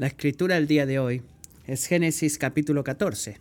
La 0.00 0.06
escritura 0.06 0.54
del 0.54 0.66
día 0.66 0.86
de 0.86 0.98
hoy 0.98 1.20
es 1.66 1.84
Génesis 1.84 2.38
capítulo 2.38 2.82
14. 2.84 3.36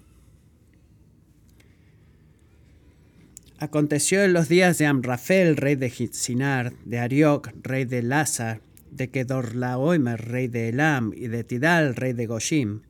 Aconteció 3.59 4.21
en 4.25 4.33
los 4.33 4.49
días 4.49 4.77
de 4.77 4.85
Amrafel, 4.85 5.55
rey 5.55 5.77
de 5.77 5.89
Sinar, 5.89 6.73
de 6.83 6.99
Arioc, 6.99 7.53
rey 7.63 7.85
de 7.85 8.03
Lázar, 8.03 8.59
de 8.91 9.09
Kedorlaomer, 9.09 10.19
rey 10.19 10.49
de 10.49 10.67
Elam, 10.67 11.13
y 11.15 11.29
de 11.29 11.45
Tidal, 11.45 11.95
rey 11.95 12.11
de 12.11 12.25
Goshim, 12.25 12.81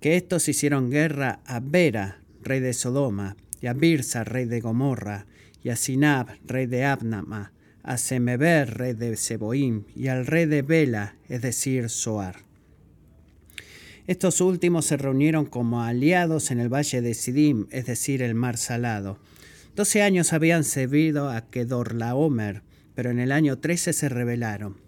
que 0.00 0.14
estos 0.14 0.48
hicieron 0.48 0.90
guerra 0.90 1.40
a 1.46 1.58
Bera, 1.58 2.20
rey 2.40 2.60
de 2.60 2.72
Sodoma, 2.72 3.36
y 3.60 3.66
a 3.66 3.72
Birsa, 3.72 4.22
rey 4.22 4.44
de 4.44 4.60
Gomorra, 4.60 5.26
y 5.64 5.70
a 5.70 5.76
Sinab, 5.76 6.38
rey 6.46 6.66
de 6.66 6.84
Abnama, 6.84 7.50
a 7.82 7.98
Semeber, 7.98 8.78
rey 8.78 8.92
de 8.92 9.16
Seboim, 9.16 9.86
y 9.96 10.06
al 10.06 10.24
rey 10.24 10.46
de 10.46 10.62
Bela, 10.62 11.16
es 11.28 11.42
decir, 11.42 11.88
Soar. 11.88 12.48
Estos 14.10 14.40
últimos 14.40 14.86
se 14.86 14.96
reunieron 14.96 15.46
como 15.46 15.82
aliados 15.82 16.50
en 16.50 16.58
el 16.58 16.68
valle 16.68 17.00
de 17.00 17.14
Sidim, 17.14 17.68
es 17.70 17.86
decir, 17.86 18.22
el 18.22 18.34
mar 18.34 18.56
salado. 18.56 19.20
Doce 19.76 20.02
años 20.02 20.32
habían 20.32 20.64
servido 20.64 21.30
a 21.30 21.48
Kedorlaomer, 21.48 22.62
pero 22.96 23.12
en 23.12 23.20
el 23.20 23.30
año 23.30 23.60
trece 23.60 23.92
se 23.92 24.08
rebelaron. 24.08 24.78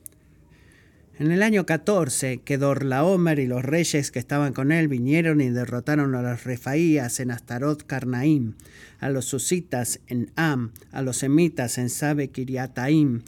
En 1.20 1.30
el 1.30 1.45
año 1.45 1.66
14, 1.66 2.40
Kedorlaomer 2.40 3.38
y 3.38 3.46
los 3.46 3.64
reyes 3.64 4.10
que 4.10 4.18
estaban 4.18 4.52
con 4.52 4.72
él 4.72 4.88
vinieron 4.88 5.40
y 5.40 5.50
derrotaron 5.50 6.16
a 6.16 6.23
los 6.23 6.42
refaías 6.42 7.20
en 7.20 7.30
Astarot 7.30 7.86
Carnaim, 7.86 8.54
a 8.98 9.09
los 9.09 9.26
susitas 9.26 10.00
en 10.09 10.32
Am, 10.34 10.73
a 10.90 11.00
los 11.00 11.23
emitas 11.23 11.78
en 11.78 11.90
Sabe 11.90 12.30
Kiriataim 12.30 13.23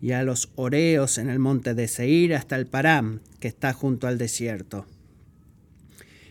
y 0.00 0.12
a 0.12 0.22
los 0.22 0.52
oreos 0.54 1.18
en 1.18 1.28
el 1.28 1.38
monte 1.38 1.74
de 1.74 1.86
Seir 1.86 2.34
hasta 2.34 2.56
el 2.56 2.66
Param, 2.66 3.20
que 3.40 3.48
está 3.48 3.74
junto 3.74 4.06
al 4.06 4.16
desierto. 4.16 4.86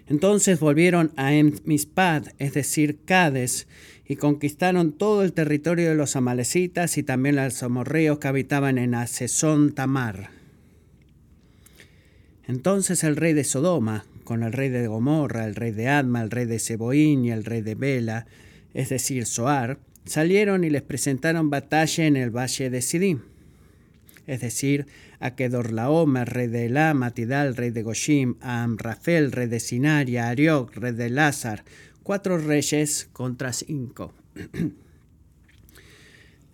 Entonces 0.08 0.60
volvieron 0.60 1.12
a 1.16 1.32
Mispad, 1.66 2.28
es 2.40 2.54
decir, 2.54 3.00
Cades, 3.06 3.68
y 4.06 4.18
conquistaron 4.18 4.92
todo 4.92 5.24
el 5.24 5.34
territorio 5.34 5.90
de 5.90 5.96
los 5.96 6.16
amalecitas 6.16 6.98
y 6.98 7.04
también 7.04 7.38
los 7.38 7.64
amorreos 7.64 8.20
que 8.20 8.28
habitaban 8.28 8.78
en 8.78 8.96
Asesón 8.96 9.74
Tamar. 9.74 10.30
Entonces 12.48 13.04
el 13.06 13.16
rey 13.16 13.34
de 13.34 13.46
Sodoma, 13.46 14.06
con 14.26 14.44
el 14.44 14.52
rey 14.52 14.70
de 14.70 14.88
Gomorra, 14.88 15.46
el 15.46 15.56
rey 15.56 15.72
de 15.72 15.88
Adma, 15.88 16.22
el 16.22 16.32
rey 16.32 16.46
de 16.46 16.60
Seboín 16.60 17.24
y 17.24 17.32
el 17.32 17.46
rey 17.46 17.62
de 17.62 17.76
Bela, 17.76 18.26
es 18.74 18.90
decir, 18.90 19.26
Soar, 19.26 19.80
salieron 20.06 20.64
y 20.64 20.70
les 20.70 20.82
presentaron 20.82 21.50
batalla 21.50 22.06
en 22.06 22.18
el 22.18 22.32
valle 22.32 22.70
de 22.70 22.82
Sidim. 22.82 23.20
Es 24.28 24.42
decir, 24.42 24.88
a 25.24 25.36
Kedorlaomer, 25.36 26.28
rey 26.28 26.48
de 26.48 26.66
Elam, 26.66 27.02
a 27.04 27.12
Tidal, 27.12 27.56
rey 27.56 27.70
de 27.70 27.82
Goshim, 27.82 28.36
a 28.42 28.64
Amrafel, 28.64 29.32
rey 29.32 29.48
de 29.48 29.62
Sinaria, 29.62 30.26
a 30.26 30.32
Ariok, 30.32 30.76
rey 30.76 30.92
de 30.92 31.10
Lázar, 31.10 31.64
cuatro 32.04 32.38
reyes 32.38 33.08
contra 33.14 33.54
cinco. 33.54 34.14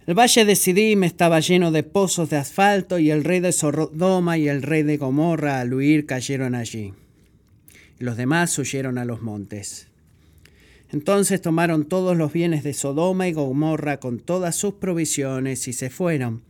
El 0.06 0.14
valle 0.14 0.46
de 0.46 0.56
Sidim 0.56 1.04
estaba 1.04 1.40
lleno 1.40 1.72
de 1.72 1.82
pozos 1.82 2.30
de 2.30 2.38
asfalto 2.38 3.00
y 3.00 3.12
el 3.12 3.24
rey 3.24 3.40
de 3.42 3.52
Sodoma 3.52 4.40
y 4.40 4.48
el 4.48 4.64
rey 4.64 4.82
de 4.82 4.98
Gomorra 4.98 5.60
al 5.60 5.72
huir 5.72 6.08
cayeron 6.08 6.56
allí. 6.56 6.94
Los 8.00 8.18
demás 8.18 8.58
huyeron 8.58 8.98
a 8.98 9.06
los 9.06 9.22
montes. 9.22 9.88
Entonces 10.92 11.42
tomaron 11.42 11.86
todos 11.86 12.18
los 12.18 12.34
bienes 12.34 12.64
de 12.64 12.74
Sodoma 12.74 13.28
y 13.28 13.34
Gomorra 13.34 14.00
con 14.00 14.20
todas 14.20 14.56
sus 14.56 14.76
provisiones 14.76 15.68
y 15.68 15.74
se 15.74 15.92
fueron. 15.92 16.42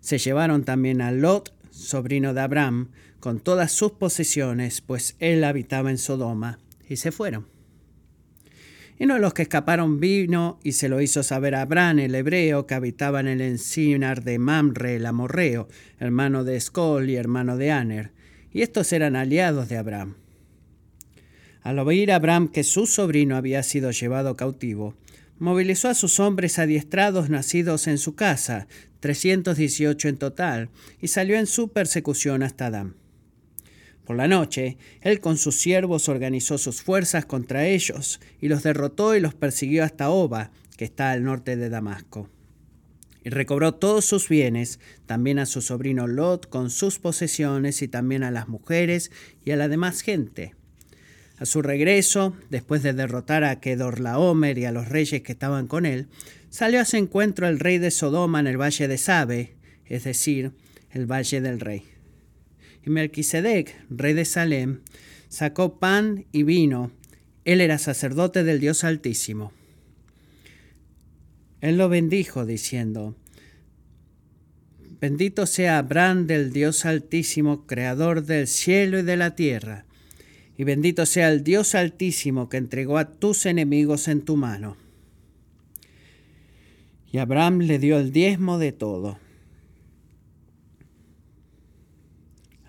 Se 0.00 0.18
llevaron 0.18 0.64
también 0.64 1.00
a 1.00 1.12
Lot, 1.12 1.53
sobrino 1.74 2.34
de 2.34 2.40
Abraham, 2.40 2.90
con 3.20 3.40
todas 3.40 3.72
sus 3.72 3.92
posesiones, 3.92 4.80
pues 4.80 5.16
él 5.18 5.44
habitaba 5.44 5.90
en 5.90 5.98
Sodoma, 5.98 6.58
y 6.88 6.96
se 6.96 7.12
fueron. 7.12 7.46
Y 8.98 9.04
uno 9.04 9.14
de 9.14 9.20
los 9.20 9.34
que 9.34 9.42
escaparon 9.42 9.98
vino 9.98 10.60
y 10.62 10.72
se 10.72 10.88
lo 10.88 11.00
hizo 11.00 11.22
saber 11.22 11.56
a 11.56 11.62
Abraham, 11.62 11.98
el 11.98 12.14
hebreo, 12.14 12.66
que 12.66 12.74
habitaba 12.74 13.20
en 13.20 13.26
el 13.26 13.40
encinar 13.40 14.22
de 14.22 14.38
Mamre, 14.38 14.96
el 14.96 15.06
amorreo, 15.06 15.68
hermano 15.98 16.44
de 16.44 16.56
Escol 16.56 17.10
y 17.10 17.16
hermano 17.16 17.56
de 17.56 17.72
Aner. 17.72 18.12
Y 18.52 18.62
estos 18.62 18.92
eran 18.92 19.16
aliados 19.16 19.68
de 19.68 19.78
Abraham. 19.78 20.14
Al 21.62 21.78
oír 21.80 22.12
Abraham 22.12 22.48
que 22.48 22.62
su 22.62 22.86
sobrino 22.86 23.36
había 23.36 23.62
sido 23.64 23.90
llevado 23.90 24.36
cautivo, 24.36 24.94
movilizó 25.38 25.88
a 25.88 25.94
sus 25.94 26.20
hombres 26.20 26.58
adiestrados 26.58 27.30
nacidos 27.30 27.88
en 27.88 27.98
su 27.98 28.14
casa, 28.14 28.68
318 29.04 30.08
en 30.08 30.16
total, 30.16 30.70
y 30.98 31.08
salió 31.08 31.36
en 31.36 31.46
su 31.46 31.68
persecución 31.68 32.42
hasta 32.42 32.68
Adán. 32.68 32.94
Por 34.06 34.16
la 34.16 34.28
noche, 34.28 34.78
él 35.02 35.20
con 35.20 35.36
sus 35.36 35.56
siervos 35.56 36.08
organizó 36.08 36.56
sus 36.56 36.80
fuerzas 36.80 37.26
contra 37.26 37.66
ellos 37.66 38.18
y 38.40 38.48
los 38.48 38.62
derrotó 38.62 39.14
y 39.14 39.20
los 39.20 39.34
persiguió 39.34 39.84
hasta 39.84 40.08
Oba, 40.08 40.52
que 40.78 40.86
está 40.86 41.10
al 41.10 41.22
norte 41.22 41.56
de 41.56 41.68
Damasco. 41.68 42.30
Y 43.22 43.28
recobró 43.28 43.74
todos 43.74 44.06
sus 44.06 44.30
bienes, 44.30 44.80
también 45.04 45.38
a 45.38 45.44
su 45.44 45.60
sobrino 45.60 46.06
Lot 46.06 46.48
con 46.48 46.70
sus 46.70 46.98
posesiones 46.98 47.82
y 47.82 47.88
también 47.88 48.22
a 48.22 48.30
las 48.30 48.48
mujeres 48.48 49.10
y 49.44 49.50
a 49.50 49.56
la 49.56 49.68
demás 49.68 50.00
gente. 50.00 50.54
A 51.38 51.46
su 51.46 51.62
regreso, 51.62 52.36
después 52.50 52.82
de 52.82 52.92
derrotar 52.92 53.44
a 53.44 53.60
Kedorlaomer 53.60 54.56
y 54.58 54.66
a 54.66 54.72
los 54.72 54.88
reyes 54.88 55.22
que 55.22 55.32
estaban 55.32 55.66
con 55.66 55.84
él, 55.84 56.06
salió 56.48 56.80
a 56.80 56.84
su 56.84 56.96
encuentro 56.96 57.48
el 57.48 57.58
rey 57.58 57.78
de 57.78 57.90
Sodoma 57.90 58.40
en 58.40 58.46
el 58.46 58.60
valle 58.60 58.86
de 58.86 58.98
Sabe, 58.98 59.54
es 59.86 60.04
decir, 60.04 60.52
el 60.92 61.10
valle 61.10 61.40
del 61.40 61.58
rey. 61.58 61.82
Y 62.86 62.90
Melquisedec, 62.90 63.74
rey 63.90 64.14
de 64.14 64.24
Salem, 64.24 64.80
sacó 65.28 65.78
pan 65.78 66.26
y 66.30 66.44
vino. 66.44 66.92
Él 67.44 67.60
era 67.60 67.78
sacerdote 67.78 68.44
del 68.44 68.60
Dios 68.60 68.84
Altísimo. 68.84 69.52
Él 71.60 71.78
lo 71.78 71.88
bendijo 71.88 72.46
diciendo, 72.46 73.16
Bendito 75.00 75.46
sea 75.46 75.78
Abraham 75.78 76.26
del 76.26 76.52
Dios 76.52 76.84
Altísimo, 76.84 77.66
creador 77.66 78.24
del 78.24 78.46
cielo 78.46 78.98
y 79.00 79.02
de 79.02 79.16
la 79.16 79.34
tierra, 79.34 79.84
y 80.56 80.64
bendito 80.64 81.06
sea 81.06 81.30
el 81.30 81.42
Dios 81.42 81.74
Altísimo 81.74 82.48
que 82.48 82.56
entregó 82.56 82.98
a 82.98 83.10
tus 83.10 83.46
enemigos 83.46 84.08
en 84.08 84.22
tu 84.22 84.36
mano. 84.36 84.76
Y 87.10 87.18
Abraham 87.18 87.60
le 87.60 87.78
dio 87.78 87.98
el 87.98 88.12
diezmo 88.12 88.58
de 88.58 88.72
todo. 88.72 89.18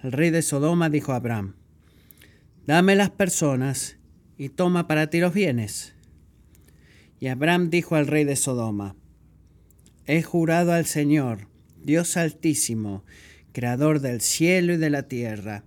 El 0.03 0.11
rey 0.11 0.29
de 0.29 0.41
Sodoma 0.41 0.89
dijo 0.89 1.13
a 1.13 1.15
Abraham, 1.15 1.55
Dame 2.67 2.95
las 2.95 3.09
personas 3.11 3.97
y 4.37 4.49
toma 4.49 4.87
para 4.87 5.09
ti 5.09 5.19
los 5.19 5.33
bienes. 5.33 5.93
Y 7.19 7.27
Abraham 7.27 7.69
dijo 7.69 7.95
al 7.95 8.07
rey 8.07 8.23
de 8.23 8.35
Sodoma, 8.35 8.95
He 10.05 10.21
jurado 10.21 10.73
al 10.73 10.85
Señor, 10.85 11.47
Dios 11.83 12.17
altísimo, 12.17 13.03
creador 13.51 13.99
del 13.99 14.21
cielo 14.21 14.73
y 14.73 14.77
de 14.77 14.89
la 14.89 15.07
tierra, 15.07 15.63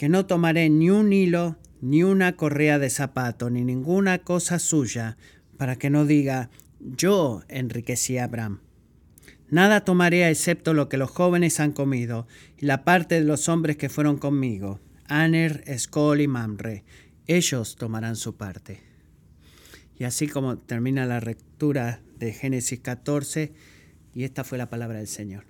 que 0.00 0.08
no 0.08 0.24
tomaré 0.24 0.70
ni 0.70 0.88
un 0.88 1.12
hilo, 1.12 1.58
ni 1.82 2.02
una 2.04 2.34
correa 2.34 2.78
de 2.78 2.88
zapato, 2.88 3.50
ni 3.50 3.66
ninguna 3.66 4.20
cosa 4.20 4.58
suya, 4.58 5.18
para 5.58 5.76
que 5.76 5.90
no 5.90 6.06
diga, 6.06 6.48
yo 6.80 7.42
enriquecí 7.48 8.16
a 8.16 8.24
Abraham. 8.24 8.60
Nada 9.50 9.84
tomaré 9.84 10.26
excepto 10.30 10.72
lo 10.72 10.88
que 10.88 10.96
los 10.96 11.10
jóvenes 11.10 11.60
han 11.60 11.72
comido, 11.72 12.26
y 12.56 12.64
la 12.64 12.82
parte 12.82 13.16
de 13.16 13.26
los 13.26 13.50
hombres 13.50 13.76
que 13.76 13.90
fueron 13.90 14.16
conmigo, 14.16 14.80
Aner, 15.04 15.64
Escol 15.66 16.22
y 16.22 16.28
Mamre. 16.28 16.82
Ellos 17.26 17.76
tomarán 17.76 18.16
su 18.16 18.38
parte. 18.38 18.80
Y 19.98 20.04
así 20.04 20.28
como 20.28 20.56
termina 20.56 21.04
la 21.04 21.20
lectura 21.20 22.00
de 22.16 22.32
Génesis 22.32 22.80
14, 22.80 23.52
y 24.14 24.24
esta 24.24 24.44
fue 24.44 24.56
la 24.56 24.70
palabra 24.70 24.96
del 24.96 25.08
Señor. 25.08 25.49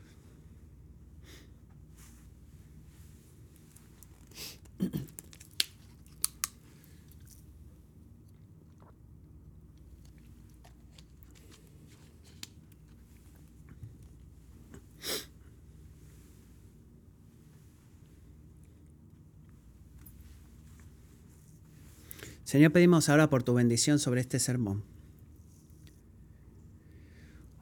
Señor, 22.51 22.73
pedimos 22.73 23.09
ahora 23.09 23.31
por 23.31 23.45
tu 23.45 23.55
bendición 23.55 24.01
sobre 24.01 24.21
este 24.21 24.41
sermón. 24.41 24.83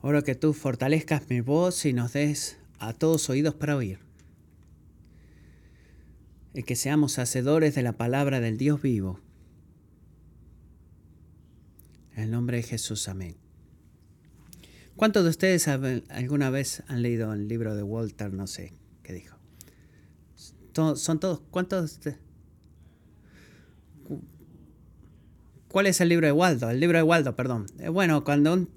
Oro 0.00 0.24
que 0.24 0.34
tú 0.34 0.54
fortalezcas 0.54 1.28
mi 1.28 1.42
voz 1.42 1.84
y 1.84 1.92
nos 1.92 2.14
des 2.14 2.56
a 2.78 2.94
todos 2.94 3.28
oídos 3.28 3.54
para 3.54 3.76
oír. 3.76 4.07
Y 6.58 6.64
que 6.64 6.74
seamos 6.74 7.20
hacedores 7.20 7.76
de 7.76 7.84
la 7.84 7.92
palabra 7.92 8.40
del 8.40 8.58
Dios 8.58 8.82
vivo. 8.82 9.20
En 12.16 12.24
el 12.24 12.32
nombre 12.32 12.56
de 12.56 12.64
Jesús, 12.64 13.06
amén. 13.06 13.36
¿Cuántos 14.96 15.22
de 15.22 15.30
ustedes 15.30 15.68
alguna 15.68 16.50
vez 16.50 16.82
han 16.88 17.02
leído 17.02 17.32
el 17.32 17.46
libro 17.46 17.76
de 17.76 17.84
Walter? 17.84 18.32
No 18.32 18.48
sé 18.48 18.72
qué 19.04 19.12
dijo. 19.12 19.36
son 20.96 21.20
todos, 21.20 21.42
¿cuántos? 21.52 22.00
¿Cuál 25.68 25.86
es 25.86 26.00
el 26.00 26.08
libro 26.08 26.26
de 26.26 26.32
Waldo? 26.32 26.70
El 26.70 26.80
libro 26.80 26.98
de 26.98 27.04
Waldo, 27.04 27.36
perdón. 27.36 27.66
Eh, 27.78 27.88
bueno, 27.88 28.24
cuando 28.24 28.54
un 28.54 28.68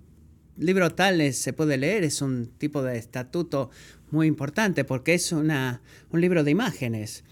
libro 0.55 0.93
tal 0.93 1.33
se 1.33 1.51
puede 1.51 1.77
leer, 1.77 2.03
es 2.03 2.21
un 2.21 2.45
tipo 2.59 2.83
de 2.83 2.99
estatuto 2.99 3.71
muy 4.11 4.27
importante 4.27 4.85
porque 4.85 5.15
es 5.15 5.31
una, 5.31 5.81
un 6.11 6.21
libro 6.21 6.43
de 6.43 6.51
imágenes. 6.51 7.23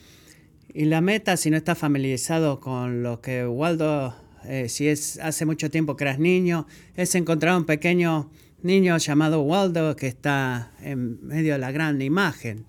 Y 0.71 0.85
la 0.85 1.01
meta, 1.01 1.35
si 1.35 1.49
no 1.49 1.57
estás 1.57 1.79
familiarizado 1.79 2.59
con 2.59 3.01
lo 3.01 3.21
que 3.21 3.45
Waldo, 3.45 4.15
eh, 4.45 4.69
si 4.69 4.87
es 4.87 5.17
hace 5.17 5.45
mucho 5.45 5.71
tiempo 5.71 5.95
que 5.95 6.03
eras 6.03 6.19
niño, 6.19 6.67
es 6.95 7.15
encontrar 7.15 7.57
un 7.57 7.65
pequeño 7.65 8.29
niño 8.61 8.95
llamado 8.97 9.41
Waldo 9.41 9.95
que 9.95 10.07
está 10.07 10.71
en 10.81 11.25
medio 11.25 11.53
de 11.53 11.59
la 11.59 11.71
gran 11.71 11.99
imagen. 12.01 12.65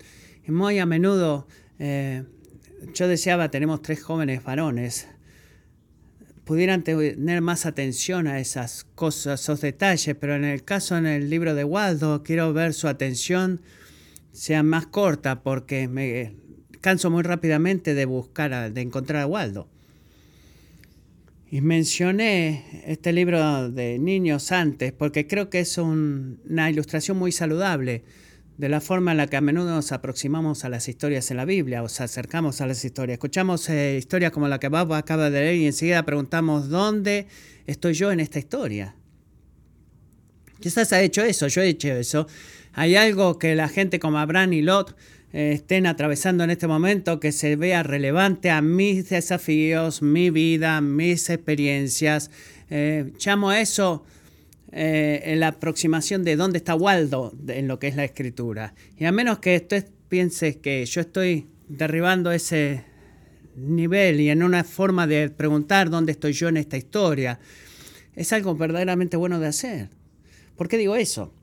Y 0.47 0.51
muy 0.51 0.79
a 0.79 0.87
menudo, 0.87 1.47
eh, 1.77 2.23
yo 2.95 3.07
deseaba, 3.07 3.51
tenemos 3.51 3.83
tres 3.83 4.01
jóvenes 4.01 4.43
varones, 4.43 5.07
pudieran 6.43 6.83
tener 6.83 7.41
más 7.41 7.67
atención 7.67 8.25
a 8.25 8.39
esas 8.39 8.83
cosas, 8.95 9.41
esos 9.41 9.61
detalles, 9.61 10.15
pero 10.19 10.35
en 10.35 10.43
el 10.43 10.63
caso 10.63 10.97
en 10.97 11.05
el 11.05 11.29
libro 11.29 11.53
de 11.53 11.65
Waldo, 11.65 12.23
quiero 12.23 12.51
ver 12.51 12.73
su 12.73 12.87
atención 12.87 13.61
sea 14.31 14.63
más 14.63 14.87
corta 14.87 15.43
porque 15.43 15.87
me 15.87 16.33
canso 16.81 17.09
muy 17.09 17.23
rápidamente 17.23 17.93
de 17.93 18.05
buscar, 18.05 18.73
de 18.73 18.81
encontrar 18.81 19.21
a 19.21 19.27
Waldo. 19.27 19.67
Y 21.49 21.61
mencioné 21.61 22.83
este 22.85 23.11
libro 23.11 23.69
de 23.69 23.99
niños 23.99 24.51
antes 24.51 24.93
porque 24.93 25.27
creo 25.27 25.49
que 25.49 25.59
es 25.59 25.77
una 25.77 26.69
ilustración 26.69 27.17
muy 27.17 27.31
saludable 27.31 28.03
de 28.57 28.69
la 28.69 28.79
forma 28.79 29.11
en 29.11 29.17
la 29.17 29.27
que 29.27 29.37
a 29.37 29.41
menudo 29.41 29.71
nos 29.71 29.91
aproximamos 29.91 30.65
a 30.65 30.69
las 30.69 30.87
historias 30.87 31.31
en 31.31 31.37
la 31.37 31.45
Biblia, 31.45 31.83
o 31.83 31.89
sea, 31.89 32.05
acercamos 32.05 32.61
a 32.61 32.67
las 32.67 32.85
historias. 32.85 33.15
Escuchamos 33.15 33.67
eh, 33.69 33.97
historias 33.97 34.31
como 34.31 34.47
la 34.47 34.59
que 34.59 34.69
Bob 34.69 34.93
acaba 34.93 35.29
de 35.29 35.41
leer 35.41 35.55
y 35.55 35.65
enseguida 35.65 36.05
preguntamos, 36.05 36.69
¿dónde 36.69 37.27
estoy 37.65 37.95
yo 37.95 38.11
en 38.11 38.19
esta 38.19 38.39
historia? 38.39 38.95
Quizás 40.59 40.93
ha 40.93 41.01
hecho 41.01 41.23
eso, 41.23 41.47
yo 41.47 41.61
he 41.63 41.69
hecho 41.69 41.89
eso. 41.89 42.27
Hay 42.73 42.95
algo 42.95 43.39
que 43.39 43.55
la 43.55 43.67
gente 43.67 43.99
como 43.99 44.19
Abraham 44.19 44.53
y 44.53 44.61
Lot 44.61 44.95
estén 45.33 45.85
atravesando 45.85 46.43
en 46.43 46.49
este 46.49 46.67
momento 46.67 47.19
que 47.19 47.31
se 47.31 47.55
vea 47.55 47.83
relevante 47.83 48.49
a 48.49 48.61
mis 48.61 49.09
desafíos, 49.09 50.01
mi 50.01 50.29
vida, 50.29 50.81
mis 50.81 51.29
experiencias. 51.29 52.31
Eh, 52.69 53.11
a 53.25 53.61
eso 53.61 54.03
eh, 54.71 55.33
la 55.37 55.49
aproximación 55.49 56.23
de 56.23 56.35
dónde 56.35 56.57
está 56.57 56.75
Waldo 56.75 57.33
en 57.47 57.67
lo 57.67 57.79
que 57.79 57.87
es 57.87 57.95
la 57.95 58.03
escritura. 58.03 58.73
Y 58.97 59.05
a 59.05 59.11
menos 59.11 59.39
que 59.39 59.57
usted 59.57 59.87
piense 60.09 60.59
que 60.59 60.85
yo 60.85 61.01
estoy 61.01 61.47
derribando 61.67 62.31
ese 62.31 62.83
nivel 63.55 64.19
y 64.21 64.29
en 64.29 64.43
una 64.43 64.63
forma 64.63 65.07
de 65.07 65.29
preguntar 65.29 65.89
dónde 65.89 66.13
estoy 66.13 66.33
yo 66.33 66.49
en 66.49 66.57
esta 66.57 66.77
historia, 66.77 67.39
es 68.15 68.33
algo 68.33 68.55
verdaderamente 68.55 69.17
bueno 69.17 69.39
de 69.39 69.47
hacer. 69.47 69.89
¿Por 70.55 70.67
qué 70.67 70.77
digo 70.77 70.95
eso? 70.95 71.33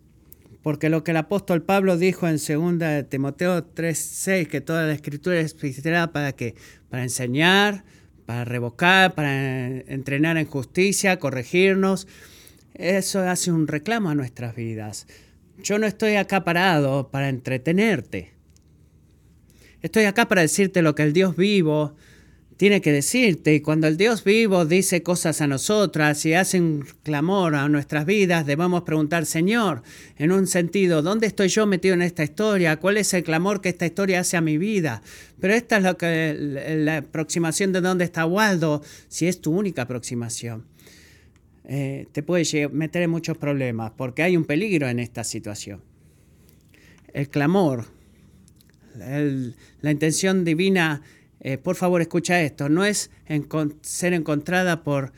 Porque 0.69 0.91
lo 0.91 1.03
que 1.03 1.12
el 1.12 1.17
apóstol 1.17 1.62
Pablo 1.62 1.97
dijo 1.97 2.29
en 2.29 2.37
2 2.37 3.09
Timoteo 3.09 3.65
3:6, 3.65 4.49
que 4.49 4.61
toda 4.61 4.87
la 4.87 4.93
escritura 4.93 5.41
es 5.41 5.56
inspirada 5.62 6.12
para 6.12 6.32
que 6.32 6.56
para 6.91 7.05
enseñar, 7.05 7.85
para 8.26 8.44
revocar, 8.44 9.15
para 9.15 9.67
entrenar 9.67 10.37
en 10.37 10.44
justicia, 10.44 11.19
corregirnos, 11.19 12.06
eso 12.75 13.20
hace 13.20 13.50
un 13.50 13.67
reclamo 13.67 14.11
a 14.11 14.15
nuestras 14.15 14.55
vidas. 14.55 15.06
Yo 15.62 15.79
no 15.79 15.87
estoy 15.87 16.17
acá 16.17 16.44
parado 16.44 17.09
para 17.11 17.31
entretenerte. 17.31 18.35
Estoy 19.81 20.05
acá 20.05 20.29
para 20.29 20.43
decirte 20.43 20.82
lo 20.82 20.94
que 20.94 21.03
el 21.03 21.14
Dios 21.14 21.35
vivo 21.35 21.97
tiene 22.58 22.81
que 22.82 22.93
decirte. 22.93 23.55
Y 23.55 23.60
cuando 23.60 23.87
el 23.87 23.96
Dios 23.96 24.25
vivo 24.25 24.66
dice 24.66 25.02
cosas 25.02 25.40
a 25.40 25.46
nosotras 25.46 26.26
y 26.26 26.34
hace 26.34 26.60
un 26.60 26.84
clamor 27.05 27.55
a 27.55 27.69
nuestras 27.69 28.05
vidas, 28.05 28.44
debemos 28.44 28.82
preguntar, 28.82 29.25
Señor, 29.26 29.82
en 30.19 30.32
un 30.32 30.46
sentido, 30.49 31.00
¿dónde 31.00 31.28
estoy 31.28 31.49
yo 31.49 31.66
metido 31.66 31.94
en 31.94 32.02
esta 32.02 32.25
historia? 32.25 32.76
¿Cuál 32.78 32.99
es 32.99 33.14
el 33.14 33.22
clamor 33.22 33.60
que 33.60 33.69
esta 33.70 33.87
historia 33.87 34.20
hace 34.20 34.37
a 34.37 34.40
mi 34.40 34.58
vida? 34.58 35.02
Pero 35.40 35.55
esta 35.55 35.76
es 35.78 35.84
la 35.84 36.96
aproximación 36.96 37.72
de 37.72 37.81
dónde 37.81 38.05
está 38.05 38.26
Waldo, 38.26 38.82
si 39.06 39.28
es 39.28 39.40
tu 39.40 39.56
única 39.56 39.82
aproximación. 39.82 40.66
Eh, 41.64 42.06
te 42.11 42.25
puede 42.25 42.69
meter 42.70 43.02
en 43.02 43.11
muchos 43.11 43.38
problemas 43.38 43.93
porque 43.96 44.25
hay 44.25 44.37
un 44.37 44.44
peligro 44.44 44.88
en 44.88 44.99
esta 44.99 45.22
situación. 45.22 45.81
El 47.12 47.28
clamor, 47.28 47.84
la 48.96 49.90
intención 49.93 50.44
divina 50.44 51.02
eh, 51.40 51.58
por 51.58 51.76
favor 51.76 52.00
escucha 52.00 52.40
esto, 52.40 52.69
no 52.69 52.85
es 52.85 53.11
ser 53.82 54.12
encontrada 54.12 54.82
por 54.82 55.12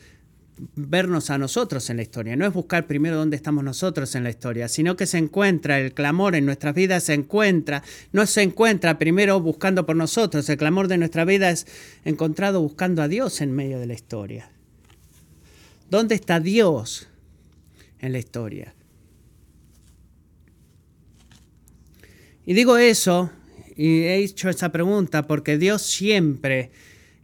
vernos 0.75 1.31
a 1.31 1.39
nosotros 1.39 1.89
en 1.89 1.97
la 1.97 2.03
historia, 2.03 2.37
no 2.37 2.47
es 2.47 2.53
buscar 2.53 2.87
primero 2.87 3.17
dónde 3.17 3.37
estamos 3.37 3.65
nosotros 3.65 4.15
en 4.15 4.25
la 4.25 4.31
historia, 4.31 4.69
sino 4.69 4.97
que 4.97 5.07
se 5.07 5.19
encuentra, 5.19 5.79
el 5.81 5.95
clamor 5.95 6.35
en 6.35 6.45
nuestras 6.45 6.75
vidas 6.75 7.05
se 7.05 7.15
encuentra, 7.15 7.83
no 8.13 8.27
se 8.27 8.43
encuentra 8.43 8.99
primero 8.99 9.41
buscando 9.41 9.87
por 9.87 9.97
nosotros, 9.97 10.49
el 10.49 10.59
clamor 10.59 10.89
de 10.89 10.99
nuestra 10.99 11.25
vida 11.25 11.51
es 11.51 11.67
encontrado 12.05 12.61
buscando 12.61 13.03
a 13.03 13.09
Dios 13.09 13.41
en 13.41 13.53
medio 13.53 13.79
de 13.79 13.87
la 13.87 13.95
historia. 13.95 14.51
¿Dónde 15.89 16.15
está 16.15 16.41
Dios 16.41 17.09
en 17.99 18.13
la 18.13 18.19
historia? 18.19 18.75
Y 22.45 22.53
digo 22.53 22.77
eso 22.77 23.31
y 23.81 24.03
he 24.03 24.17
hecho 24.17 24.51
esa 24.51 24.71
pregunta 24.71 25.27
porque 25.27 25.57
Dios 25.57 25.81
siempre 25.81 26.71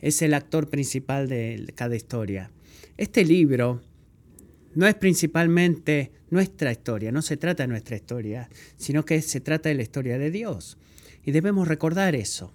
es 0.00 0.22
el 0.22 0.32
actor 0.32 0.70
principal 0.70 1.28
de 1.28 1.70
cada 1.74 1.96
historia. 1.96 2.50
Este 2.96 3.26
libro 3.26 3.82
no 4.74 4.86
es 4.86 4.94
principalmente 4.94 6.12
nuestra 6.30 6.72
historia, 6.72 7.12
no 7.12 7.20
se 7.20 7.36
trata 7.36 7.64
de 7.64 7.66
nuestra 7.66 7.96
historia, 7.96 8.48
sino 8.78 9.04
que 9.04 9.20
se 9.20 9.42
trata 9.42 9.68
de 9.68 9.74
la 9.74 9.82
historia 9.82 10.16
de 10.16 10.30
Dios. 10.30 10.78
Y 11.26 11.32
debemos 11.32 11.68
recordar 11.68 12.14
eso. 12.14 12.54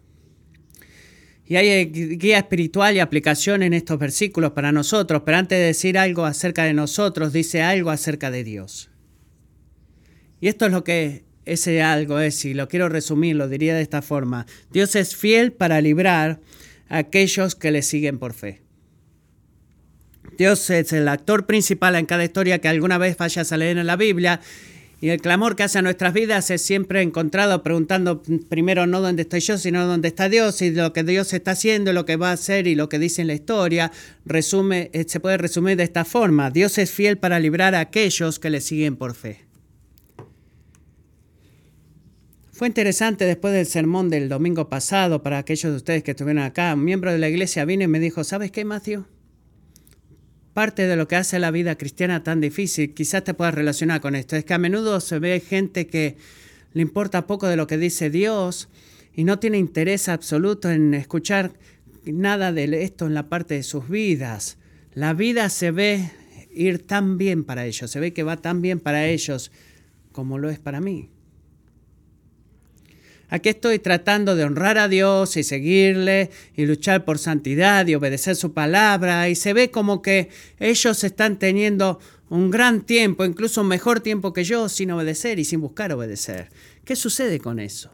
Y 1.45 1.57
hay 1.57 1.85
guía 1.85 2.39
espiritual 2.39 2.95
y 2.95 3.01
aplicación 3.01 3.61
en 3.61 3.73
estos 3.73 3.99
versículos 3.99 4.53
para 4.53 4.71
nosotros, 4.71 5.21
pero 5.23 5.37
antes 5.37 5.59
de 5.59 5.65
decir 5.65 5.99
algo 5.99 6.25
acerca 6.25 6.63
de 6.63 6.73
nosotros, 6.73 7.33
dice 7.33 7.61
algo 7.61 7.91
acerca 7.91 8.31
de 8.31 8.43
Dios. 8.43 8.89
Y 10.39 10.47
esto 10.47 10.65
es 10.65 10.71
lo 10.71 10.83
que 10.83 11.29
ese 11.51 11.81
algo 11.81 12.19
es, 12.19 12.45
y 12.45 12.53
lo 12.53 12.67
quiero 12.67 12.89
resumir, 12.89 13.35
lo 13.35 13.47
diría 13.47 13.75
de 13.75 13.81
esta 13.81 14.01
forma. 14.01 14.45
Dios 14.71 14.95
es 14.95 15.15
fiel 15.15 15.51
para 15.51 15.81
librar 15.81 16.39
a 16.89 16.97
aquellos 16.97 17.55
que 17.55 17.71
le 17.71 17.81
siguen 17.81 18.19
por 18.19 18.33
fe. 18.33 18.61
Dios 20.37 20.69
es 20.69 20.93
el 20.93 21.07
actor 21.07 21.45
principal 21.45 21.95
en 21.95 22.05
cada 22.05 22.23
historia 22.23 22.59
que 22.59 22.67
alguna 22.67 22.97
vez 22.97 23.17
vayas 23.17 23.51
a 23.51 23.57
leer 23.57 23.77
en 23.77 23.87
la 23.87 23.95
Biblia. 23.95 24.39
Y 25.01 25.09
el 25.09 25.19
clamor 25.19 25.55
que 25.55 25.63
hace 25.63 25.79
a 25.79 25.81
nuestras 25.81 26.13
vidas 26.13 26.51
es 26.51 26.61
siempre 26.61 27.01
encontrado 27.01 27.63
preguntando 27.63 28.21
primero 28.49 28.85
no 28.85 29.01
dónde 29.01 29.23
estoy 29.23 29.39
yo, 29.39 29.57
sino 29.57 29.87
dónde 29.87 30.09
está 30.09 30.29
Dios 30.29 30.61
y 30.61 30.69
lo 30.69 30.93
que 30.93 31.03
Dios 31.03 31.33
está 31.33 31.51
haciendo, 31.51 31.91
lo 31.91 32.05
que 32.05 32.17
va 32.17 32.29
a 32.29 32.33
hacer 32.33 32.67
y 32.67 32.75
lo 32.75 32.87
que 32.87 32.99
dice 32.99 33.21
en 33.21 33.27
la 33.27 33.33
historia. 33.33 33.91
Resume, 34.25 34.91
eh, 34.93 35.05
se 35.07 35.19
puede 35.19 35.37
resumir 35.37 35.75
de 35.77 35.83
esta 35.83 36.05
forma. 36.05 36.51
Dios 36.51 36.77
es 36.77 36.91
fiel 36.91 37.17
para 37.17 37.39
librar 37.39 37.73
a 37.73 37.79
aquellos 37.79 38.37
que 38.37 38.51
le 38.51 38.61
siguen 38.61 38.95
por 38.95 39.15
fe. 39.15 39.50
Fue 42.61 42.67
interesante 42.67 43.25
después 43.25 43.55
del 43.55 43.65
sermón 43.65 44.11
del 44.11 44.29
domingo 44.29 44.69
pasado, 44.69 45.23
para 45.23 45.39
aquellos 45.39 45.71
de 45.71 45.77
ustedes 45.77 46.03
que 46.03 46.11
estuvieron 46.11 46.43
acá, 46.43 46.75
un 46.75 46.83
miembro 46.83 47.11
de 47.11 47.17
la 47.17 47.27
iglesia 47.27 47.65
vino 47.65 47.85
y 47.85 47.87
me 47.87 47.99
dijo, 47.99 48.23
¿sabes 48.23 48.51
qué, 48.51 48.65
Matthew? 48.65 49.05
Parte 50.53 50.85
de 50.85 50.95
lo 50.95 51.07
que 51.07 51.15
hace 51.15 51.39
la 51.39 51.49
vida 51.49 51.75
cristiana 51.75 52.21
tan 52.21 52.39
difícil, 52.39 52.93
quizás 52.93 53.23
te 53.23 53.33
puedas 53.33 53.55
relacionar 53.55 53.99
con 53.99 54.13
esto, 54.13 54.35
es 54.35 54.45
que 54.45 54.53
a 54.53 54.59
menudo 54.59 54.99
se 54.99 55.17
ve 55.17 55.39
gente 55.39 55.87
que 55.87 56.17
le 56.73 56.83
importa 56.83 57.25
poco 57.25 57.47
de 57.47 57.55
lo 57.55 57.65
que 57.65 57.79
dice 57.79 58.11
Dios 58.11 58.69
y 59.15 59.23
no 59.23 59.39
tiene 59.39 59.57
interés 59.57 60.07
absoluto 60.07 60.69
en 60.69 60.93
escuchar 60.93 61.53
nada 62.05 62.51
de 62.51 62.83
esto 62.83 63.07
en 63.07 63.15
la 63.15 63.27
parte 63.27 63.55
de 63.55 63.63
sus 63.63 63.89
vidas. 63.89 64.59
La 64.93 65.15
vida 65.15 65.49
se 65.49 65.71
ve 65.71 66.11
ir 66.53 66.85
tan 66.85 67.17
bien 67.17 67.43
para 67.43 67.65
ellos, 67.65 67.89
se 67.89 67.99
ve 67.99 68.13
que 68.13 68.21
va 68.21 68.37
tan 68.37 68.61
bien 68.61 68.79
para 68.79 69.07
ellos 69.07 69.51
como 70.11 70.37
lo 70.37 70.51
es 70.51 70.59
para 70.59 70.79
mí. 70.79 71.09
Aquí 73.31 73.47
estoy 73.47 73.79
tratando 73.79 74.35
de 74.35 74.43
honrar 74.43 74.77
a 74.77 74.89
Dios 74.89 75.37
y 75.37 75.43
seguirle 75.43 76.29
y 76.53 76.65
luchar 76.65 77.05
por 77.05 77.17
santidad 77.17 77.87
y 77.87 77.95
obedecer 77.95 78.35
su 78.35 78.51
palabra 78.51 79.29
y 79.29 79.35
se 79.35 79.53
ve 79.53 79.71
como 79.71 80.01
que 80.01 80.27
ellos 80.59 81.05
están 81.05 81.39
teniendo 81.39 82.01
un 82.27 82.51
gran 82.51 82.81
tiempo, 82.81 83.23
incluso 83.23 83.61
un 83.61 83.69
mejor 83.69 84.01
tiempo 84.01 84.33
que 84.33 84.43
yo 84.43 84.67
sin 84.67 84.91
obedecer 84.91 85.39
y 85.39 85.45
sin 85.45 85.61
buscar 85.61 85.93
obedecer. 85.93 86.49
¿Qué 86.83 86.97
sucede 86.97 87.39
con 87.39 87.59
eso? 87.59 87.91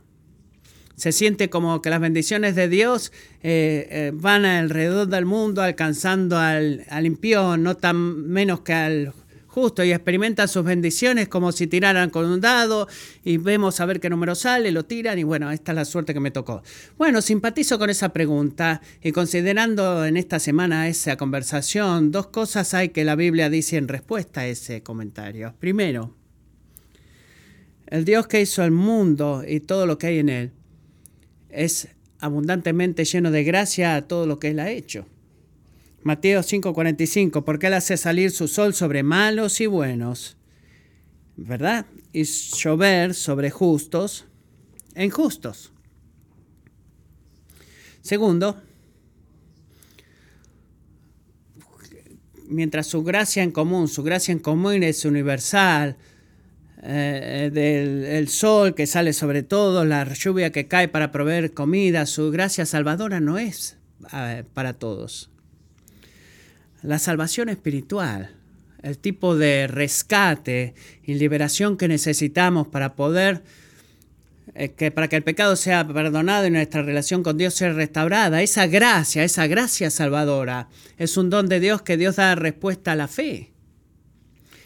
Se 0.96 1.12
siente 1.12 1.51
como 1.51 1.84
que 1.84 1.91
las 1.91 2.01
bendiciones 2.01 2.56
de 2.56 2.67
Dios 2.67 3.12
eh, 3.44 3.88
eh, 3.91 4.12
van 4.15 4.44
alrededor 4.44 5.08
del 5.08 5.25
mundo 5.27 5.62
alcanzando 5.62 6.39
al, 6.39 6.84
al 6.89 7.06
impío, 7.06 7.58
no 7.58 7.77
tan 7.77 8.27
menos 8.27 8.62
que 8.62 8.74
al 8.74 9.13
justo 9.58 9.84
y 9.84 9.92
experimentan 9.92 10.48
sus 10.48 10.64
bendiciones 10.64 11.30
como 11.30 11.52
si 11.52 11.66
tiraran 11.66 12.12
con 12.12 12.26
un 12.26 12.40
dado 12.40 12.88
y 13.24 13.38
vemos 13.38 13.80
a 13.80 13.88
ver 13.88 14.00
qué 14.00 14.08
número 14.08 14.36
sale, 14.36 14.72
lo 14.72 14.86
tiran 14.86 15.18
y 15.18 15.24
bueno, 15.24 15.50
esta 15.50 15.72
es 15.72 15.76
la 15.76 15.86
suerte 15.86 16.14
que 16.14 16.20
me 16.20 16.30
tocó. 16.30 16.62
Bueno, 16.96 17.24
simpatizo 17.24 17.80
con 17.80 17.90
esa 17.90 18.10
pregunta 18.10 18.84
y 19.02 19.12
considerando 19.12 20.06
en 20.06 20.16
esta 20.16 20.38
semana 20.38 20.88
esa 20.88 21.18
conversación, 21.18 22.12
dos 22.12 22.28
cosas 22.28 22.76
hay 22.76 22.90
que 22.90 23.04
la 23.04 23.16
Biblia 23.16 23.50
dice 23.50 23.78
en 23.78 23.88
respuesta 23.88 24.42
a 24.42 24.48
ese 24.48 24.84
comentario. 24.84 25.56
Primero, 25.60 26.14
el 27.88 28.06
Dios 28.06 28.28
que 28.28 28.42
hizo 28.42 28.64
el 28.64 28.70
mundo 28.70 29.44
y 29.44 29.60
todo 29.60 29.88
lo 29.88 29.98
que 29.98 30.06
hay 30.06 30.20
en 30.20 30.30
él 30.30 30.52
es 31.50 31.88
abundantemente 32.20 33.06
lleno 33.06 33.32
de 33.32 33.44
gracia 33.44 33.96
a 33.96 34.04
todo 34.04 34.28
lo 34.28 34.38
que 34.38 34.50
él 34.50 34.60
ha 34.60 34.70
hecho. 34.70 35.08
Mateo 36.08 36.42
5:45, 36.42 37.44
porque 37.44 37.68
Él 37.68 37.74
hace 37.74 37.98
salir 37.98 38.32
su 38.32 38.48
sol 38.48 38.74
sobre 38.74 39.04
malos 39.04 39.60
y 39.60 39.66
buenos, 39.66 40.38
¿verdad? 41.36 41.86
Y 42.14 42.24
llover 42.24 43.14
sobre 43.14 43.52
justos 43.52 44.26
e 44.96 45.04
injustos. 45.04 45.74
Segundo, 48.02 48.56
mientras 52.48 52.88
su 52.88 53.04
gracia 53.04 53.44
en 53.44 53.52
común, 53.52 53.90
su 53.90 54.02
gracia 54.02 54.32
en 54.32 54.40
común 54.40 54.84
es 54.84 55.04
universal, 55.04 55.98
eh, 56.84 57.52
del 57.54 58.06
el 58.06 58.30
sol 58.30 58.76
que 58.76 58.88
sale 58.88 59.12
sobre 59.12 59.44
todo, 59.44 59.84
la 59.84 60.06
lluvia 60.14 60.54
que 60.54 60.70
cae 60.70 60.88
para 60.88 61.12
proveer 61.12 61.54
comida, 61.54 62.06
su 62.06 62.32
gracia 62.32 62.66
salvadora 62.66 63.20
no 63.20 63.38
es 63.38 63.76
eh, 64.14 64.46
para 64.54 64.72
todos 64.72 65.32
la 66.81 67.00
salvación 67.00 67.50
espiritual, 67.50 68.36
el 68.81 68.98
tipo 68.98 69.36
de 69.36 69.67
rescate 69.67 70.75
y 71.03 71.15
liberación 71.15 71.77
que 71.77 71.88
necesitamos 71.88 72.67
para 72.67 72.96
poder 72.96 73.43
eh, 74.55 74.72
que 74.72 74.91
para 74.91 75.07
que 75.07 75.17
el 75.17 75.24
pecado 75.24 75.55
sea 75.55 75.88
perdonado 75.88 76.48
y 76.48 76.51
nuestra 76.51 76.81
relación 76.81 77.22
con 77.22 77.38
Dios 77.38 77.53
sea 77.53 77.74
restaurada. 77.74 78.41
Esa 78.41 78.65
gracia, 78.67 79.24
esa 79.24 79.46
gracia 79.48 79.89
salvadora 79.89 80.69
es 80.98 81.17
un 81.17 81.29
don 81.29 81.50
de 81.50 81.60
Dios 81.60 81.81
que 81.81 81.98
Dios 81.98 82.15
da 82.15 82.36
respuesta 82.36 82.93
a 82.93 82.96
la 82.96 83.07
fe. 83.07 83.51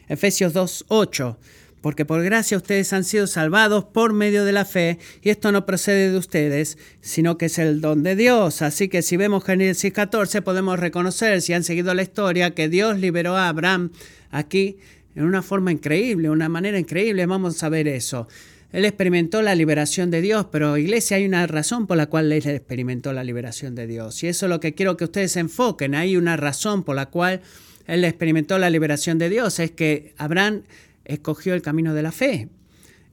Efesios 0.07 0.53
2:8 0.53 1.37
porque 1.81 2.05
por 2.05 2.23
gracia 2.23 2.57
ustedes 2.57 2.93
han 2.93 3.03
sido 3.03 3.27
salvados 3.27 3.85
por 3.85 4.13
medio 4.13 4.45
de 4.45 4.51
la 4.51 4.65
fe, 4.65 4.99
y 5.21 5.29
esto 5.29 5.51
no 5.51 5.65
procede 5.65 6.11
de 6.11 6.17
ustedes, 6.17 6.77
sino 7.01 7.37
que 7.37 7.47
es 7.47 7.57
el 7.57 7.81
don 7.81 8.03
de 8.03 8.15
Dios. 8.15 8.61
Así 8.61 8.87
que 8.87 9.01
si 9.01 9.17
vemos 9.17 9.43
Génesis 9.43 9.91
14, 9.91 10.41
podemos 10.41 10.79
reconocer, 10.79 11.41
si 11.41 11.53
han 11.53 11.63
seguido 11.63 11.93
la 11.93 12.03
historia, 12.03 12.51
que 12.51 12.69
Dios 12.69 12.99
liberó 12.99 13.35
a 13.35 13.49
Abraham 13.49 13.91
aquí 14.29 14.77
en 15.15 15.23
una 15.23 15.41
forma 15.41 15.71
increíble, 15.71 16.29
una 16.29 16.49
manera 16.49 16.79
increíble. 16.79 17.25
Vamos 17.25 17.61
a 17.63 17.69
ver 17.69 17.87
eso. 17.87 18.27
Él 18.71 18.85
experimentó 18.85 19.41
la 19.41 19.53
liberación 19.53 20.11
de 20.11 20.21
Dios, 20.21 20.47
pero 20.49 20.77
iglesia 20.77 21.17
hay 21.17 21.25
una 21.25 21.45
razón 21.45 21.87
por 21.87 21.97
la 21.97 22.05
cual 22.05 22.31
él 22.31 22.45
experimentó 22.45 23.11
la 23.11 23.23
liberación 23.23 23.75
de 23.75 23.85
Dios. 23.85 24.23
Y 24.23 24.27
eso 24.27 24.45
es 24.45 24.49
lo 24.49 24.61
que 24.61 24.73
quiero 24.73 24.95
que 24.95 25.03
ustedes 25.03 25.33
se 25.33 25.41
enfoquen. 25.41 25.93
Hay 25.93 26.15
una 26.15 26.37
razón 26.37 26.83
por 26.83 26.95
la 26.95 27.07
cual 27.07 27.41
él 27.87 28.05
experimentó 28.05 28.57
la 28.57 28.69
liberación 28.69 29.17
de 29.17 29.29
Dios. 29.29 29.59
Es 29.59 29.71
que 29.71 30.13
Abraham 30.17 30.63
escogió 31.05 31.53
el 31.53 31.61
camino 31.61 31.93
de 31.93 32.03
la 32.03 32.11
fe. 32.11 32.49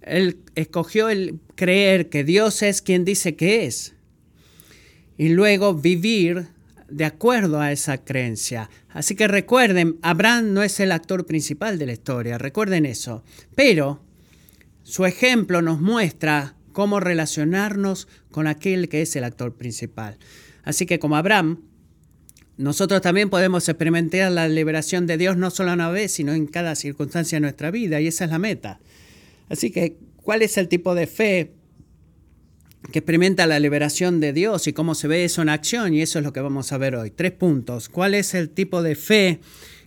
Él 0.02 0.38
escogió 0.54 1.08
el 1.08 1.40
creer 1.54 2.08
que 2.08 2.24
Dios 2.24 2.62
es 2.62 2.82
quien 2.82 3.04
dice 3.04 3.36
que 3.36 3.66
es. 3.66 3.94
Y 5.16 5.30
luego 5.30 5.74
vivir 5.74 6.48
de 6.88 7.04
acuerdo 7.04 7.60
a 7.60 7.72
esa 7.72 7.98
creencia. 7.98 8.70
Así 8.88 9.14
que 9.14 9.28
recuerden, 9.28 9.98
Abraham 10.02 10.52
no 10.54 10.62
es 10.62 10.80
el 10.80 10.92
actor 10.92 11.26
principal 11.26 11.78
de 11.78 11.86
la 11.86 11.92
historia, 11.92 12.38
recuerden 12.38 12.86
eso. 12.86 13.22
Pero 13.54 14.02
su 14.82 15.04
ejemplo 15.04 15.60
nos 15.60 15.80
muestra 15.80 16.54
cómo 16.72 17.00
relacionarnos 17.00 18.08
con 18.30 18.46
aquel 18.46 18.88
que 18.88 19.02
es 19.02 19.14
el 19.16 19.24
actor 19.24 19.54
principal. 19.54 20.16
Así 20.62 20.86
que 20.86 20.98
como 20.98 21.16
Abraham, 21.16 21.67
nosotros 22.58 23.00
también 23.00 23.30
podemos 23.30 23.68
experimentar 23.68 24.32
la 24.32 24.48
liberación 24.48 25.06
de 25.06 25.16
Dios 25.16 25.36
no 25.36 25.50
solo 25.50 25.72
una 25.72 25.90
vez, 25.90 26.10
sino 26.10 26.32
en 26.32 26.48
cada 26.48 26.74
circunstancia 26.74 27.36
de 27.36 27.40
nuestra 27.40 27.70
vida, 27.70 28.00
y 28.00 28.08
esa 28.08 28.24
es 28.24 28.30
la 28.30 28.40
meta. 28.40 28.80
Así 29.48 29.70
que, 29.70 29.96
¿cuál 30.22 30.42
es 30.42 30.58
el 30.58 30.66
tipo 30.66 30.96
de 30.96 31.06
fe 31.06 31.52
que 32.90 32.98
experimenta 32.98 33.46
la 33.46 33.60
liberación 33.60 34.18
de 34.18 34.32
Dios 34.32 34.66
y 34.66 34.72
cómo 34.72 34.96
se 34.96 35.06
ve 35.06 35.24
eso 35.24 35.40
en 35.40 35.50
acción? 35.50 35.94
Y 35.94 36.02
eso 36.02 36.18
es 36.18 36.24
lo 36.24 36.32
que 36.32 36.40
vamos 36.40 36.72
a 36.72 36.78
ver 36.78 36.96
hoy. 36.96 37.12
Tres 37.12 37.30
puntos. 37.30 37.88
¿Cuál 37.88 38.14
es 38.14 38.34
el 38.34 38.50
tipo 38.50 38.82
de 38.82 38.96
fe 38.96 39.38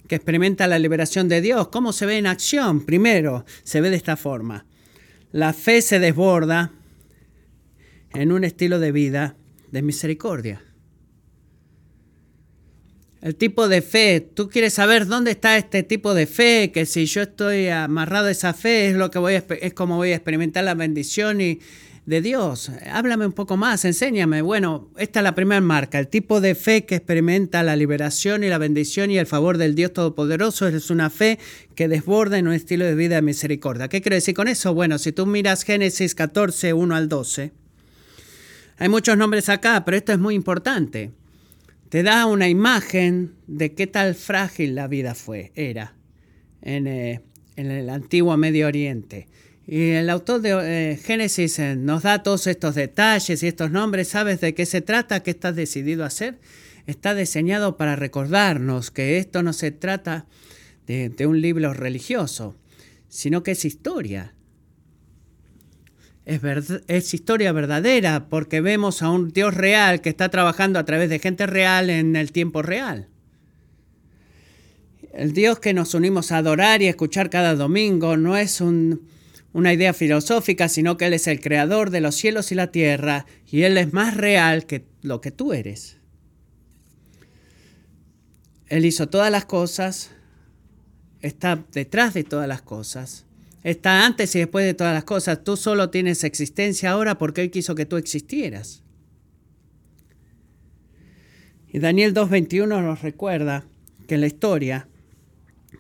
que 0.08 0.16
experimenta 0.16 0.66
la 0.66 0.80
liberación 0.80 1.28
de 1.28 1.42
Dios? 1.42 1.68
¿Cómo 1.68 1.92
se 1.92 2.06
ve 2.06 2.20
en 2.20 2.26
acción? 2.26 2.86
Primero, 2.86 3.44
se 3.64 3.82
ve 3.82 3.90
de 3.90 3.98
esta 3.98 4.16
forma. 4.16 4.66
La 5.34 5.52
fe 5.52 5.82
se 5.82 6.00
desborda 6.00 6.72
en 8.14 8.32
un 8.32 8.46
estilo 8.46 8.80
de 8.80 8.94
vida 8.94 9.36
de 9.72 9.82
misericordia. 9.82 10.64
El 13.22 13.36
tipo 13.36 13.68
de 13.68 13.84
fe, 13.84 14.20
tú 14.20 14.50
quieres 14.50 14.74
saber 14.74 15.06
dónde 15.06 15.32
está 15.32 15.56
este 15.56 15.84
tipo 15.84 16.16
de 16.16 16.26
fe, 16.26 16.72
que 16.74 16.88
si 16.88 17.06
yo 17.06 17.22
estoy 17.22 17.68
amarrado 17.68 18.28
a 18.28 18.32
esa 18.32 18.56
fe 18.56 18.90
es 18.90 18.96
lo 18.96 19.12
que 19.12 19.20
voy 19.20 19.36
a, 19.36 19.46
es 19.62 19.76
como 19.76 19.98
voy 19.98 20.12
a 20.12 20.16
experimentar 20.16 20.64
la 20.64 20.74
bendición 20.74 21.40
y 21.40 21.60
de 22.08 22.22
Dios. 22.22 22.72
Háblame 22.92 23.28
un 23.28 23.34
poco 23.34 23.58
más, 23.58 23.86
enséñame. 23.86 24.42
Bueno, 24.42 24.90
esta 24.98 25.20
es 25.20 25.24
la 25.24 25.36
primera 25.36 25.62
marca, 25.62 26.00
el 26.00 26.08
tipo 26.08 26.42
de 26.42 26.56
fe 26.56 26.84
que 26.86 26.96
experimenta 26.96 27.62
la 27.62 27.76
liberación 27.76 28.44
y 28.44 28.50
la 28.50 28.58
bendición 28.58 29.12
y 29.12 29.20
el 29.20 29.28
favor 29.28 29.60
del 29.60 29.76
Dios 29.76 29.94
Todopoderoso 29.94 30.68
es 30.68 30.90
una 30.90 31.12
fe 31.12 31.38
que 31.76 31.88
desborda 31.88 32.40
en 32.40 32.48
un 32.48 32.54
estilo 32.54 32.86
de 32.86 32.96
vida 32.96 33.16
de 33.16 33.22
misericordia. 33.22 33.88
¿Qué 33.88 34.02
quiero 34.02 34.16
decir 34.16 34.34
con 34.34 34.48
eso? 34.48 34.74
Bueno, 34.74 34.98
si 34.98 35.12
tú 35.12 35.28
miras 35.28 35.62
Génesis 35.62 36.16
14, 36.16 36.74
1 36.74 36.96
al 36.96 37.08
12, 37.08 37.52
hay 38.78 38.90
muchos 38.90 39.16
nombres 39.16 39.48
acá, 39.48 39.86
pero 39.86 39.96
esto 39.96 40.12
es 40.12 40.18
muy 40.18 40.34
importante 40.34 41.12
te 41.92 42.04
da 42.04 42.26
una 42.26 42.48
imagen 42.48 43.36
de 43.48 43.74
qué 43.74 43.86
tal 43.86 44.16
frágil 44.16 44.76
la 44.76 44.88
vida 44.88 45.14
fue, 45.14 45.52
era, 45.56 45.94
en, 46.62 46.88
eh, 46.88 47.20
el 47.58 47.90
antiguo 47.90 48.38
Medio 48.38 48.68
Oriente. 48.68 49.28
Y 49.68 49.90
el 49.90 50.10
autor 50.10 50.40
de 50.40 50.92
eh, 50.94 50.96
Génesis 50.96 51.60
eh, 51.60 51.76
nos 51.76 52.04
da 52.04 52.24
todos 52.24 52.48
estos 52.48 52.76
detalles 52.76 53.44
y 53.44 53.48
estos 53.48 53.72
nombres. 53.72 54.08
¿Sabes 54.08 54.40
de 54.40 54.54
qué 54.54 54.66
se 54.66 54.80
trata? 54.80 55.22
¿Qué 55.22 55.32
estás 55.32 55.58
decidido 55.58 56.06
a 56.06 56.08
hacer? 56.08 56.40
Está 56.88 57.14
diseñado 57.14 57.76
para 57.76 57.98
recordarnos 57.98 58.90
que 58.90 59.18
esto 59.18 59.44
no 59.44 59.52
se 59.52 59.72
trata 59.72 60.28
de 60.88 61.28
un 61.28 61.42
libro 61.42 61.74
religioso, 61.74 62.56
sino 63.10 63.44
que 63.44 63.52
es 63.52 63.66
historia 63.66 64.34
es, 66.26 67.14
historia 67.14 67.52
verdadera 67.52 68.28
porque 68.30 68.62
vemos 68.62 69.02
a 69.02 69.10
un 69.10 69.30
Dios 69.30 69.54
real 69.54 70.02
que 70.02 70.10
está 70.10 70.30
trabajando 70.30 70.80
a 70.80 70.86
través 70.86 71.10
de 71.10 71.20
gente 71.20 71.48
real 71.48 71.90
en 71.90 72.16
el 72.16 72.32
tiempo 72.32 72.62
real. 72.62 73.08
El 75.14 75.34
Dios 75.34 75.60
que 75.60 75.74
nos 75.74 75.94
unimos 75.94 76.32
a 76.32 76.38
adorar 76.38 76.82
y 76.82 76.88
escuchar 76.88 77.30
cada 77.30 77.56
domingo 77.56 78.16
no 78.18 78.38
es 78.38 78.62
una 78.62 79.74
idea 79.74 79.94
filosófica, 79.94 80.70
sino 80.70 80.96
que 80.96 81.08
Él 81.08 81.14
es 81.14 81.28
el 81.28 81.42
creador 81.42 81.90
de 81.90 82.02
los 82.02 82.16
cielos 82.16 82.52
y 82.52 82.56
la 82.56 82.72
tierra 82.72 83.26
y 83.52 83.64
Él 83.64 83.78
es 83.78 83.92
más 83.92 84.16
real 84.16 84.66
que 84.66 84.86
lo 85.02 85.20
que 85.20 85.32
tú 85.32 85.54
eres. 85.54 85.98
Él 88.68 88.86
hizo 88.86 89.10
todas 89.10 89.32
las 89.32 89.44
cosas, 89.44 90.12
está 91.20 91.66
detrás 91.74 92.14
de 92.14 92.24
todas 92.24 92.48
las 92.48 92.62
cosas 92.62 93.26
Está 93.64 94.06
antes 94.06 94.36
y 94.36 94.40
después 94.40 94.66
de 94.66 94.74
todas 94.74 94.94
las 94.94 95.04
cosas. 95.04 95.44
Tú 95.44 95.56
solo 95.56 95.90
tienes 95.90 96.24
existencia 96.24 96.92
ahora 96.92 97.18
porque 97.18 97.42
Él 97.42 97.52
quiso 97.52 97.76
que 97.76 97.86
tú 97.86 97.98
existieras. 97.98 98.84
Y 101.68 101.80
Daniel 101.80 102.14
2.21 102.14 102.68
nos 102.68 103.02
recuerda 103.02 103.66
que 104.08 104.16
en 104.16 104.22
la 104.22 104.28
historia 104.28 104.88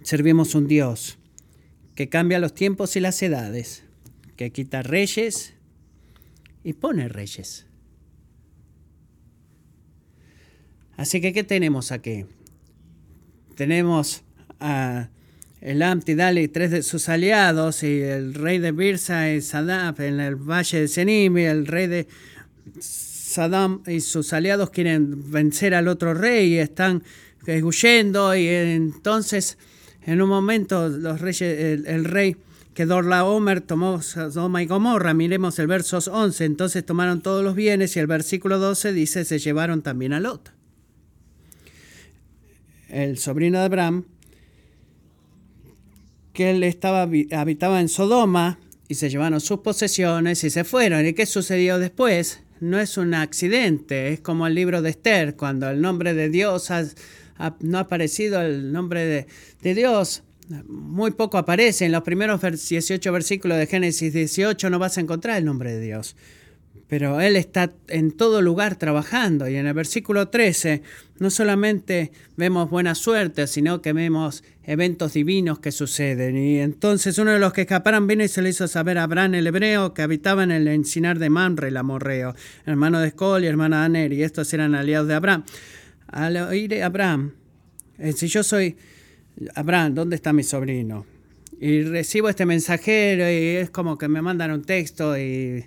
servimos 0.03 0.55
un 0.55 0.67
Dios 0.67 1.17
que 1.95 2.07
cambia 2.07 2.39
los 2.39 2.53
tiempos 2.53 2.95
y 2.95 2.99
las 2.99 3.21
edades, 3.21 3.83
que 4.37 4.51
quita 4.51 4.83
reyes 4.83 5.53
y 6.63 6.73
pone 6.73 7.09
reyes. 7.09 7.67
Así 10.95 11.19
que, 11.19 11.33
¿qué 11.33 11.43
tenemos 11.43 11.91
aquí? 11.91 12.25
Tenemos 13.55 14.23
a 14.59 15.09
el 15.61 15.83
Amtidal 15.83 16.39
y 16.39 16.47
tres 16.47 16.71
de 16.71 16.81
sus 16.81 17.07
aliados, 17.07 17.83
y 17.83 18.01
el 18.01 18.33
rey 18.33 18.57
de 18.57 18.71
Birsa 18.71 19.31
y 19.31 19.41
Saddam 19.41 19.95
en 19.99 20.19
el 20.19 20.35
valle 20.35 20.81
de 20.81 20.87
Senim, 20.87 21.37
y 21.37 21.43
el 21.43 21.67
rey 21.67 21.87
de 21.87 22.07
Saddam 22.79 23.83
y 23.85 24.01
sus 24.01 24.33
aliados 24.33 24.71
quieren 24.71 25.31
vencer 25.31 25.75
al 25.75 25.87
otro 25.87 26.15
rey 26.15 26.55
y 26.55 26.57
están 26.57 27.03
huyendo, 27.47 28.35
y 28.35 28.47
entonces 28.47 29.57
en 30.03 30.21
un 30.21 30.29
momento 30.29 30.89
los 30.89 31.21
reyes, 31.21 31.85
el, 31.87 32.05
rey 32.05 32.37
que 32.73 32.87
Dorla 32.87 33.23
Omer 33.23 33.61
tomó 33.61 34.01
Sodoma 34.01 34.63
y 34.63 34.65
Gomorra, 34.65 35.13
miremos 35.13 35.59
el 35.59 35.67
verso 35.67 35.99
11, 35.99 36.43
entonces 36.43 36.83
tomaron 36.83 37.21
todos 37.21 37.43
los 37.43 37.53
bienes 37.53 37.95
y 37.95 37.99
el 37.99 38.07
versículo 38.07 38.57
12 38.57 38.93
dice 38.93 39.25
se 39.25 39.37
llevaron 39.37 39.83
también 39.83 40.13
a 40.13 40.19
Lot. 40.19 40.51
El 42.89 43.19
sobrino 43.19 43.59
de 43.59 43.65
Abraham 43.65 44.05
él 46.41 46.63
estaba, 46.63 47.09
habitaba 47.31 47.81
en 47.81 47.89
Sodoma 47.89 48.59
y 48.87 48.95
se 48.95 49.09
llevaron 49.09 49.39
sus 49.39 49.59
posesiones 49.59 50.43
y 50.43 50.49
se 50.49 50.63
fueron. 50.63 51.05
¿Y 51.05 51.13
qué 51.13 51.25
sucedió 51.25 51.79
después? 51.79 52.41
No 52.59 52.79
es 52.79 52.97
un 52.97 53.13
accidente, 53.13 54.13
es 54.13 54.19
como 54.19 54.47
el 54.47 54.55
libro 54.55 54.81
de 54.81 54.91
Esther, 54.91 55.35
cuando 55.35 55.69
el 55.69 55.81
nombre 55.81 56.13
de 56.13 56.29
Dios 56.29 56.69
no 57.59 57.77
ha 57.77 57.81
aparecido, 57.81 58.41
el 58.41 58.71
nombre 58.71 59.05
de, 59.05 59.27
de 59.61 59.75
Dios 59.75 60.23
muy 60.67 61.11
poco 61.11 61.37
aparece. 61.37 61.85
En 61.85 61.91
los 61.91 62.03
primeros 62.03 62.41
18 62.41 63.11
versículos 63.11 63.57
de 63.57 63.67
Génesis 63.67 64.13
18 64.13 64.69
no 64.69 64.79
vas 64.79 64.97
a 64.97 65.01
encontrar 65.01 65.37
el 65.37 65.45
nombre 65.45 65.73
de 65.73 65.79
Dios 65.79 66.15
pero 66.91 67.21
Él 67.21 67.37
está 67.37 67.71
en 67.87 68.11
todo 68.11 68.41
lugar 68.41 68.75
trabajando. 68.75 69.47
Y 69.47 69.55
en 69.55 69.65
el 69.65 69.73
versículo 69.73 70.27
13 70.27 70.81
no 71.19 71.29
solamente 71.29 72.11
vemos 72.35 72.69
buena 72.69 72.95
suerte, 72.95 73.47
sino 73.47 73.81
que 73.81 73.93
vemos 73.93 74.43
eventos 74.65 75.13
divinos 75.13 75.59
que 75.59 75.71
suceden. 75.71 76.35
Y 76.35 76.59
entonces 76.59 77.17
uno 77.17 77.31
de 77.31 77.39
los 77.39 77.53
que 77.53 77.61
escaparon 77.61 78.07
vino 78.07 78.25
y 78.25 78.27
se 78.27 78.41
le 78.41 78.49
hizo 78.49 78.67
saber 78.67 78.97
a 78.97 79.03
Abraham 79.03 79.35
el 79.35 79.47
hebreo, 79.47 79.93
que 79.93 80.01
habitaba 80.01 80.43
en 80.43 80.51
el 80.51 80.67
encinar 80.67 81.17
de 81.17 81.29
Mamre, 81.29 81.69
el 81.69 81.77
amorreo, 81.77 82.35
hermano 82.65 82.99
de 82.99 83.07
Escol 83.07 83.45
y 83.45 83.47
hermana 83.47 83.79
de 83.79 83.85
Aner, 83.85 84.11
y 84.11 84.23
estos 84.23 84.53
eran 84.53 84.75
aliados 84.75 85.07
de 85.07 85.13
Abraham. 85.13 85.45
Al 86.07 86.35
oír 86.35 86.83
Abraham, 86.83 87.31
eh, 87.99 88.11
si 88.11 88.27
yo 88.27 88.43
soy 88.43 88.75
Abraham, 89.55 89.95
¿dónde 89.95 90.17
está 90.17 90.33
mi 90.33 90.43
sobrino? 90.43 91.05
Y 91.57 91.83
recibo 91.83 92.27
este 92.27 92.45
mensajero 92.45 93.31
y 93.31 93.55
es 93.55 93.69
como 93.69 93.97
que 93.97 94.09
me 94.09 94.21
mandan 94.21 94.51
un 94.51 94.63
texto 94.63 95.17
y 95.17 95.63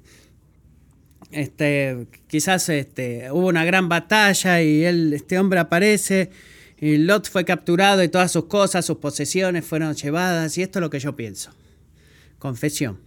este, 1.30 2.06
quizás 2.26 2.68
este, 2.68 3.30
hubo 3.32 3.48
una 3.48 3.64
gran 3.64 3.88
batalla 3.88 4.62
y 4.62 4.84
él, 4.84 5.12
este 5.12 5.38
hombre 5.38 5.60
aparece 5.60 6.30
y 6.78 6.98
Lot 6.98 7.28
fue 7.28 7.44
capturado 7.44 8.02
y 8.02 8.08
todas 8.08 8.32
sus 8.32 8.44
cosas, 8.44 8.84
sus 8.84 8.98
posesiones 8.98 9.64
fueron 9.64 9.94
llevadas 9.94 10.56
y 10.58 10.62
esto 10.62 10.78
es 10.78 10.80
lo 10.80 10.90
que 10.90 11.00
yo 11.00 11.16
pienso. 11.16 11.50
Confesión. 12.38 12.98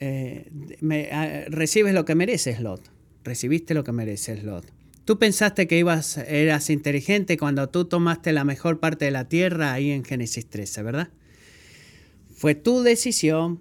Eh, 0.00 0.50
ah, 1.12 1.44
recibes 1.48 1.94
lo 1.94 2.04
que 2.04 2.16
mereces, 2.16 2.60
Lot. 2.60 2.82
Recibiste 3.22 3.72
lo 3.72 3.84
que 3.84 3.92
mereces, 3.92 4.42
Lot. 4.42 4.66
Tú 5.04 5.18
pensaste 5.18 5.66
que 5.66 5.78
ibas, 5.78 6.18
eras 6.18 6.70
inteligente 6.70 7.36
cuando 7.36 7.68
tú 7.68 7.84
tomaste 7.84 8.32
la 8.32 8.44
mejor 8.44 8.80
parte 8.80 9.04
de 9.04 9.12
la 9.12 9.28
tierra 9.28 9.72
ahí 9.72 9.92
en 9.92 10.04
Génesis 10.04 10.48
13, 10.48 10.82
¿verdad? 10.82 11.08
Fue 12.42 12.56
tu 12.56 12.82
decisión, 12.82 13.60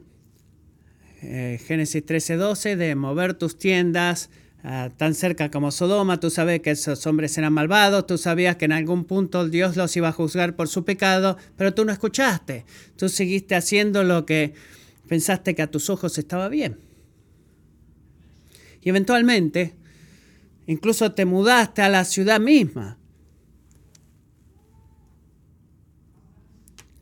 eh, 1.22 1.60
Génesis 1.68 2.04
13:12, 2.04 2.76
de 2.76 2.96
mover 2.96 3.36
tus 3.36 3.60
tiendas 3.60 4.32
ah, 4.64 4.90
tan 4.98 5.14
cerca 5.14 5.52
como 5.52 5.70
Sodoma. 5.70 6.20
Tú 6.20 6.32
sabes 6.32 6.62
que 6.62 6.72
esos 6.72 7.06
hombres 7.06 7.38
eran 7.38 7.54
malvados, 7.54 8.08
tú 8.08 8.18
sabías 8.18 8.56
que 8.56 8.66
en 8.66 8.72
algún 8.72 9.06
punto 9.06 9.48
Dios 9.48 9.76
los 9.76 9.96
iba 9.96 10.08
a 10.08 10.12
juzgar 10.12 10.56
por 10.56 10.68
su 10.68 10.84
pecado, 10.84 11.38
pero 11.58 11.76
tú 11.76 11.86
no 11.86 11.92
escuchaste. 11.92 12.66
Tú 12.96 13.08
seguiste 13.08 13.54
haciendo 13.54 14.04
lo 14.04 14.26
que 14.26 14.56
pensaste 15.08 15.54
que 15.54 15.62
a 15.62 15.70
tus 15.70 15.92
ojos 15.92 16.18
estaba 16.18 16.50
bien. 16.50 16.80
Y 18.82 18.90
eventualmente, 18.90 19.76
incluso 20.66 21.12
te 21.12 21.26
mudaste 21.26 21.84
a 21.84 21.90
la 21.90 22.04
ciudad 22.04 22.40
misma 22.40 22.98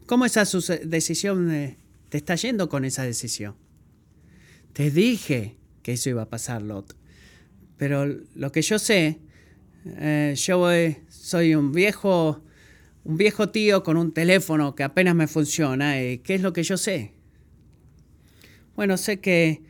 ¿Cómo 0.09 0.25
esa 0.25 0.43
decisión 0.85 1.51
eh, 1.51 1.77
te 2.09 2.17
está 2.17 2.33
yendo 2.33 2.67
con 2.67 2.83
esa 2.83 3.03
decisión? 3.03 3.53
Te 4.73 4.89
dije 4.89 5.55
que 5.83 5.93
eso 5.93 6.09
iba 6.09 6.23
a 6.23 6.29
pasar, 6.29 6.63
Lot. 6.63 6.95
Pero 7.77 8.07
lo 8.33 8.51
que 8.51 8.63
yo 8.63 8.79
sé, 8.79 9.19
eh, 9.85 10.33
yo 10.35 10.67
soy 11.09 11.53
un 11.53 11.71
viejo, 11.73 12.41
un 13.03 13.17
viejo 13.17 13.49
tío 13.49 13.83
con 13.83 13.97
un 13.97 14.11
teléfono 14.11 14.73
que 14.73 14.81
apenas 14.81 15.13
me 15.13 15.27
funciona. 15.27 16.01
¿Y 16.01 16.17
qué 16.17 16.33
es 16.33 16.41
lo 16.41 16.53
que 16.53 16.63
yo 16.63 16.75
sé? 16.75 17.13
Bueno, 18.75 18.97
sé 18.97 19.19
que 19.19 19.61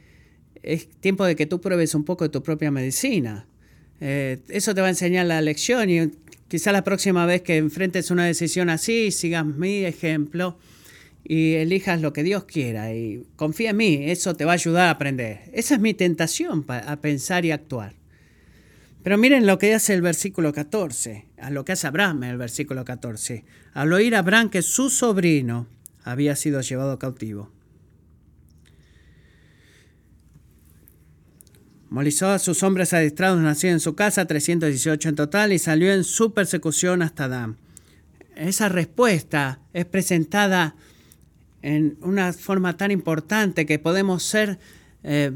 es 0.63 0.87
tiempo 1.01 1.25
de 1.25 1.35
que 1.35 1.47
tú 1.47 1.59
pruebes 1.59 1.93
un 1.95 2.05
poco 2.05 2.23
de 2.23 2.29
tu 2.29 2.41
propia 2.41 2.71
medicina. 2.71 3.45
Eh, 3.99 4.39
eso 4.47 4.73
te 4.73 4.79
va 4.79 4.87
a 4.87 4.91
enseñar 4.91 5.25
la 5.25 5.41
lección 5.41 5.89
y 5.89 5.99
Quizá 6.49 6.71
la 6.71 6.83
próxima 6.83 7.27
vez 7.27 7.43
que 7.43 7.57
enfrentes 7.57 8.09
una 8.09 8.25
decisión 8.25 8.71
así, 8.71 9.11
sigas 9.11 9.45
mi 9.45 9.85
ejemplo 9.85 10.57
y 11.23 11.53
elijas 11.53 12.01
lo 12.01 12.11
que 12.11 12.23
Dios 12.23 12.45
quiera 12.45 12.91
y 12.91 13.23
confía 13.35 13.69
en 13.69 13.77
mí, 13.77 13.99
eso 14.05 14.33
te 14.33 14.45
va 14.45 14.53
a 14.53 14.55
ayudar 14.55 14.87
a 14.87 14.91
aprender. 14.91 15.41
Esa 15.53 15.75
es 15.75 15.79
mi 15.79 15.93
tentación 15.93 16.65
a 16.67 17.01
pensar 17.01 17.45
y 17.45 17.51
actuar. 17.51 17.93
Pero 19.03 19.19
miren 19.19 19.45
lo 19.45 19.59
que 19.59 19.75
hace 19.75 19.93
el 19.93 20.01
versículo 20.01 20.51
14, 20.51 21.27
a 21.37 21.51
lo 21.51 21.63
que 21.65 21.73
hace 21.73 21.85
Abraham 21.85 22.23
en 22.23 22.31
el 22.31 22.37
versículo 22.37 22.83
14. 22.83 23.45
Al 23.73 23.93
oír 23.93 24.15
Abraham 24.15 24.49
que 24.49 24.63
su 24.63 24.89
sobrino 24.89 25.67
había 26.03 26.35
sido 26.35 26.61
llevado 26.61 26.97
cautivo. 26.97 27.51
Molizó 31.89 32.29
a 32.29 32.39
sus 32.39 32.61
hombres 32.61 32.93
adiestrados 32.93 33.39
nacidos 33.39 33.73
en 33.73 33.79
su 33.79 33.95
casa, 33.95 34.25
318 34.25 35.09
en 35.09 35.15
total, 35.15 35.53
y 35.53 35.59
salió 35.59 35.91
en 35.91 36.03
su 36.03 36.33
persecución 36.33 37.01
hasta 37.01 37.27
Dan. 37.27 37.57
Esa 38.35 38.69
respuesta 38.69 39.59
es 39.73 39.85
presentada 39.85 40.75
en 41.61 41.97
una 42.01 42.31
forma 42.31 42.77
tan 42.77 42.91
importante 42.91 43.65
que 43.65 43.79
podemos 43.79 44.23
ser 44.23 44.59
eh, 45.03 45.31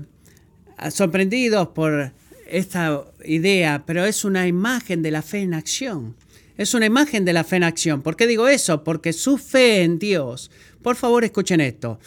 sorprendidos 0.92 1.70
por 1.70 2.14
esta 2.48 3.04
idea, 3.26 3.84
pero 3.86 4.06
es 4.06 4.24
una 4.24 4.48
imagen 4.48 5.02
de 5.02 5.12
la 5.12 5.22
fe 5.22 5.42
en 5.42 5.54
acción. 5.54 6.16
Es 6.56 6.76
una 6.76 6.86
imagen 6.86 7.26
de 7.26 7.34
la 7.34 7.44
fe 7.44 7.56
en 7.56 7.64
acción. 7.64 8.04
¿Por 8.04 8.16
qué 8.16 8.28
digo 8.28 8.48
eso? 8.48 8.84
Porque 8.84 9.12
su 9.12 9.40
fe 9.40 9.82
en 9.84 9.98
Dios, 9.98 10.52
por 10.84 10.96
favor 10.96 11.24
escuchen 11.24 11.62
esto, 11.62 12.00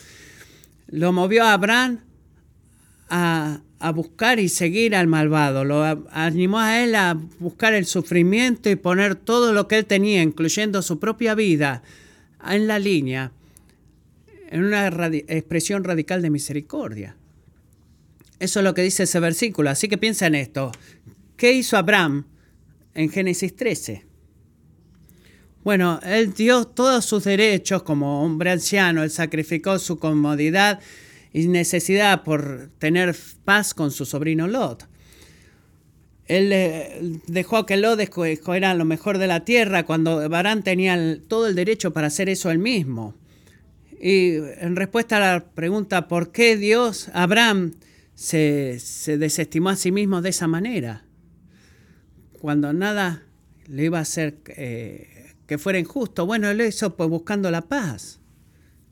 lo 0.86 1.12
movió 1.12 1.44
a 1.44 1.52
Abraham 1.52 2.00
a 3.08 3.60
a 3.78 3.92
buscar 3.92 4.38
y 4.38 4.48
seguir 4.48 4.94
al 4.94 5.06
malvado, 5.06 5.64
lo 5.64 5.84
animó 6.10 6.58
a 6.58 6.82
él 6.82 6.94
a 6.94 7.18
buscar 7.38 7.74
el 7.74 7.84
sufrimiento 7.84 8.70
y 8.70 8.76
poner 8.76 9.16
todo 9.16 9.52
lo 9.52 9.68
que 9.68 9.78
él 9.78 9.86
tenía, 9.86 10.22
incluyendo 10.22 10.80
su 10.82 10.98
propia 10.98 11.34
vida, 11.34 11.82
en 12.48 12.66
la 12.66 12.78
línea, 12.78 13.32
en 14.48 14.64
una 14.64 14.86
expresión 14.86 15.84
radical 15.84 16.22
de 16.22 16.30
misericordia. 16.30 17.16
Eso 18.38 18.60
es 18.60 18.64
lo 18.64 18.74
que 18.74 18.82
dice 18.82 19.04
ese 19.04 19.20
versículo, 19.20 19.70
así 19.70 19.88
que 19.88 19.98
piensa 19.98 20.26
en 20.26 20.36
esto. 20.36 20.72
¿Qué 21.36 21.52
hizo 21.52 21.76
Abraham 21.76 22.24
en 22.94 23.10
Génesis 23.10 23.54
13? 23.56 24.04
Bueno, 25.64 26.00
él 26.04 26.32
dio 26.32 26.64
todos 26.64 27.04
sus 27.04 27.24
derechos 27.24 27.82
como 27.82 28.22
hombre 28.22 28.52
anciano, 28.52 29.02
él 29.02 29.10
sacrificó 29.10 29.78
su 29.78 29.98
comodidad 29.98 30.80
y 31.36 31.48
necesidad 31.48 32.22
por 32.22 32.70
tener 32.78 33.14
paz 33.44 33.74
con 33.74 33.90
su 33.90 34.06
sobrino 34.06 34.48
Lot. 34.48 34.88
Él 36.24 36.50
eh, 36.50 37.20
dejó 37.26 37.66
que 37.66 37.76
Lot 37.76 38.00
escogiera 38.00 38.72
lo 38.72 38.86
mejor 38.86 39.18
de 39.18 39.26
la 39.26 39.44
tierra 39.44 39.84
cuando 39.84 40.26
Barán 40.30 40.62
tenía 40.62 40.98
todo 41.28 41.46
el 41.46 41.54
derecho 41.54 41.92
para 41.92 42.06
hacer 42.06 42.30
eso 42.30 42.50
él 42.50 42.58
mismo. 42.58 43.14
Y 44.00 44.36
en 44.36 44.76
respuesta 44.76 45.18
a 45.18 45.20
la 45.20 45.44
pregunta 45.44 46.08
por 46.08 46.32
qué 46.32 46.56
Dios, 46.56 47.10
Abraham, 47.12 47.74
se, 48.14 48.78
desestimó 49.18 49.68
a 49.68 49.76
sí 49.76 49.92
mismo 49.92 50.22
de 50.22 50.30
esa 50.30 50.46
manera, 50.46 51.04
cuando 52.40 52.72
nada 52.72 53.24
le 53.68 53.84
iba 53.84 53.98
a 53.98 54.02
hacer 54.02 54.38
eh, 54.56 55.34
que 55.46 55.58
fuera 55.58 55.78
injusto. 55.78 56.24
Bueno, 56.24 56.48
él 56.48 56.56
lo 56.56 56.64
hizo 56.64 56.96
pues 56.96 57.10
buscando 57.10 57.50
la 57.50 57.60
paz 57.60 58.20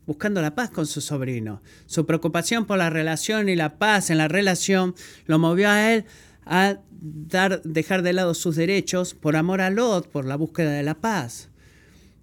buscando 0.07 0.43
la 0.43 0.55
paz 0.55 0.71
con 0.71 0.87
su 0.87 1.01
sobrino. 1.01 1.63
Su 1.87 2.07
preocupación 2.07 2.67
por 2.67 2.79
la 2.79 2.91
relación 2.91 3.49
y 3.49 3.57
la 3.57 3.79
paz 3.79 4.11
en 4.11 4.19
la 4.19 4.29
relación 4.29 4.95
lo 5.27 5.39
movió 5.39 5.69
a 5.71 5.93
él 5.93 6.05
a 6.47 6.79
dejar 7.01 8.03
de 8.03 8.13
lado 8.13 8.35
sus 8.35 8.57
derechos 8.57 9.15
por 9.15 9.37
amor 9.37 9.61
a 9.61 9.71
Lot, 9.71 10.09
por 10.09 10.25
la 10.25 10.37
búsqueda 10.37 10.73
de 10.73 10.83
la 10.83 10.95
paz. 10.95 11.49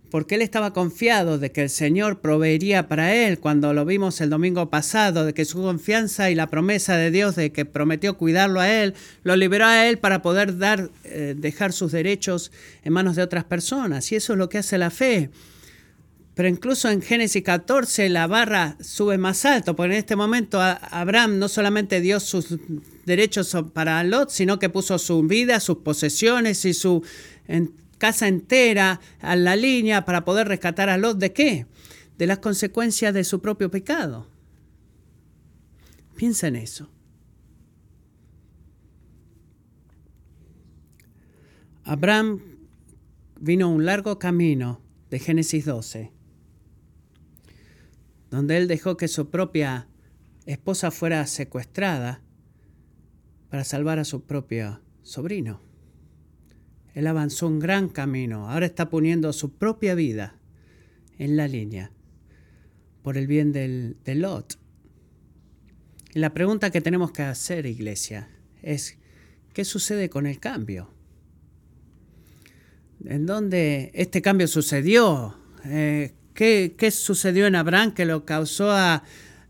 Porque 0.10 0.36
él 0.36 0.42
estaba 0.42 0.74
confiado 0.74 1.38
de 1.38 1.54
que 1.54 1.62
el 1.62 1.70
Señor 1.70 2.20
proveería 2.20 2.90
para 2.90 3.16
él 3.16 3.40
cuando 3.40 3.74
lo 3.74 3.86
vimos 3.86 4.20
el 4.20 4.30
domingo 4.30 4.70
pasado, 4.70 5.24
de 5.24 5.34
que 5.34 5.46
su 5.46 5.62
confianza 5.62 6.30
y 6.30 6.36
la 6.36 6.48
promesa 6.48 6.98
de 6.98 7.12
Dios 7.12 7.38
de 7.38 7.54
que 7.54 7.64
prometió 7.64 8.18
cuidarlo 8.18 8.60
a 8.60 8.70
él, 8.70 8.94
lo 9.24 9.38
liberó 9.38 9.66
a 9.66 9.88
él 9.88 10.00
para 10.00 10.22
poder 10.22 10.58
dar, 10.58 10.90
eh, 11.06 11.34
dejar 11.38 11.72
sus 11.72 11.94
derechos 11.94 12.52
en 12.84 12.92
manos 12.92 13.16
de 13.16 13.24
otras 13.24 13.46
personas. 13.46 14.12
Y 14.12 14.18
eso 14.18 14.34
es 14.34 14.40
lo 14.40 14.50
que 14.50 14.58
hace 14.58 14.78
la 14.78 14.90
fe. 14.90 15.30
Pero 16.34 16.48
incluso 16.48 16.90
en 16.90 17.02
Génesis 17.02 17.44
14 17.44 18.08
la 18.10 18.26
barra 18.26 18.78
sube 18.80 19.18
más 19.18 19.44
alto, 19.44 19.76
porque 19.76 19.94
en 19.94 20.00
este 20.00 20.16
momento 20.16 20.62
Abraham 20.62 21.40
no 21.40 21.50
solamente 21.50 22.00
dio 22.00 22.20
sus 22.20 22.58
derechos 23.06 23.56
para 23.74 24.04
Lot, 24.04 24.30
sino 24.30 24.58
que 24.58 24.70
puso 24.70 24.98
su 24.98 25.24
vida, 25.24 25.60
sus 25.60 25.80
posesiones 25.80 26.64
y 26.64 26.74
su 26.74 27.04
casa 27.98 28.28
entera 28.28 29.02
a 29.20 29.36
la 29.36 29.56
línea 29.56 30.06
para 30.06 30.24
poder 30.24 30.48
rescatar 30.48 30.90
a 30.90 30.98
Lot 30.98 31.18
de 31.18 31.34
qué? 31.34 31.66
De 32.18 32.28
las 32.28 32.40
consecuencias 32.40 33.14
de 33.14 33.24
su 33.26 33.42
propio 33.42 33.70
pecado. 33.70 34.28
Piensa 36.16 36.48
en 36.48 36.56
eso. 36.56 36.90
Abraham 41.84 42.42
vino 43.40 43.70
un 43.70 43.86
largo 43.86 44.18
camino 44.18 44.80
de 45.10 45.20
Génesis 45.20 45.66
12, 45.66 46.12
donde 48.32 48.58
él 48.58 48.68
dejó 48.68 48.98
que 48.98 49.10
su 49.10 49.30
propia 49.30 49.88
esposa 50.46 50.90
fuera 50.90 51.28
secuestrada 51.28 52.22
para 53.50 53.66
salvar 53.66 54.00
a 54.00 54.06
su 54.06 54.24
propio 54.24 54.82
sobrino. 55.04 55.62
Él 56.94 57.08
avanzó 57.08 57.48
un 57.48 57.60
gran 57.60 57.90
camino, 57.90 58.50
ahora 58.50 58.66
está 58.66 58.90
poniendo 58.90 59.32
su 59.34 59.54
propia 59.54 59.96
vida 59.96 60.36
en 61.20 61.38
la 61.38 61.48
línea 61.48 61.92
por 63.04 63.18
el 63.18 63.28
bien 63.28 63.52
del, 63.52 63.98
de 64.06 64.16
Lot. 64.16 64.58
Y 66.14 66.20
la 66.20 66.34
pregunta 66.34 66.72
que 66.72 66.82
tenemos 66.82 67.12
que 67.12 67.24
hacer, 67.24 67.66
iglesia, 67.66 68.30
es, 68.62 68.98
¿qué 69.54 69.66
sucede 69.66 70.10
con 70.10 70.26
el 70.26 70.40
cambio? 70.40 70.90
¿En 73.06 73.26
dónde 73.26 73.92
este 73.94 74.22
cambio 74.22 74.48
sucedió? 74.48 75.38
Eh, 75.66 76.14
¿qué, 76.34 76.76
¿qué, 76.78 76.92
sucedió 76.92 77.48
en 77.48 77.56
Abraham 77.56 77.94
que 77.94 78.06
lo 78.06 78.26
causó 78.26 78.72
a 78.72 79.04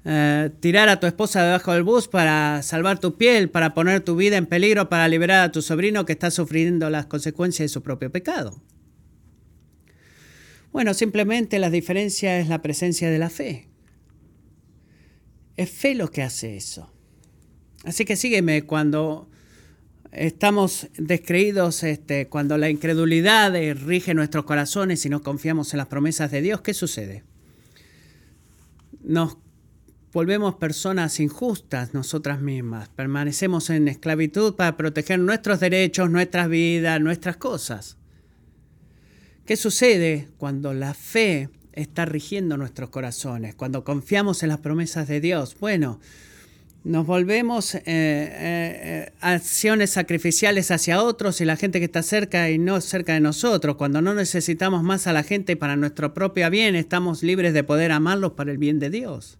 eh, 0.04 0.50
tirar 0.60 0.90
a 0.90 1.00
tu 1.00 1.06
esposa 1.06 1.44
debajo 1.44 1.74
del 1.74 1.84
bus 1.84 2.08
para 2.08 2.64
salvar 2.64 3.00
tu 3.00 3.18
piel, 3.18 3.50
para 3.50 3.74
poner 3.74 4.02
tu 4.02 4.16
vida 4.16 4.38
en 4.38 4.48
peligro, 4.48 4.90
para 4.90 5.08
liberar 5.08 5.44
a 5.44 5.52
tu 5.52 5.62
sobrino 5.62 6.06
que 6.06 6.14
está 6.14 6.32
sufriendo 6.32 6.90
las 6.90 7.06
consecuencias 7.06 7.66
de 7.66 7.74
su 7.74 7.84
propio 7.84 8.12
pecado? 8.12 8.62
Bueno, 10.72 10.94
simplemente 10.94 11.60
la 11.60 11.70
diferencia 11.70 12.40
es 12.40 12.48
la 12.48 12.62
presencia 12.62 13.10
de 13.10 13.20
la 13.20 13.30
fe. 13.30 13.68
Es 15.58 15.70
fe 15.70 15.96
lo 15.96 16.10
que 16.10 16.24
hace 16.24 16.56
eso. 16.56 16.92
Así 17.84 18.06
que 18.06 18.16
sígueme 18.16 18.64
cuando 18.64 19.30
estamos 20.12 20.88
descreídos, 20.98 21.84
este, 21.84 22.28
cuando 22.28 22.58
la 22.58 22.70
incredulidad 22.70 23.54
rige 23.74 24.14
nuestros 24.14 24.46
corazones 24.46 25.06
y 25.06 25.10
no 25.10 25.22
confiamos 25.22 25.74
en 25.74 25.78
las 25.78 25.88
promesas 25.88 26.32
de 26.32 26.42
Dios, 26.42 26.62
¿qué 26.62 26.74
sucede? 26.74 27.24
Nos 29.04 29.38
volvemos 30.12 30.56
personas 30.56 31.20
injustas 31.20 31.94
nosotras 31.94 32.42
mismas, 32.42 32.90
permanecemos 32.90 33.70
en 33.70 33.88
esclavitud 33.88 34.56
para 34.56 34.76
proteger 34.76 35.20
nuestros 35.20 35.60
derechos, 35.60 36.10
nuestras 36.10 36.50
vidas, 36.50 37.00
nuestras 37.00 37.38
cosas. 37.38 37.98
¿Qué 39.46 39.56
sucede 39.56 40.28
cuando 40.38 40.74
la 40.74 40.94
fe 40.94 41.50
está 41.74 42.06
rigiendo 42.06 42.58
nuestros 42.58 42.90
corazones? 42.90 43.56
Cuando 43.56 43.84
confiamos 43.84 44.44
en 44.44 44.50
las 44.50 44.60
promesas 44.60 45.08
de 45.08 45.20
Dios. 45.20 45.58
Bueno, 45.60 46.00
nos 46.84 47.06
volvemos 47.06 47.76
eh, 47.76 47.82
eh, 47.86 49.12
acciones 49.20 49.92
sacrificiales 49.92 50.72
hacia 50.72 51.04
otros 51.04 51.40
y 51.40 51.46
la 51.46 51.56
gente 51.56 51.80
que 51.80 51.86
está 51.86 52.02
cerca 52.02 52.50
y 52.50 52.58
no 52.58 52.82
cerca 52.82 53.14
de 53.14 53.20
nosotros. 53.20 53.76
Cuando 53.76 54.02
no 54.02 54.16
necesitamos 54.16 54.82
más 54.82 55.06
a 55.06 55.14
la 55.14 55.24
gente 55.24 55.56
para 55.56 55.76
nuestro 55.76 56.14
propio 56.14 56.50
bien, 56.50 56.76
estamos 56.76 57.22
libres 57.22 57.54
de 57.54 57.64
poder 57.64 57.92
amarlos 57.92 58.32
para 58.32 58.52
el 58.52 58.58
bien 58.58 58.80
de 58.80 58.90
Dios. 58.90 59.38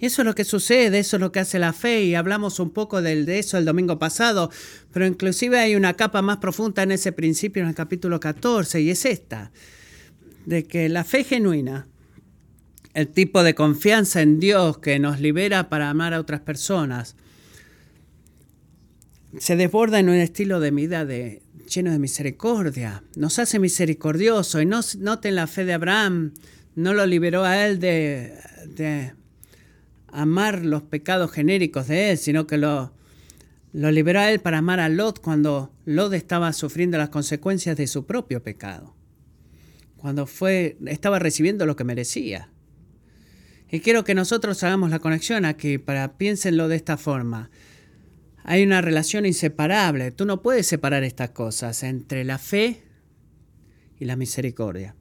Eso 0.00 0.20
es 0.20 0.26
lo 0.26 0.34
que 0.34 0.44
sucede, 0.44 0.98
eso 0.98 1.16
es 1.16 1.20
lo 1.20 1.32
que 1.32 1.40
hace 1.40 1.58
la 1.58 1.72
fe 1.72 2.02
y 2.02 2.14
hablamos 2.14 2.60
un 2.60 2.70
poco 2.70 3.00
de, 3.00 3.38
eso 3.38 3.56
el 3.56 3.64
domingo 3.64 3.98
pasado, 3.98 4.50
pero 4.92 5.06
inclusive 5.06 5.58
hay 5.58 5.76
una 5.76 5.94
capa 5.94 6.20
más 6.20 6.38
profunda 6.38 6.82
en 6.82 6.92
ese 6.92 7.12
principio 7.12 7.62
en 7.62 7.70
el 7.70 7.74
capítulo 7.74 8.20
14 8.20 8.82
y 8.82 8.90
es 8.90 9.06
esta, 9.06 9.50
de 10.44 10.64
que 10.64 10.90
la 10.90 11.04
fe 11.04 11.24
genuina 11.24 11.86
el 12.94 13.08
tipo 13.08 13.42
de 13.42 13.54
confianza 13.54 14.22
en 14.22 14.40
Dios 14.40 14.78
que 14.78 14.98
nos 14.98 15.20
libera 15.20 15.68
para 15.68 15.90
amar 15.90 16.14
a 16.14 16.20
otras 16.20 16.40
personas, 16.40 17.16
se 19.38 19.56
desborda 19.56 19.98
en 19.98 20.08
un 20.08 20.14
estilo 20.14 20.60
de 20.60 20.70
vida 20.70 21.04
de, 21.04 21.42
lleno 21.68 21.90
de 21.90 21.98
misericordia. 21.98 23.02
Nos 23.16 23.40
hace 23.40 23.58
misericordioso 23.58 24.60
y 24.60 24.66
no, 24.66 24.80
noten 24.98 25.34
la 25.34 25.48
fe 25.48 25.64
de 25.64 25.74
Abraham, 25.74 26.32
no 26.76 26.94
lo 26.94 27.04
liberó 27.06 27.44
a 27.44 27.66
él 27.66 27.80
de, 27.80 29.12
amar 30.08 30.64
los 30.64 30.82
pecados 30.82 31.32
genéricos 31.32 31.88
de 31.88 32.12
él, 32.12 32.18
sino 32.18 32.46
que 32.46 32.58
lo, 32.58 32.92
lo 33.72 33.90
liberó 33.90 34.20
a 34.20 34.30
él 34.30 34.38
para 34.38 34.58
amar 34.58 34.78
a 34.78 34.88
Lot 34.88 35.20
cuando 35.20 35.72
Lot 35.84 36.12
estaba 36.12 36.52
sufriendo 36.52 36.96
las 36.96 37.08
consecuencias 37.08 37.76
de 37.76 37.88
su 37.88 38.06
propio 38.06 38.40
pecado. 38.40 38.94
Cuando 39.96 40.26
fue, 40.26 40.76
estaba 40.86 41.18
recibiendo 41.18 41.66
lo 41.66 41.74
que 41.74 41.82
merecía. 41.82 42.53
Y 43.70 43.80
quiero 43.80 44.04
que 44.04 44.14
nosotros 44.14 44.62
hagamos 44.62 44.90
la 44.90 44.98
conexión 44.98 45.44
aquí 45.44 45.78
para 45.78 46.16
piénsenlo 46.16 46.68
de 46.68 46.76
esta 46.76 46.96
forma. 46.96 47.50
Hay 48.44 48.62
una 48.62 48.80
relación 48.82 49.26
inseparable. 49.26 50.10
Tú 50.10 50.26
no 50.26 50.42
puedes 50.42 50.66
separar 50.66 51.02
estas 51.02 51.30
cosas 51.30 51.82
entre 51.82 52.24
la 52.24 52.38
fe 52.38 52.82
y 53.98 54.04
la 54.04 54.16
misericordia. 54.16 54.94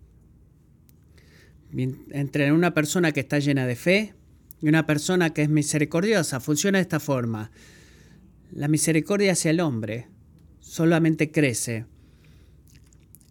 Entre 1.75 2.51
una 2.51 2.73
persona 2.73 3.11
que 3.11 3.19
está 3.19 3.39
llena 3.39 3.67
de 3.67 3.75
fe 3.75 4.13
y 4.61 4.69
una 4.69 4.85
persona 4.85 5.33
que 5.33 5.41
es 5.41 5.49
misericordiosa. 5.49 6.39
Funciona 6.39 6.77
de 6.77 6.83
esta 6.83 6.99
forma. 6.99 7.51
La 8.51 8.67
misericordia 8.67 9.33
hacia 9.33 9.51
el 9.51 9.59
hombre 9.59 10.07
solamente 10.59 11.31
crece 11.31 11.85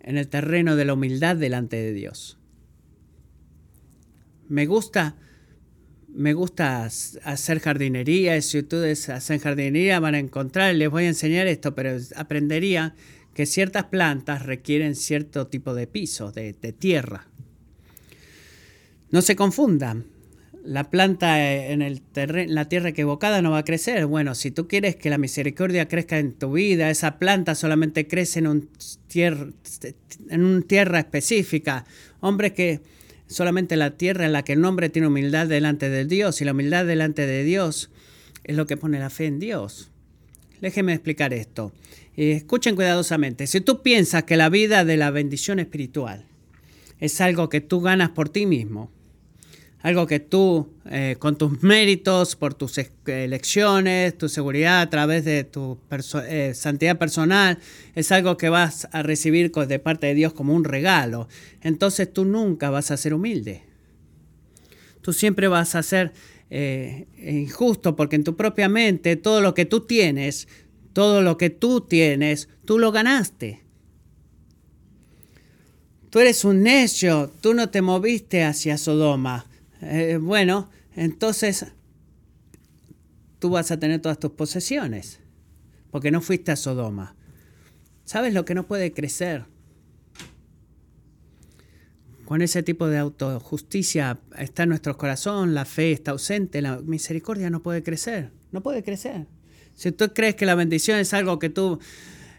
en 0.01 0.19
el 0.19 0.29
terreno 0.29 0.77
de 0.77 0.85
la 0.85 0.95
humildad 0.95 1.37
delante 1.37 1.77
de 1.77 1.93
Dios. 1.93 2.39
Me 4.53 4.67
gusta 4.67 5.17
me 6.15 6.35
gusta 6.35 6.85
hacer 6.85 7.61
jardinería, 7.61 8.41
si 8.43 8.59
ustedes 8.59 9.09
hacen 9.09 9.39
jardinería 9.39 9.99
van 9.99 10.15
a 10.15 10.19
encontrar, 10.19 10.75
les 10.75 10.91
voy 10.91 11.05
a 11.05 11.09
enseñar 11.09 11.47
esto, 11.47 11.75
pero 11.75 11.97
aprendería 12.17 12.95
que 13.33 13.47
ciertas 13.47 13.85
plantas 13.85 14.45
requieren 14.45 14.95
cierto 14.95 15.47
tipo 15.47 15.75
de 15.75 15.87
piso, 15.87 16.33
de, 16.33 16.53
tierra. 16.79 17.29
No 19.11 19.23
se 19.23 19.37
confundan, 19.37 20.05
la 20.63 20.91
planta 20.91 21.51
en 21.51 21.81
el 21.81 22.03
la 22.49 22.69
tierra 22.69 22.91
equivocada 22.91 23.41
no 23.41 23.53
va 23.53 23.59
a 23.59 23.65
crecer. 23.65 24.05
Bueno, 24.05 24.35
si 24.35 24.51
tú 24.51 24.69
quieres 24.69 24.97
que 24.97 25.09
la 25.09 25.17
misericordia 25.17 25.89
crezca 25.89 26.19
en 26.19 26.35
tu 26.35 26.53
vida, 26.53 26.91
esa 26.91 27.19
planta 27.19 27.55
solamente 27.55 28.07
crece 28.07 28.41
en 28.41 28.49
un 28.49 28.69
en 29.15 30.45
una 30.45 30.61
tierra 30.61 30.99
específica. 30.99 31.87
Hombre 32.21 32.53
que 32.53 32.83
solamente 33.33 33.77
la 33.77 33.97
tierra 33.97 34.27
en 34.27 34.33
la 34.33 34.45
que 34.45 34.53
el 34.53 34.65
hombre 34.65 34.89
tiene 34.89 35.09
humildad 35.09 35.47
delante 35.47 35.89
de 35.89 36.05
Dios 36.05 36.41
y 36.41 36.45
la 36.45 36.53
humildad 36.53 36.87
delante 36.87 37.27
de 37.27 37.45
Dios 37.45 37.91
es 38.45 38.57
lo 38.57 38.67
que 38.67 38.77
pone 38.77 38.99
la 38.99 39.11
fe 39.11 39.27
en 39.27 39.39
Dios. 39.39 39.91
Déjenme 40.61 40.93
explicar 40.93 41.33
esto. 41.35 41.73
escuchen 42.17 42.77
cuidadosamente. 42.77 43.47
Si 43.47 43.61
tú 43.61 43.83
piensas 43.83 44.25
que 44.25 44.37
la 44.37 44.49
vida 44.49 44.85
de 44.85 44.97
la 44.97 45.11
bendición 45.11 45.59
espiritual 45.59 46.27
es 47.01 47.21
algo 47.21 47.49
que 47.49 47.61
tú 47.61 47.81
ganas 47.81 48.11
por 48.11 48.29
ti 48.29 48.47
mismo, 48.47 48.93
algo 49.83 50.07
que 50.07 50.21
tú, 50.21 50.69
eh, 50.89 51.17
con 51.19 51.37
tus 51.37 51.63
méritos, 51.63 52.37
por 52.37 52.55
tus 52.55 52.79
elecciones, 53.07 54.17
tu 54.17 54.29
seguridad 54.29 54.81
a 54.81 54.89
través 54.89 55.25
de 55.25 55.43
tu 55.43 55.77
eh, 56.29 56.53
santidad 56.55 56.99
personal, 56.99 57.59
es 57.97 58.13
algo 58.13 58.37
que 58.37 58.49
vas 58.49 58.89
a 58.93 59.03
recibir 59.03 59.51
de 59.51 59.79
parte 59.81 60.07
de 60.07 60.15
Dios 60.15 60.33
como 60.33 60.55
un 60.55 60.63
regalo. 60.65 61.29
Entonces 61.63 62.13
tú 62.13 62.25
nunca 62.25 62.71
vas 62.71 62.93
a 62.93 62.97
ser 62.97 63.13
humilde. 63.13 63.63
Tú 65.01 65.13
siempre 65.13 65.49
vas 65.49 65.75
a 65.75 65.83
ser 65.83 66.13
eh, 66.49 67.07
injusto 67.19 67.97
porque 67.97 68.15
en 68.15 68.25
tu 68.25 68.37
propia 68.37 68.69
mente 68.69 69.17
todo 69.17 69.41
lo 69.41 69.53
que 69.53 69.65
tú 69.65 69.81
tienes, 69.81 70.47
todo 70.93 71.23
lo 71.23 71.37
que 71.37 71.51
tú 71.51 71.81
tienes, 71.81 72.49
tú 72.65 72.79
lo 72.79 72.93
ganaste. 72.93 73.63
Tú 76.09 76.21
eres 76.21 76.45
un 76.45 76.63
necio, 76.63 77.33
tú 77.41 77.53
no 77.53 77.71
te 77.71 77.83
moviste 77.83 78.45
hacia 78.45 78.79
Sodoma 78.79 79.47
eh, 79.83 80.19
bueno, 80.21 80.71
entonces 80.95 81.67
tú 83.39 83.51
vas 83.51 83.71
a 83.73 83.79
tener 83.79 84.01
todas 84.01 84.19
tus 84.19 84.31
posesiones, 84.31 85.19
porque 85.91 86.11
no 86.11 86.21
fuiste 86.21 86.53
a 86.53 86.57
Sodoma. 86.57 87.17
¿Sabes 88.05 88.33
lo 88.35 88.45
que 88.45 88.55
no 88.55 88.67
puede 88.67 88.93
crecer? 88.93 89.45
Con 92.25 92.41
ese 92.41 92.63
tipo 92.63 92.87
de 92.87 92.99
autojusticia 92.99 94.21
está 94.39 94.63
en 94.63 94.71
nuestro 94.71 94.97
corazón, 94.97 95.55
la 95.55 95.65
fe 95.65 95.93
está 95.93 96.13
ausente, 96.13 96.63
la 96.63 96.79
misericordia 96.79 97.51
no 97.51 97.63
puede 97.63 97.83
crecer, 97.83 98.31
no 98.53 98.63
puede 98.63 98.85
crecer. 98.85 99.27
Si 99.75 99.91
tú 99.91 100.13
crees 100.15 100.37
que 100.37 100.47
la 100.47 100.55
bendición 100.55 100.99
es 100.99 101.13
algo 101.13 101.39
que 101.39 101.51
tú 101.51 101.81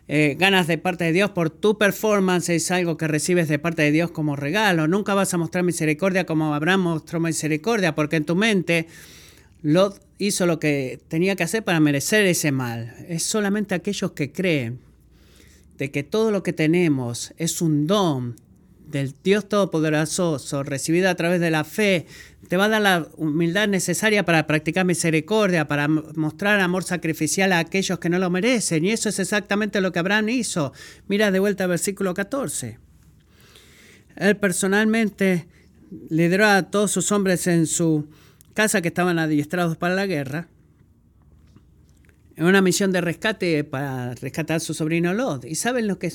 eh, 0.07 0.35
ganas 0.37 0.67
de 0.67 0.77
parte 0.77 1.05
de 1.05 1.13
Dios 1.13 1.31
por 1.31 1.49
tu 1.49 1.77
performance, 1.77 2.49
es 2.49 2.71
algo 2.71 2.97
que 2.97 3.07
recibes 3.07 3.47
de 3.47 3.59
parte 3.59 3.83
de 3.83 3.91
Dios 3.91 4.11
como 4.11 4.35
regalo. 4.35 4.87
Nunca 4.87 5.13
vas 5.13 5.33
a 5.33 5.37
mostrar 5.37 5.63
misericordia 5.63 6.25
como 6.25 6.53
Abraham 6.53 6.81
mostró 6.81 7.19
misericordia, 7.19 7.95
porque 7.95 8.17
en 8.17 8.25
tu 8.25 8.35
mente 8.35 8.87
Lot 9.61 10.01
hizo 10.17 10.45
lo 10.45 10.59
que 10.59 10.99
tenía 11.07 11.35
que 11.35 11.43
hacer 11.43 11.63
para 11.63 11.79
merecer 11.79 12.25
ese 12.25 12.51
mal. 12.51 12.93
Es 13.07 13.23
solamente 13.23 13.75
aquellos 13.75 14.11
que 14.11 14.31
creen 14.31 14.79
de 15.77 15.89
que 15.89 16.03
todo 16.03 16.31
lo 16.31 16.43
que 16.43 16.53
tenemos 16.53 17.33
es 17.37 17.61
un 17.61 17.87
don 17.87 18.35
del 18.85 19.15
Dios 19.23 19.47
Todopoderoso, 19.47 20.37
recibida 20.63 21.09
a 21.09 21.15
través 21.15 21.39
de 21.39 21.49
la 21.49 21.63
fe, 21.63 22.05
te 22.53 22.57
va 22.57 22.65
a 22.65 22.69
dar 22.69 22.83
la 22.83 23.07
humildad 23.17 23.67
necesaria 23.67 24.25
para 24.25 24.45
practicar 24.45 24.85
misericordia, 24.85 25.67
para 25.67 25.87
mostrar 25.87 26.59
amor 26.59 26.83
sacrificial 26.83 27.51
a 27.51 27.57
aquellos 27.57 27.97
que 27.97 28.09
no 28.09 28.19
lo 28.19 28.29
merecen. 28.29 28.85
Y 28.85 28.91
eso 28.91 29.09
es 29.09 29.17
exactamente 29.17 29.81
lo 29.81 29.91
que 29.91 29.97
Abraham 29.97 30.29
hizo. 30.29 30.71
Mira 31.07 31.31
de 31.31 31.39
vuelta 31.39 31.63
al 31.63 31.71
versículo 31.71 32.13
14. 32.13 32.77
Él 34.17 34.37
personalmente 34.37 35.47
lideró 36.11 36.45
a 36.45 36.69
todos 36.69 36.91
sus 36.91 37.11
hombres 37.11 37.47
en 37.47 37.65
su 37.65 38.07
casa 38.53 38.83
que 38.83 38.89
estaban 38.89 39.17
adiestrados 39.17 39.75
para 39.75 39.95
la 39.95 40.05
guerra, 40.05 40.47
en 42.35 42.45
una 42.45 42.61
misión 42.61 42.91
de 42.91 43.01
rescate 43.01 43.63
para 43.63 44.13
rescatar 44.13 44.57
a 44.57 44.59
su 44.59 44.75
sobrino 44.75 45.11
Lot. 45.15 45.45
¿Y 45.45 45.55
saben 45.55 45.87
lo 45.87 45.97
que 45.97 46.13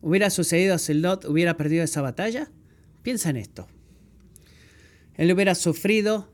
hubiera 0.00 0.30
sucedido 0.30 0.78
si 0.78 0.94
Lot 0.94 1.26
hubiera 1.26 1.58
perdido 1.58 1.84
esa 1.84 2.00
batalla? 2.00 2.50
Piensa 3.02 3.28
en 3.28 3.36
esto. 3.36 3.68
Él 5.16 5.32
hubiera 5.32 5.54
sufrido 5.54 6.28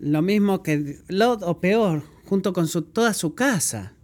lo 0.00 0.22
mismo 0.22 0.62
que 0.62 0.98
Lot 1.08 1.42
o 1.42 1.60
peor, 1.60 2.02
junto 2.24 2.52
con 2.52 2.66
su, 2.68 2.82
toda 2.82 3.12
su 3.12 3.34
casa. 3.34 3.94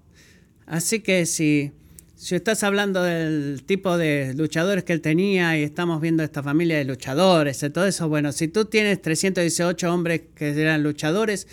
Así 0.66 1.00
que 1.00 1.24
si, 1.26 1.72
si 2.16 2.34
estás 2.34 2.62
hablando 2.62 3.02
del 3.02 3.62
tipo 3.64 3.96
de 3.96 4.34
luchadores 4.34 4.84
que 4.84 4.92
él 4.92 5.00
tenía 5.00 5.58
y 5.58 5.62
estamos 5.62 6.00
viendo 6.00 6.22
esta 6.22 6.42
familia 6.42 6.76
de 6.76 6.84
luchadores 6.84 7.62
y 7.62 7.70
todo 7.70 7.86
eso, 7.86 8.08
bueno, 8.08 8.32
si 8.32 8.48
tú 8.48 8.66
tienes 8.66 9.00
318 9.00 9.92
hombres 9.92 10.22
que 10.34 10.50
eran 10.50 10.82
luchadores, 10.82 11.46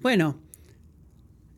bueno, 0.00 0.38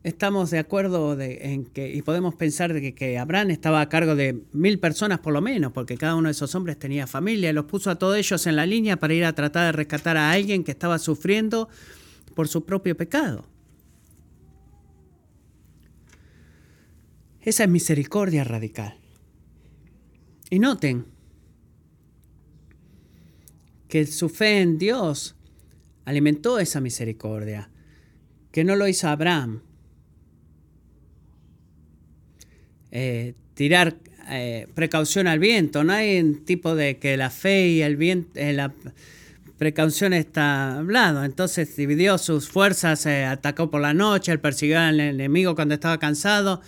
estamos 0.07 0.51
de 0.51 0.59
acuerdo 0.59 1.19
en 1.19 1.65
que, 1.65 1.93
y 1.93 2.01
podemos 2.01 2.33
pensar 2.33 2.73
de 2.73 2.95
que, 2.95 3.17
Abraham 3.17 3.51
estaba 3.51 3.81
a 3.81 3.89
cargo 3.89 4.15
de 4.15 4.41
mil 4.53 4.79
personas 4.79 5.19
por 5.19 5.33
lo 5.33 5.41
menos, 5.41 5.73
porque 5.73 5.97
cada 5.97 6.15
uno 6.15 6.29
de 6.29 6.31
esos 6.31 6.55
hombres 6.55 6.79
tenía 6.79 7.07
familia, 7.07 7.49
y 7.49 7.53
los 7.53 7.65
puso 7.65 7.91
a 7.91 7.99
todos 7.99 8.15
ellos 8.15 8.47
en 8.47 8.55
la 8.55 8.65
línea 8.65 8.97
para 8.97 9.13
ir 9.13 9.25
a 9.25 9.33
tratar 9.33 9.65
de 9.65 9.71
rescatar 9.73 10.15
a 10.15 10.31
alguien 10.31 10.63
que 10.63 10.71
estaba 10.71 10.97
sufriendo 10.97 11.67
por 12.35 12.47
su 12.47 12.65
propio 12.65 12.95
pecado. 12.95 13.45
Esa 17.41 17.65
es 17.65 17.69
misericordia 17.69 18.45
radical. 18.45 18.97
Y 20.49 20.59
noten 20.59 21.05
que 23.89 24.05
su 24.05 24.29
fe 24.29 24.61
en 24.61 24.77
Dios 24.77 25.35
alimentó 26.05 26.59
esa 26.59 26.79
misericordia, 26.79 27.69
que 28.51 28.63
no 28.63 28.77
lo 28.77 28.87
hizo 28.87 29.09
Abraham, 29.09 29.63
Eh, 32.91 33.33
tirar 33.53 33.95
eh, 34.29 34.67
precaución 34.73 35.27
al 35.27 35.39
viento. 35.39 35.83
No 35.83 35.93
hay 35.93 36.19
un 36.19 36.45
tipo 36.45 36.75
de 36.75 36.97
que 36.97 37.17
la 37.17 37.29
fe 37.29 37.67
y 37.67 37.81
el 37.81 37.97
viento, 37.97 38.39
eh, 38.39 38.53
la 38.53 38.73
precaución 39.57 40.13
está 40.13 40.77
hablado. 40.77 41.23
Entonces 41.23 41.75
dividió 41.75 42.17
sus 42.17 42.49
fuerzas, 42.49 43.05
atacó 43.05 43.69
por 43.69 43.81
la 43.81 43.93
noche, 43.93 44.31
él 44.31 44.39
persiguió 44.39 44.79
al 44.79 44.99
enemigo 44.99 45.55
cuando 45.55 45.73
estaba 45.73 45.97
cansado. 45.97 46.61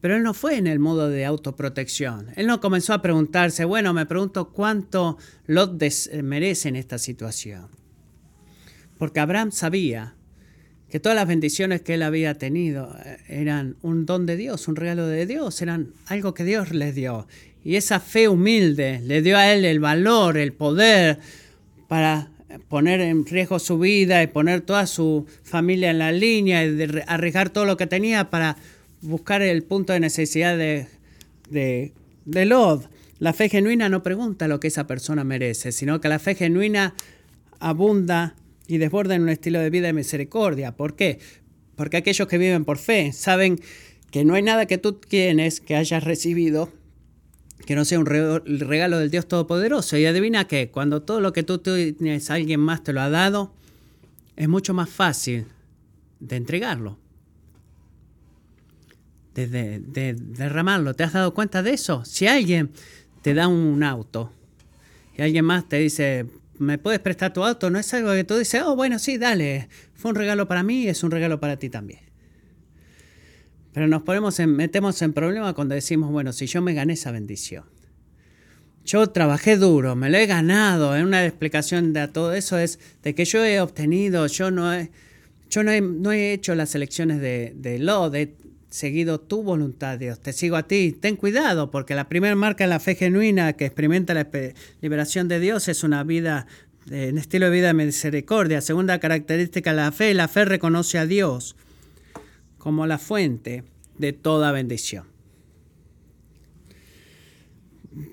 Pero 0.00 0.16
él 0.16 0.22
no 0.22 0.32
fue 0.32 0.56
en 0.56 0.66
el 0.66 0.78
modo 0.78 1.10
de 1.10 1.26
autoprotección. 1.26 2.28
Él 2.36 2.46
no 2.46 2.60
comenzó 2.60 2.94
a 2.94 3.02
preguntarse, 3.02 3.66
bueno, 3.66 3.92
me 3.92 4.06
pregunto 4.06 4.50
cuánto 4.50 5.18
Lot 5.46 5.78
merece 6.22 6.70
en 6.70 6.76
esta 6.76 6.96
situación. 6.96 7.68
Porque 8.96 9.20
Abraham 9.20 9.52
sabía 9.52 10.14
que 10.90 11.00
todas 11.00 11.16
las 11.16 11.26
bendiciones 11.26 11.82
que 11.82 11.94
él 11.94 12.02
había 12.02 12.34
tenido 12.34 12.96
eh, 13.04 13.18
eran 13.28 13.76
un 13.82 14.06
don 14.06 14.26
de 14.26 14.36
Dios, 14.36 14.68
un 14.68 14.76
regalo 14.76 15.06
de 15.06 15.26
Dios, 15.26 15.62
eran 15.62 15.92
algo 16.06 16.34
que 16.34 16.44
Dios 16.44 16.72
les 16.72 16.94
dio. 16.94 17.26
Y 17.64 17.76
esa 17.76 18.00
fe 18.00 18.28
humilde 18.28 19.00
le 19.04 19.22
dio 19.22 19.36
a 19.36 19.52
él 19.52 19.64
el 19.64 19.80
valor, 19.80 20.36
el 20.36 20.52
poder 20.52 21.18
para 21.88 22.30
poner 22.68 23.00
en 23.00 23.24
riesgo 23.26 23.58
su 23.58 23.78
vida 23.78 24.22
y 24.22 24.26
poner 24.26 24.62
toda 24.62 24.86
su 24.86 25.26
familia 25.44 25.90
en 25.90 25.98
la 25.98 26.12
línea 26.12 26.64
y 26.64 26.88
arriesgar 27.06 27.50
todo 27.50 27.64
lo 27.64 27.76
que 27.76 27.86
tenía 27.86 28.30
para 28.30 28.56
buscar 29.02 29.42
el 29.42 29.62
punto 29.62 29.92
de 29.92 30.00
necesidad 30.00 30.56
de, 30.56 30.86
de, 31.50 31.92
de. 32.24 32.80
La 33.18 33.32
fe 33.34 33.48
genuina 33.50 33.88
no 33.88 34.02
pregunta 34.02 34.48
lo 34.48 34.60
que 34.60 34.68
esa 34.68 34.86
persona 34.86 35.24
merece, 35.24 35.72
sino 35.72 36.00
que 36.00 36.08
la 36.08 36.18
fe 36.18 36.34
genuina 36.34 36.94
abunda 37.58 38.34
y 38.70 38.78
desbordan 38.78 39.22
un 39.22 39.28
estilo 39.28 39.58
de 39.58 39.68
vida 39.68 39.88
de 39.88 39.92
misericordia. 39.92 40.76
¿Por 40.76 40.94
qué? 40.94 41.18
Porque 41.74 41.96
aquellos 41.96 42.28
que 42.28 42.38
viven 42.38 42.64
por 42.64 42.78
fe 42.78 43.12
saben 43.12 43.60
que 44.10 44.24
no 44.24 44.34
hay 44.34 44.42
nada 44.42 44.66
que 44.66 44.78
tú 44.78 44.92
tienes 44.92 45.60
que 45.60 45.76
hayas 45.76 46.04
recibido 46.04 46.70
que 47.66 47.74
no 47.74 47.84
sea 47.84 47.98
un 47.98 48.06
regalo 48.06 48.98
del 48.98 49.10
Dios 49.10 49.28
Todopoderoso. 49.28 49.96
Y 49.96 50.06
adivina 50.06 50.46
que 50.46 50.70
cuando 50.70 51.02
todo 51.02 51.20
lo 51.20 51.32
que 51.32 51.42
tú 51.42 51.58
tienes 51.58 52.30
alguien 52.30 52.60
más 52.60 52.82
te 52.82 52.92
lo 52.92 53.00
ha 53.00 53.10
dado, 53.10 53.52
es 54.36 54.48
mucho 54.48 54.72
más 54.72 54.88
fácil 54.88 55.46
de 56.20 56.36
entregarlo, 56.36 56.98
de, 59.34 60.14
derramarlo. 60.18 60.94
¿Te 60.94 61.04
has 61.04 61.12
dado 61.12 61.34
cuenta 61.34 61.62
de 61.62 61.72
eso? 61.72 62.04
Si 62.04 62.26
alguien 62.26 62.70
te 63.22 63.34
da 63.34 63.48
un 63.48 63.82
auto 63.82 64.32
y 65.16 65.22
alguien 65.22 65.44
más 65.44 65.68
te 65.68 65.78
dice, 65.78 66.26
¿me 66.60 66.78
puedes 66.78 67.00
prestar 67.00 67.32
tu 67.32 67.42
auto? 67.42 67.70
No 67.70 67.78
es 67.78 67.92
algo 67.94 68.12
que 68.12 68.22
tú 68.22 68.36
dices, 68.36 68.62
oh, 68.62 68.76
bueno, 68.76 68.98
sí, 68.98 69.16
dale, 69.16 69.68
fue 69.94 70.10
un 70.10 70.14
regalo 70.14 70.46
para 70.46 70.62
mí 70.62 70.82
y 70.82 70.88
es 70.88 71.02
un 71.02 71.10
regalo 71.10 71.40
para 71.40 71.56
ti 71.56 71.70
también. 71.70 72.00
Pero 73.72 73.88
nos 73.88 74.02
ponemos 74.02 74.38
en, 74.40 74.54
metemos 74.54 75.00
en 75.00 75.12
problema 75.14 75.54
cuando 75.54 75.74
decimos, 75.74 76.10
bueno, 76.10 76.32
si 76.32 76.46
yo 76.46 76.60
me 76.60 76.74
gané 76.74 76.92
esa 76.92 77.12
bendición. 77.12 77.64
Yo 78.84 79.06
trabajé 79.06 79.56
duro, 79.56 79.96
me 79.96 80.10
lo 80.10 80.18
he 80.18 80.26
ganado. 80.26 80.96
En 80.96 81.06
una 81.06 81.24
explicación 81.24 81.92
de 81.92 82.08
todo 82.08 82.34
eso 82.34 82.58
es 82.58 82.78
de 83.02 83.14
que 83.14 83.24
yo 83.24 83.44
he 83.44 83.60
obtenido, 83.60 84.26
yo 84.26 84.50
no 84.50 84.72
he, 84.74 84.90
yo 85.48 85.62
no 85.62 85.70
he, 85.70 85.80
no 85.80 86.12
he 86.12 86.32
hecho 86.32 86.54
las 86.54 86.74
elecciones 86.74 87.20
de, 87.20 87.54
de 87.56 87.78
lo, 87.78 88.10
de 88.10 88.34
seguido 88.70 89.20
tu 89.20 89.42
voluntad, 89.42 89.98
Dios. 89.98 90.20
Te 90.20 90.32
sigo 90.32 90.56
a 90.56 90.62
ti. 90.62 90.92
Ten 90.92 91.16
cuidado, 91.16 91.70
porque 91.70 91.94
la 91.94 92.08
primera 92.08 92.34
marca 92.34 92.64
de 92.64 92.70
la 92.70 92.80
fe 92.80 92.94
genuina 92.94 93.52
que 93.52 93.66
experimenta 93.66 94.14
la 94.14 94.28
liberación 94.80 95.28
de 95.28 95.40
Dios 95.40 95.68
es 95.68 95.84
una 95.84 96.02
vida, 96.04 96.46
un 96.86 97.18
estilo 97.18 97.46
de 97.46 97.52
vida 97.52 97.66
de 97.68 97.74
misericordia. 97.74 98.60
Segunda 98.60 98.98
característica 99.00 99.70
de 99.70 99.76
la 99.76 99.92
fe, 99.92 100.14
la 100.14 100.28
fe 100.28 100.44
reconoce 100.44 100.98
a 100.98 101.06
Dios 101.06 101.56
como 102.58 102.86
la 102.86 102.98
fuente 102.98 103.64
de 103.98 104.12
toda 104.12 104.52
bendición. 104.52 105.04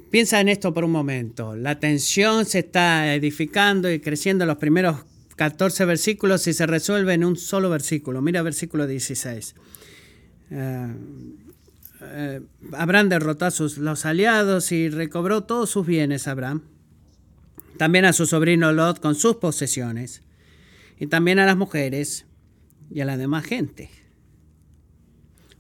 Piensa 0.10 0.40
en 0.40 0.50
esto 0.50 0.74
por 0.74 0.84
un 0.84 0.92
momento. 0.92 1.56
La 1.56 1.80
tensión 1.80 2.46
se 2.46 2.60
está 2.60 3.14
edificando 3.14 3.92
y 3.92 4.00
creciendo 4.00 4.44
en 4.44 4.48
los 4.48 4.58
primeros 4.58 5.06
14 5.36 5.86
versículos 5.86 6.48
y 6.48 6.54
se 6.54 6.66
resuelve 6.66 7.14
en 7.14 7.24
un 7.24 7.36
solo 7.36 7.70
versículo. 7.70 8.22
Mira 8.22 8.42
versículo 8.42 8.88
16. 8.88 9.54
Eh, 10.50 10.94
eh, 12.02 12.42
Abraham 12.74 13.10
derrotó 13.10 13.46
a 13.46 13.52
sus, 13.52 13.78
los 13.78 14.06
aliados 14.06 14.72
y 14.72 14.90
recobró 14.90 15.44
todos 15.44 15.70
sus 15.70 15.86
bienes, 15.86 16.28
Abraham. 16.28 16.64
También 17.78 18.06
a 18.06 18.14
su 18.14 18.26
sobrino 18.26 18.72
Lot 18.72 19.00
con 19.00 19.16
sus 19.16 19.36
posesiones. 19.38 20.24
Y 21.00 21.08
también 21.08 21.40
a 21.40 21.46
las 21.46 21.58
mujeres 21.58 22.26
y 22.90 23.02
a 23.02 23.06
la 23.06 23.18
demás 23.18 23.46
gente. 23.46 23.90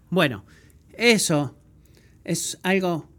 Bueno, 0.09 0.45
eso 0.93 1.55
es 2.23 2.59
algo, 2.63 3.09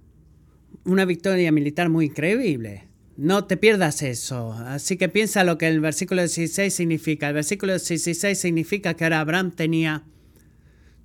una 0.84 1.04
victoria 1.04 1.52
militar 1.52 1.90
muy 1.90 2.06
increíble. 2.06 2.88
No 3.16 3.44
te 3.44 3.56
pierdas 3.56 4.02
eso. 4.02 4.52
Así 4.52 4.96
que 4.96 5.08
piensa 5.08 5.44
lo 5.44 5.58
que 5.58 5.68
el 5.68 5.80
versículo 5.80 6.22
16 6.22 6.72
significa. 6.72 7.28
El 7.28 7.34
versículo 7.34 7.72
16 7.72 8.38
significa 8.38 8.94
que 8.94 9.04
ahora 9.04 9.20
Abraham 9.20 9.50
tenía 9.50 10.04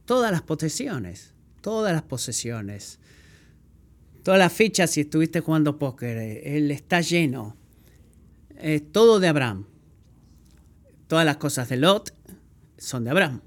todas 0.05 0.31
las 0.31 0.41
posesiones, 0.41 1.33
todas 1.61 1.93
las 1.93 2.03
posesiones. 2.03 2.99
Todas 4.23 4.39
las 4.39 4.53
fichas, 4.53 4.91
si 4.91 5.01
estuviste 5.01 5.41
jugando 5.41 5.77
póker, 5.77 6.17
él 6.17 6.71
está 6.71 7.01
lleno. 7.01 7.57
todo 8.93 9.19
de 9.19 9.27
Abraham. 9.27 9.67
Todas 11.07 11.25
las 11.25 11.37
cosas 11.37 11.67
de 11.67 11.75
Lot 11.77 12.13
son 12.77 13.03
de 13.03 13.09
Abraham. 13.09 13.41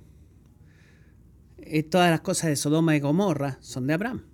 Y 1.66 1.82
todas 1.84 2.10
las 2.10 2.20
cosas 2.20 2.50
de 2.50 2.56
Sodoma 2.56 2.94
y 2.94 3.00
Gomorra 3.00 3.56
son 3.60 3.86
de 3.86 3.94
Abraham. 3.94 4.24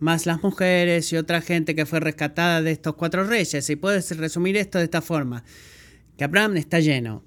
Más 0.00 0.26
las 0.26 0.42
mujeres 0.42 1.12
y 1.12 1.16
otra 1.16 1.40
gente 1.40 1.74
que 1.74 1.86
fue 1.86 2.00
rescatada 2.00 2.60
de 2.60 2.72
estos 2.72 2.96
cuatro 2.96 3.24
reyes. 3.24 3.70
Y 3.70 3.76
puedes 3.76 4.14
resumir 4.16 4.56
esto 4.56 4.78
de 4.78 4.84
esta 4.84 5.00
forma. 5.00 5.44
Que 6.16 6.24
Abraham 6.24 6.56
está 6.56 6.80
lleno 6.80 7.22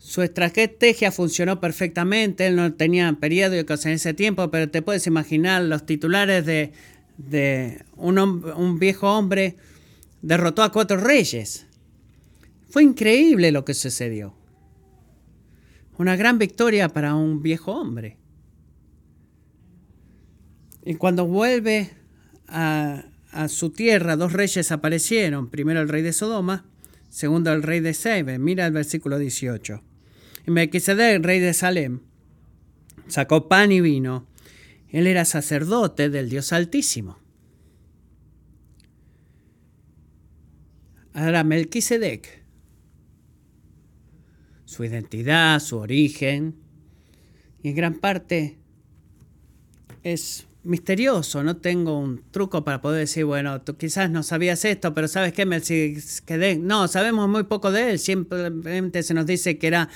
su 0.00 0.22
estrategia 0.22 1.12
funcionó 1.12 1.60
perfectamente, 1.60 2.46
él 2.46 2.56
no 2.56 2.72
tenía 2.72 3.12
periódicos 3.20 3.84
en 3.84 3.92
ese 3.92 4.14
tiempo, 4.14 4.50
pero 4.50 4.70
te 4.70 4.80
puedes 4.80 5.06
imaginar 5.06 5.62
los 5.62 5.84
titulares 5.84 6.46
de, 6.46 7.84
un, 7.96 8.18
un 8.18 8.78
viejo 8.78 9.14
hombre 9.14 9.56
derrotó 10.22 10.62
a 10.62 10.72
cuatro 10.72 10.96
reyes. 10.96 11.66
Fue 12.70 12.82
increíble 12.82 13.52
lo 13.52 13.66
que 13.66 13.74
sucedió. 13.74 14.34
Una 15.98 16.16
gran 16.16 16.38
victoria 16.38 16.88
para 16.88 17.14
un 17.14 17.42
viejo 17.42 17.72
hombre. 17.72 18.16
Y 20.82 20.94
cuando 20.94 21.26
vuelve 21.26 21.90
a, 22.48 23.04
a 23.32 23.48
su 23.48 23.68
tierra 23.68 24.16
dos 24.16 24.32
reyes 24.32 24.72
aparecieron. 24.72 25.50
Primero 25.50 25.82
el 25.82 25.90
rey 25.90 26.00
de 26.00 26.14
Sodoma, 26.14 26.64
segundo 27.10 27.52
el 27.52 27.62
rey 27.62 27.80
de 27.80 27.92
Sebe. 27.92 28.38
Mira 28.38 28.64
el 28.64 28.72
versículo 28.72 29.18
18. 29.18 29.89
Melquisedec, 30.50 31.24
rey 31.24 31.40
de 31.40 31.54
Salem, 31.54 32.00
sacó 33.08 33.48
pan 33.48 33.72
y 33.72 33.80
vino. 33.80 34.26
Él 34.88 35.06
era 35.06 35.24
sacerdote 35.24 36.10
del 36.10 36.28
Dios 36.28 36.52
Altísimo. 36.52 37.18
Ahora 41.12 41.44
Melquisedec, 41.44 42.44
su 44.64 44.84
identidad, 44.84 45.60
su 45.60 45.76
origen, 45.78 46.56
y 47.62 47.70
en 47.70 47.74
gran 47.74 47.94
parte 47.94 48.58
es 50.02 50.46
misterioso, 50.62 51.42
no 51.42 51.56
tengo 51.56 51.98
un 51.98 52.22
truco 52.30 52.64
para 52.64 52.80
poder 52.80 53.00
decir, 53.00 53.24
bueno, 53.24 53.60
tú 53.62 53.76
quizás 53.76 54.10
no 54.10 54.22
sabías 54.22 54.64
esto, 54.64 54.94
pero 54.94 55.08
¿sabes 55.08 55.32
qué? 55.32 55.46
Melquisedec, 55.46 56.58
no, 56.60 56.86
sabemos 56.88 57.28
muy 57.28 57.44
poco 57.44 57.72
de 57.72 57.90
él, 57.90 57.98
simplemente 57.98 59.02
se 59.02 59.14
nos 59.14 59.26
dice 59.26 59.58
que 59.58 59.66
era 59.66 59.88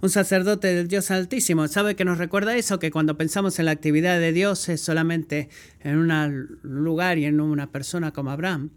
un 0.00 0.08
sacerdote 0.10 0.68
del 0.68 0.88
Dios 0.88 1.10
Altísimo. 1.10 1.68
¿Sabe 1.68 1.94
que 1.94 2.04
nos 2.04 2.18
recuerda 2.18 2.56
eso? 2.56 2.78
Que 2.78 2.90
cuando 2.90 3.16
pensamos 3.18 3.58
en 3.58 3.66
la 3.66 3.72
actividad 3.72 4.18
de 4.18 4.32
Dios 4.32 4.68
es 4.68 4.80
solamente 4.80 5.48
en 5.80 5.98
un 5.98 6.58
lugar 6.62 7.18
y 7.18 7.26
en 7.26 7.40
una 7.40 7.70
persona 7.70 8.12
como 8.12 8.30
Abraham. 8.30 8.70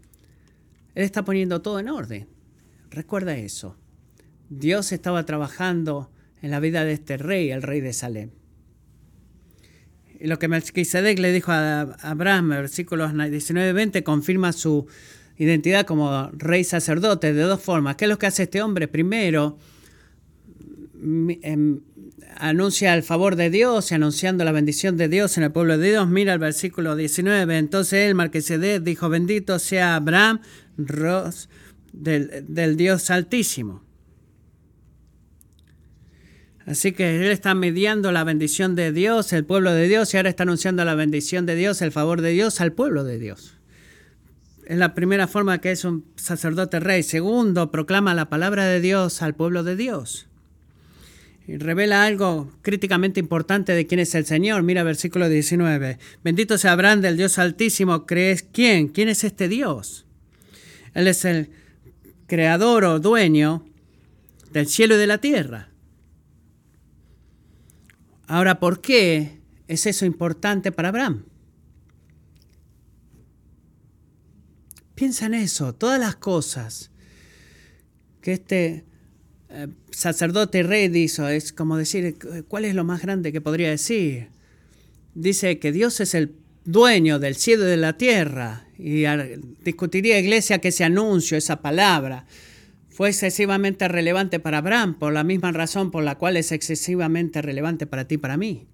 Él 0.94 1.04
está 1.04 1.24
poniendo 1.24 1.62
todo 1.62 1.80
en 1.80 1.88
orden. 1.88 2.28
Recuerda 2.90 3.36
eso. 3.36 3.76
Dios 4.50 4.92
estaba 4.92 5.24
trabajando 5.24 6.10
en 6.42 6.50
la 6.50 6.60
vida 6.60 6.84
de 6.84 6.92
este 6.92 7.16
rey, 7.16 7.50
el 7.50 7.62
rey 7.62 7.80
de 7.80 7.92
Salem. 7.92 8.30
Y 10.20 10.28
lo 10.28 10.38
que 10.38 10.48
Melquisedec 10.48 11.18
le 11.18 11.32
dijo 11.32 11.52
a 11.52 11.80
Abraham, 12.02 12.50
versículos 12.50 13.12
19 13.14 13.70
y 13.70 13.72
20, 13.72 14.04
confirma 14.04 14.52
su 14.52 14.86
identidad 15.36 15.86
como 15.86 16.30
rey 16.32 16.64
sacerdote 16.64 17.32
de 17.32 17.42
dos 17.42 17.60
formas. 17.60 17.96
¿Qué 17.96 18.04
es 18.04 18.08
lo 18.08 18.18
que 18.18 18.26
hace 18.26 18.44
este 18.44 18.62
hombre? 18.62 18.86
Primero, 18.86 19.58
Em, 21.04 21.80
anuncia 22.36 22.94
el 22.94 23.02
favor 23.02 23.36
de 23.36 23.50
Dios 23.50 23.92
anunciando 23.92 24.42
la 24.42 24.52
bendición 24.52 24.96
de 24.96 25.08
Dios 25.08 25.36
en 25.36 25.44
el 25.44 25.52
pueblo 25.52 25.76
de 25.76 25.90
Dios. 25.90 26.08
Mira 26.08 26.32
el 26.32 26.38
versículo 26.38 26.96
19. 26.96 27.58
Entonces 27.58 28.08
él, 28.08 28.14
Marquesedec, 28.14 28.82
dijo, 28.82 29.10
bendito 29.10 29.58
sea 29.58 29.96
Abraham, 29.96 30.40
Ros, 30.78 31.50
del, 31.92 32.46
del 32.48 32.76
Dios 32.76 33.10
Altísimo. 33.10 33.84
Así 36.64 36.92
que 36.92 37.16
él 37.16 37.30
está 37.30 37.54
mediando 37.54 38.10
la 38.10 38.24
bendición 38.24 38.74
de 38.74 38.90
Dios, 38.90 39.34
el 39.34 39.44
pueblo 39.44 39.72
de 39.72 39.86
Dios, 39.86 40.14
y 40.14 40.16
ahora 40.16 40.30
está 40.30 40.44
anunciando 40.44 40.86
la 40.86 40.94
bendición 40.94 41.44
de 41.44 41.54
Dios, 41.54 41.82
el 41.82 41.92
favor 41.92 42.22
de 42.22 42.30
Dios 42.30 42.62
al 42.62 42.72
pueblo 42.72 43.04
de 43.04 43.18
Dios. 43.18 43.58
Es 44.64 44.78
la 44.78 44.94
primera 44.94 45.28
forma 45.28 45.60
que 45.60 45.72
es 45.72 45.84
un 45.84 46.06
sacerdote 46.16 46.80
rey. 46.80 47.02
Segundo, 47.02 47.70
proclama 47.70 48.14
la 48.14 48.30
palabra 48.30 48.64
de 48.64 48.80
Dios 48.80 49.20
al 49.20 49.34
pueblo 49.34 49.62
de 49.62 49.76
Dios 49.76 50.28
revela 51.46 52.04
algo 52.04 52.50
críticamente 52.62 53.20
importante 53.20 53.72
de 53.72 53.86
quién 53.86 54.00
es 54.00 54.14
el 54.14 54.24
Señor. 54.24 54.62
Mira 54.62 54.82
versículo 54.82 55.28
19. 55.28 55.98
Bendito 56.22 56.56
sea 56.56 56.72
Abraham 56.72 57.02
del 57.02 57.16
Dios 57.16 57.38
Altísimo. 57.38 58.06
¿Crees 58.06 58.42
quién? 58.42 58.88
¿Quién 58.88 59.08
es 59.08 59.24
este 59.24 59.48
Dios? 59.48 60.06
Él 60.94 61.06
es 61.06 61.24
el 61.24 61.50
creador 62.26 62.84
o 62.84 63.00
dueño 63.00 63.66
del 64.52 64.66
cielo 64.68 64.94
y 64.94 64.98
de 64.98 65.06
la 65.06 65.18
tierra. 65.18 65.68
Ahora, 68.26 68.58
¿por 68.58 68.80
qué 68.80 69.40
es 69.68 69.86
eso 69.86 70.06
importante 70.06 70.72
para 70.72 70.88
Abraham? 70.88 71.24
Piensa 74.94 75.26
en 75.26 75.34
eso, 75.34 75.74
todas 75.74 76.00
las 76.00 76.16
cosas 76.16 76.90
que 78.22 78.32
este 78.32 78.84
eh, 79.54 79.68
sacerdote 79.90 80.62
rey 80.62 80.88
dice, 80.88 81.36
es 81.36 81.52
como 81.52 81.76
decir, 81.76 82.16
¿cuál 82.48 82.64
es 82.64 82.74
lo 82.74 82.84
más 82.84 83.02
grande 83.02 83.32
que 83.32 83.40
podría 83.40 83.70
decir? 83.70 84.28
Dice 85.14 85.58
que 85.58 85.70
Dios 85.70 86.00
es 86.00 86.14
el 86.14 86.34
dueño 86.64 87.18
del 87.18 87.36
cielo 87.36 87.64
y 87.64 87.70
de 87.70 87.76
la 87.76 87.96
tierra. 87.96 88.66
Y 88.78 89.04
discutiría 89.64 90.18
iglesia 90.18 90.58
que 90.58 90.68
ese 90.68 90.84
anuncio, 90.84 91.38
esa 91.38 91.62
palabra, 91.62 92.26
fue 92.90 93.08
excesivamente 93.08 93.86
relevante 93.88 94.40
para 94.40 94.58
Abraham, 94.58 94.98
por 94.98 95.12
la 95.12 95.24
misma 95.24 95.52
razón 95.52 95.90
por 95.90 96.04
la 96.04 96.16
cual 96.16 96.36
es 96.36 96.52
excesivamente 96.52 97.42
relevante 97.42 97.86
para 97.86 98.06
ti 98.06 98.16
y 98.16 98.18
para 98.18 98.36
mí. 98.36 98.66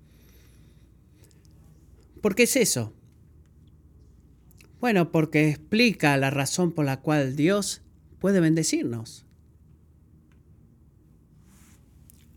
¿Por 2.21 2.35
qué 2.35 2.45
es 2.45 2.57
eso? 2.57 2.95
Bueno, 4.81 5.12
porque 5.12 5.49
explica 5.51 6.16
la 6.16 6.31
razón 6.31 6.73
por 6.73 6.87
la 6.87 7.01
cual 7.01 7.37
Dios 7.37 7.83
puede 8.19 8.40
bendecirnos. 8.40 9.27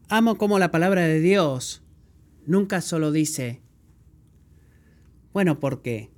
Amo 0.09 0.37
como 0.37 0.59
la 0.59 0.69
palabra 0.69 1.07
de 1.07 1.19
Dios 1.19 1.81
nunca 2.45 2.81
solo 2.81 3.11
dice, 3.11 3.61
bueno, 5.31 5.59
¿por 5.59 5.81
qué? 5.81 6.09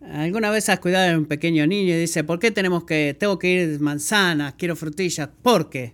¿Alguna 0.00 0.50
vez 0.50 0.68
has 0.68 0.80
cuidado 0.80 1.10
de 1.10 1.16
un 1.16 1.26
pequeño 1.26 1.66
niño 1.66 1.94
y 1.94 1.98
dice, 1.98 2.24
¿por 2.24 2.38
qué 2.38 2.50
tenemos 2.50 2.84
que, 2.84 3.16
tengo 3.18 3.38
que 3.38 3.48
ir 3.48 3.80
manzanas, 3.80 4.54
quiero 4.54 4.76
frutillas? 4.76 5.28
¿Por 5.42 5.70
qué? 5.70 5.92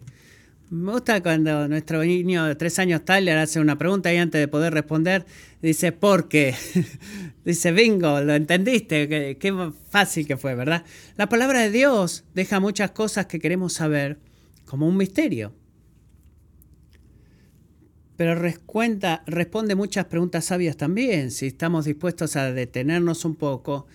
Me 0.71 0.93
gusta 0.93 1.21
cuando 1.21 1.67
nuestro 1.67 2.05
niño 2.05 2.45
de 2.45 2.55
tres 2.55 2.79
años 2.79 3.05
Tyler 3.05 3.37
hace 3.39 3.59
una 3.59 3.77
pregunta 3.77 4.13
y 4.15 4.17
antes 4.17 4.41
de 4.41 4.47
poder 4.47 4.73
responder 4.73 5.27
dice, 5.61 5.91
¿por 5.91 6.29
qué? 6.29 6.55
dice, 7.45 7.73
bingo, 7.73 8.21
lo 8.21 8.35
entendiste, 8.35 9.09
qué, 9.09 9.37
qué 9.39 9.73
fácil 9.91 10.27
que 10.27 10.37
fue, 10.37 10.55
¿verdad? 10.55 10.85
La 11.17 11.29
palabra 11.29 11.61
de 11.61 11.71
Dios 11.71 12.25
deja 12.35 12.61
muchas 12.61 12.93
cosas 12.93 13.27
que 13.27 13.41
queremos 13.41 13.73
saber 13.73 14.19
como 14.65 14.87
un 14.87 14.97
misterio 14.97 15.53
pero 18.21 18.35
responde 18.35 19.75
muchas 19.75 20.05
preguntas 20.05 20.45
sabias 20.45 20.77
también, 20.77 21.31
si 21.31 21.47
estamos 21.47 21.87
dispuestos 21.87 22.37
a 22.37 22.53
detenernos 22.53 23.25
un 23.25 23.35
poco 23.35 23.87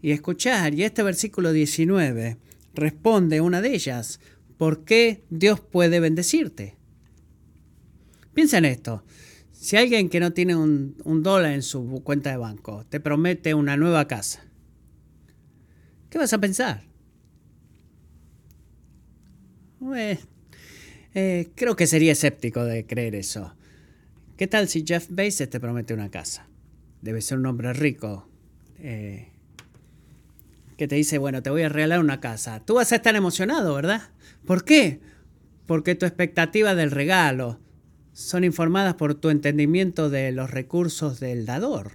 y 0.00 0.12
escuchar. 0.12 0.72
Y 0.72 0.84
este 0.84 1.02
versículo 1.02 1.52
19 1.52 2.38
responde 2.72 3.42
una 3.42 3.60
de 3.60 3.74
ellas. 3.74 4.20
¿Por 4.56 4.86
qué 4.86 5.22
Dios 5.28 5.60
puede 5.60 6.00
bendecirte? 6.00 6.76
Piensa 8.32 8.56
en 8.56 8.64
esto. 8.64 9.04
Si 9.52 9.76
alguien 9.76 10.08
que 10.08 10.18
no 10.18 10.32
tiene 10.32 10.56
un, 10.56 10.96
dólar 11.22 11.52
en 11.52 11.62
su 11.62 12.00
cuenta 12.02 12.30
de 12.30 12.38
banco 12.38 12.86
te 12.88 13.00
promete 13.00 13.52
una 13.52 13.76
nueva 13.76 14.08
casa, 14.08 14.46
¿qué 16.08 16.16
vas 16.16 16.32
a 16.32 16.38
pensar? 16.38 16.84
Eh, 21.12 21.50
creo 21.54 21.76
que 21.76 21.86
sería 21.86 22.12
escéptico 22.12 22.64
de 22.64 22.86
creer 22.86 23.14
eso. 23.14 23.54
¿Qué 24.36 24.48
tal 24.48 24.68
si 24.68 24.84
Jeff 24.84 25.06
Bezos 25.10 25.48
te 25.48 25.60
promete 25.60 25.94
una 25.94 26.10
casa? 26.10 26.48
Debe 27.02 27.20
ser 27.20 27.38
un 27.38 27.46
hombre 27.46 27.72
rico. 27.72 28.28
Eh, 28.78 29.28
que 30.76 30.88
te 30.88 30.96
dice, 30.96 31.18
bueno, 31.18 31.40
te 31.42 31.50
voy 31.50 31.62
a 31.62 31.68
regalar 31.68 32.00
una 32.00 32.20
casa. 32.20 32.64
Tú 32.64 32.74
vas 32.74 32.90
a 32.90 32.96
estar 32.96 33.14
emocionado, 33.14 33.74
¿verdad? 33.74 34.10
¿Por 34.44 34.64
qué? 34.64 35.00
Porque 35.66 35.94
tu 35.94 36.04
expectativa 36.04 36.74
del 36.74 36.90
regalo 36.90 37.60
son 38.12 38.42
informadas 38.42 38.94
por 38.94 39.14
tu 39.14 39.30
entendimiento 39.30 40.10
de 40.10 40.32
los 40.32 40.50
recursos 40.50 41.20
del 41.20 41.46
dador. 41.46 41.92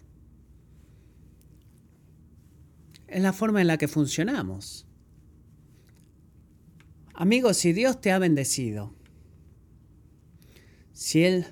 Es 3.08 3.21
la 3.21 3.34
forma 3.34 3.60
en 3.60 3.67
la 3.67 3.78
que 3.78 3.89
funcionamos. 3.89 4.88
Amigos, 7.13 7.58
si 7.58 7.73
Dios 7.73 7.99
te 7.99 8.13
ha 8.13 8.19
bendecido, 8.19 8.93
si 10.93 11.25
Él 11.25 11.45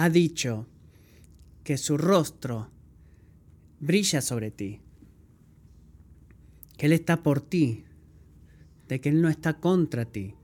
ha 0.00 0.08
dicho 0.08 0.66
que 1.62 1.76
su 1.76 1.98
rostro 1.98 2.70
brilla 3.80 4.22
sobre 4.22 4.50
ti, 4.50 4.80
que 6.78 6.86
Él 6.86 6.92
está 6.92 7.22
por 7.22 7.42
ti, 7.42 7.84
de 8.88 9.02
que 9.02 9.10
Él 9.10 9.20
no 9.20 9.28
está 9.28 9.58
contra 9.60 10.06
ti, 10.06 10.36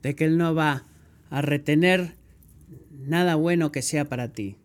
de 0.00 0.14
que 0.14 0.24
Él 0.24 0.38
no 0.38 0.54
va 0.54 0.86
a 1.28 1.42
retener 1.42 2.16
nada 2.90 3.34
bueno 3.34 3.72
que 3.72 3.82
sea 3.82 4.06
para 4.06 4.32
ti. 4.32 4.56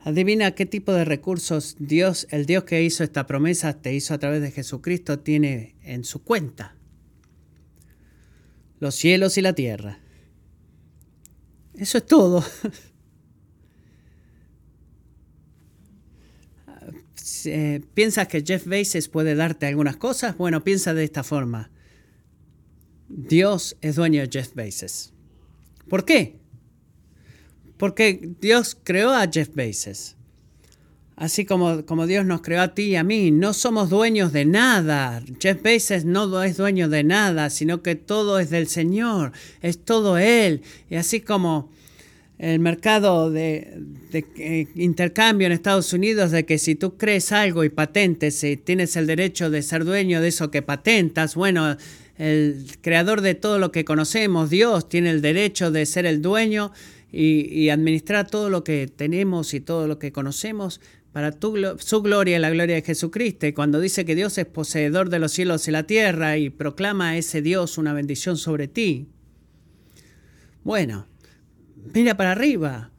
Adivina 0.00 0.52
qué 0.52 0.64
tipo 0.64 0.94
de 0.94 1.04
recursos 1.04 1.76
Dios, 1.78 2.26
el 2.30 2.46
Dios 2.46 2.64
que 2.64 2.82
hizo 2.82 3.04
esta 3.04 3.26
promesa, 3.26 3.82
te 3.82 3.92
hizo 3.92 4.14
a 4.14 4.18
través 4.18 4.40
de 4.40 4.50
Jesucristo, 4.50 5.18
tiene 5.18 5.76
en 5.82 6.04
su 6.04 6.22
cuenta. 6.22 6.74
Los 8.80 8.94
cielos 8.94 9.36
y 9.36 9.42
la 9.42 9.52
tierra. 9.52 10.03
Eso 11.84 11.98
es 11.98 12.06
todo. 12.06 12.42
¿Piensas 17.92 18.26
que 18.26 18.42
Jeff 18.42 18.66
Bezos 18.66 19.08
puede 19.08 19.34
darte 19.34 19.66
algunas 19.66 19.98
cosas? 19.98 20.34
Bueno, 20.38 20.64
piensa 20.64 20.94
de 20.94 21.04
esta 21.04 21.22
forma. 21.22 21.70
Dios 23.06 23.76
es 23.82 23.96
dueño 23.96 24.22
de 24.22 24.30
Jeff 24.32 24.54
Bezos. 24.54 25.12
¿Por 25.86 26.06
qué? 26.06 26.40
Porque 27.76 28.30
Dios 28.40 28.78
creó 28.82 29.10
a 29.10 29.30
Jeff 29.30 29.54
Bezos. 29.54 30.16
Así 31.16 31.44
como, 31.44 31.86
como 31.86 32.08
Dios 32.08 32.26
nos 32.26 32.42
creó 32.42 32.60
a 32.60 32.74
ti 32.74 32.82
y 32.82 32.96
a 32.96 33.04
mí, 33.04 33.30
no 33.30 33.54
somos 33.54 33.88
dueños 33.88 34.32
de 34.32 34.44
nada. 34.44 35.22
Jeff 35.40 35.62
Bezos 35.62 36.04
no 36.04 36.42
es 36.42 36.56
dueño 36.56 36.88
de 36.88 37.04
nada, 37.04 37.50
sino 37.50 37.82
que 37.82 37.94
todo 37.94 38.40
es 38.40 38.50
del 38.50 38.66
Señor, 38.66 39.30
es 39.62 39.78
todo 39.78 40.18
Él. 40.18 40.62
Y 40.90 40.96
así 40.96 41.20
como 41.20 41.70
el 42.38 42.58
mercado 42.58 43.30
de, 43.30 43.80
de, 44.10 44.68
intercambio 44.74 45.46
en 45.46 45.52
Estados 45.52 45.92
Unidos 45.92 46.32
de 46.32 46.44
que 46.44 46.58
si 46.58 46.74
tú 46.74 46.96
crees 46.96 47.30
algo 47.30 47.62
y 47.62 47.68
patentes 47.68 48.42
y 48.42 48.56
tienes 48.56 48.96
el 48.96 49.06
derecho 49.06 49.50
de 49.50 49.62
ser 49.62 49.84
dueño 49.84 50.20
de 50.20 50.28
eso 50.28 50.50
que 50.50 50.62
patentas, 50.62 51.36
bueno, 51.36 51.76
el 52.18 52.66
creador 52.80 53.20
de 53.20 53.36
todo 53.36 53.60
lo 53.60 53.70
que 53.70 53.84
conocemos, 53.84 54.50
Dios, 54.50 54.88
tiene 54.88 55.10
el 55.10 55.22
derecho 55.22 55.70
de 55.70 55.86
ser 55.86 56.06
el 56.06 56.22
dueño 56.22 56.72
y 57.16 57.68
administrar 57.68 58.26
todo 58.28 58.50
lo 58.50 58.64
que 58.64 58.88
tenemos 58.88 59.54
y 59.54 59.60
todo 59.60 59.86
lo 59.86 60.00
que 60.00 60.10
conocemos 60.10 60.80
para 61.14 61.30
tu, 61.30 61.54
su 61.78 62.02
gloria 62.02 62.36
y 62.36 62.40
la 62.40 62.50
gloria 62.50 62.74
de 62.74 62.82
Jesucristo. 62.82 63.46
Y 63.46 63.52
cuando 63.52 63.78
dice 63.78 64.04
que 64.04 64.16
Dios 64.16 64.36
es 64.36 64.46
poseedor 64.46 65.10
de 65.10 65.20
los 65.20 65.30
cielos 65.30 65.68
y 65.68 65.70
la 65.70 65.84
tierra 65.84 66.38
y 66.38 66.50
proclama 66.50 67.10
a 67.10 67.16
ese 67.16 67.40
Dios 67.40 67.78
una 67.78 67.92
bendición 67.92 68.36
sobre 68.36 68.66
ti, 68.66 69.06
bueno, 70.64 71.06
mira 71.94 72.16
para 72.16 72.32
arriba. 72.32 72.90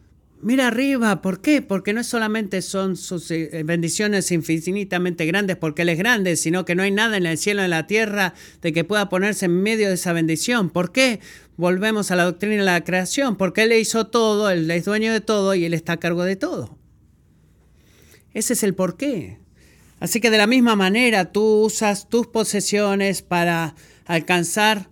Mira 0.42 0.68
arriba, 0.68 1.22
¿por 1.22 1.42
qué? 1.42 1.62
Porque 1.62 1.92
no 1.92 2.06
solamente 2.06 2.62
son 2.62 2.96
sus 2.96 3.30
eh, 3.32 3.64
bendiciones 3.66 4.32
infinitamente 4.32 5.26
grandes 5.26 5.58
porque 5.58 5.82
Él 5.82 5.90
es 5.90 5.98
grande, 5.98 6.38
sino 6.38 6.64
que 6.64 6.74
no 6.74 6.84
hay 6.84 6.92
nada 6.92 7.18
en 7.18 7.26
el 7.26 7.38
cielo 7.38 7.64
y 7.64 7.66
en 7.66 7.72
la 7.72 7.86
tierra 7.86 8.34
de 8.62 8.72
que 8.72 8.86
pueda 8.86 9.10
ponerse 9.10 9.48
en 9.48 9.62
medio 9.62 9.90
de 9.90 9.96
esa 9.96 10.14
bendición. 10.14 10.70
¿Por 10.70 10.94
qué? 10.94 11.20
Volvemos 11.58 12.12
a 12.12 12.16
la 12.16 12.24
doctrina 12.24 12.56
de 12.56 12.64
la 12.64 12.84
creación, 12.86 13.36
porque 13.36 13.64
Él 13.64 13.74
hizo 13.74 14.08
todo, 14.08 14.50
Él 14.50 14.72
es 14.72 14.86
dueño 14.86 15.12
de 15.12 15.20
todo 15.20 15.54
y 15.54 15.66
Él 15.66 15.74
está 15.74 15.94
a 15.94 15.98
cargo 15.98 16.24
de 16.24 16.38
todo. 16.38 16.78
Ese 18.36 18.52
es 18.52 18.64
el 18.64 18.76
porqué. 18.76 19.40
Así 20.02 20.20
que 20.20 20.30
de 20.30 20.38
la 20.38 20.46
misma 20.46 20.76
manera 20.76 21.32
tú 21.32 21.64
usas 21.64 22.10
tus 22.10 22.28
posesiones 22.28 23.22
para 23.22 23.76
alcanzar 24.06 24.90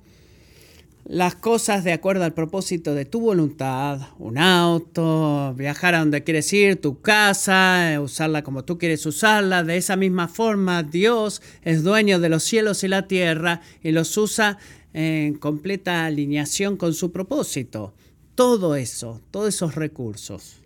las 1.03 1.35
cosas 1.35 1.83
de 1.83 1.91
acuerdo 1.91 2.23
al 2.23 2.33
propósito 2.33 2.95
de 2.95 3.03
tu 3.03 3.19
voluntad, 3.19 3.99
un 4.17 4.37
auto, 4.37 5.53
viajar 5.57 5.93
a 5.93 5.99
donde 5.99 6.23
quieres 6.23 6.53
ir, 6.53 6.79
tu 6.79 7.01
casa, 7.01 7.99
usarla 8.01 8.43
como 8.43 8.63
tú 8.63 8.77
quieres 8.77 9.05
usarla. 9.05 9.65
De 9.65 9.75
esa 9.75 9.97
misma 9.97 10.29
forma, 10.29 10.81
Dios 10.81 11.41
es 11.63 11.83
dueño 11.83 12.21
de 12.21 12.29
los 12.29 12.43
cielos 12.43 12.85
y 12.85 12.87
la 12.87 13.09
tierra 13.09 13.59
y 13.83 13.91
los 13.91 14.15
usa 14.15 14.57
en 14.93 15.33
completa 15.33 16.05
alineación 16.05 16.77
con 16.77 16.93
su 16.93 17.11
propósito. 17.11 17.93
Todo 18.35 18.77
eso, 18.77 19.19
todos 19.31 19.53
esos 19.53 19.75
recursos. 19.75 20.62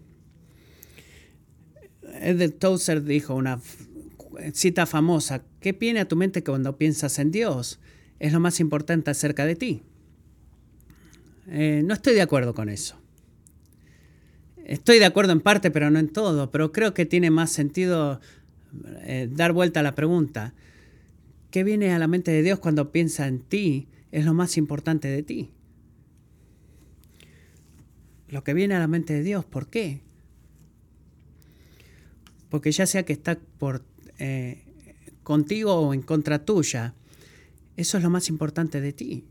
Edith 2.22 2.60
Tozer 2.60 3.04
dijo 3.04 3.36
una 3.36 3.60
cita 4.54 4.86
famosa, 4.86 5.44
¿qué 5.60 5.74
viene 5.74 6.00
a 6.00 6.08
tu 6.08 6.16
mente 6.16 6.44
cuando 6.44 6.78
piensas 6.78 7.20
en 7.20 7.32
Dios? 7.32 7.80
Es 8.20 8.34
lo 8.34 8.40
más 8.40 8.60
importante 8.60 9.12
acerca 9.12 9.46
de 9.46 9.56
ti. 9.56 9.84
Eh, 11.48 11.82
no 11.86 11.94
estoy 11.94 12.14
de 12.14 12.22
acuerdo 12.22 12.54
con 12.54 12.70
eso. 12.70 12.98
Estoy 14.66 15.00
de 15.00 15.06
acuerdo 15.06 15.32
en 15.32 15.40
parte, 15.40 15.72
pero 15.72 15.90
no 15.90 16.00
en 16.00 16.10
todo. 16.10 16.52
Pero 16.52 16.72
creo 16.72 16.94
que 16.94 17.06
tiene 17.06 17.30
más 17.30 17.52
sentido 17.52 18.20
eh, 19.04 19.30
dar 19.32 19.54
vuelta 19.54 19.80
a 19.80 19.84
la 19.84 19.96
pregunta. 19.96 20.54
¿Qué 21.52 21.64
viene 21.64 21.94
a 21.94 22.00
la 22.00 22.08
mente 22.08 22.32
de 22.32 22.44
Dios 22.44 22.60
cuando 22.60 22.92
piensa 22.92 23.28
en 23.28 23.40
ti? 23.40 23.88
Es 24.12 24.26
lo 24.26 24.34
más 24.34 24.58
importante 24.58 25.08
de 25.08 25.24
ti. 25.24 25.52
Lo 28.28 28.44
que 28.44 28.54
viene 28.54 28.76
a 28.76 28.80
la 28.80 28.88
mente 28.88 29.14
de 29.14 29.24
Dios, 29.24 29.46
¿por 29.46 29.70
qué? 29.70 30.02
Porque 32.50 32.72
ya 32.72 32.86
sea 32.86 33.04
que 33.04 33.14
está 33.14 33.38
por, 33.58 33.84
eh, 34.20 34.64
contigo 35.24 35.74
o 35.76 35.94
en 35.94 36.02
contra 36.02 36.46
tuya, 36.46 36.94
eso 37.76 37.98
es 37.98 38.04
lo 38.04 38.10
más 38.10 38.30
importante 38.30 38.82
de 38.82 38.94
ti. 38.94 39.26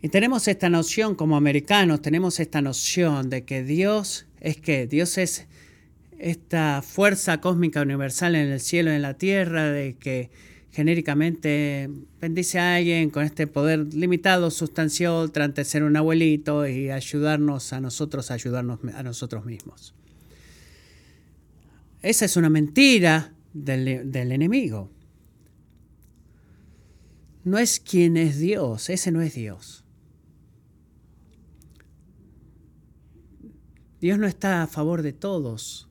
Y 0.00 0.08
tenemos 0.10 0.46
esta 0.46 0.70
noción 0.70 1.16
como 1.16 1.36
americanos, 1.36 2.00
tenemos 2.00 2.38
esta 2.38 2.62
noción 2.62 3.30
de 3.30 3.44
que 3.44 3.64
Dios 3.64 4.26
es 4.40 4.56
que 4.56 4.86
Dios 4.86 5.18
es 5.18 5.46
esta 6.18 6.82
fuerza 6.82 7.40
cósmica 7.40 7.82
universal 7.82 8.34
en 8.34 8.48
el 8.48 8.60
cielo 8.60 8.92
y 8.92 8.94
en 8.94 9.02
la 9.02 9.14
tierra, 9.14 9.70
de 9.70 9.96
que 9.96 10.30
genéricamente 10.70 11.90
bendice 12.20 12.58
a 12.58 12.76
alguien 12.76 13.10
con 13.10 13.24
este 13.24 13.46
poder 13.46 13.92
limitado, 13.94 14.50
sustancial, 14.50 15.32
tras 15.32 15.54
de 15.54 15.64
ser 15.64 15.82
un 15.82 15.96
abuelito 15.96 16.66
y 16.66 16.90
ayudarnos 16.90 17.72
a 17.72 17.80
nosotros 17.80 18.30
a 18.30 18.34
ayudarnos 18.34 18.80
a 18.94 19.02
nosotros 19.02 19.44
mismos. 19.44 19.94
Esa 22.02 22.24
es 22.24 22.36
una 22.36 22.50
mentira 22.50 23.34
del, 23.52 24.10
del 24.10 24.32
enemigo. 24.32 24.90
No 27.44 27.58
es 27.58 27.80
quien 27.80 28.16
es 28.16 28.38
Dios, 28.38 28.90
ese 28.90 29.10
no 29.10 29.22
es 29.22 29.34
Dios. 29.34 29.84
Dios 34.00 34.18
no 34.18 34.26
está 34.26 34.62
a 34.62 34.66
favor 34.66 35.02
de 35.02 35.12
todos. 35.12 35.88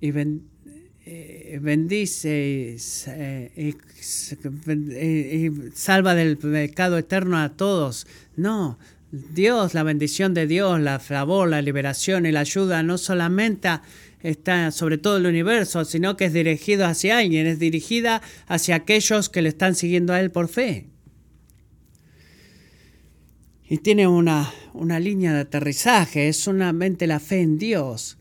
Y 0.00 0.10
eh, 0.10 1.58
bendice 1.60 2.76
y, 3.56 3.76
salva 5.74 6.14
del 6.14 6.38
pecado 6.38 6.98
eterno 6.98 7.38
a 7.38 7.56
todos. 7.56 8.06
No, 8.36 8.78
Dios, 9.10 9.72
la 9.74 9.82
bendición 9.82 10.34
de 10.34 10.46
Dios, 10.46 10.80
la 10.80 10.98
favor, 10.98 11.48
la 11.48 11.62
liberación 11.62 12.26
y 12.26 12.32
la 12.32 12.40
ayuda 12.40 12.82
no 12.82 12.98
solamente 12.98 13.68
está 14.22 14.70
sobre 14.70 14.98
todo 14.98 15.16
el 15.16 15.26
universo, 15.26 15.84
sino 15.84 16.16
que 16.16 16.26
es 16.26 16.32
dirigido 16.32 16.86
hacia 16.86 17.18
alguien, 17.18 17.46
es 17.46 17.58
dirigida 17.58 18.20
hacia 18.46 18.76
aquellos 18.76 19.28
que 19.28 19.42
le 19.42 19.48
están 19.48 19.74
siguiendo 19.74 20.12
a 20.12 20.20
Él 20.20 20.30
por 20.30 20.48
fe. 20.48 20.86
Y 23.70 23.78
tiene 23.78 24.06
una, 24.06 24.52
una 24.72 24.98
línea 24.98 25.32
de 25.32 25.40
aterrizaje, 25.40 26.28
es 26.28 26.38
solamente 26.38 27.06
la 27.06 27.20
fe 27.20 27.40
en 27.40 27.58
Dios, 27.58 28.18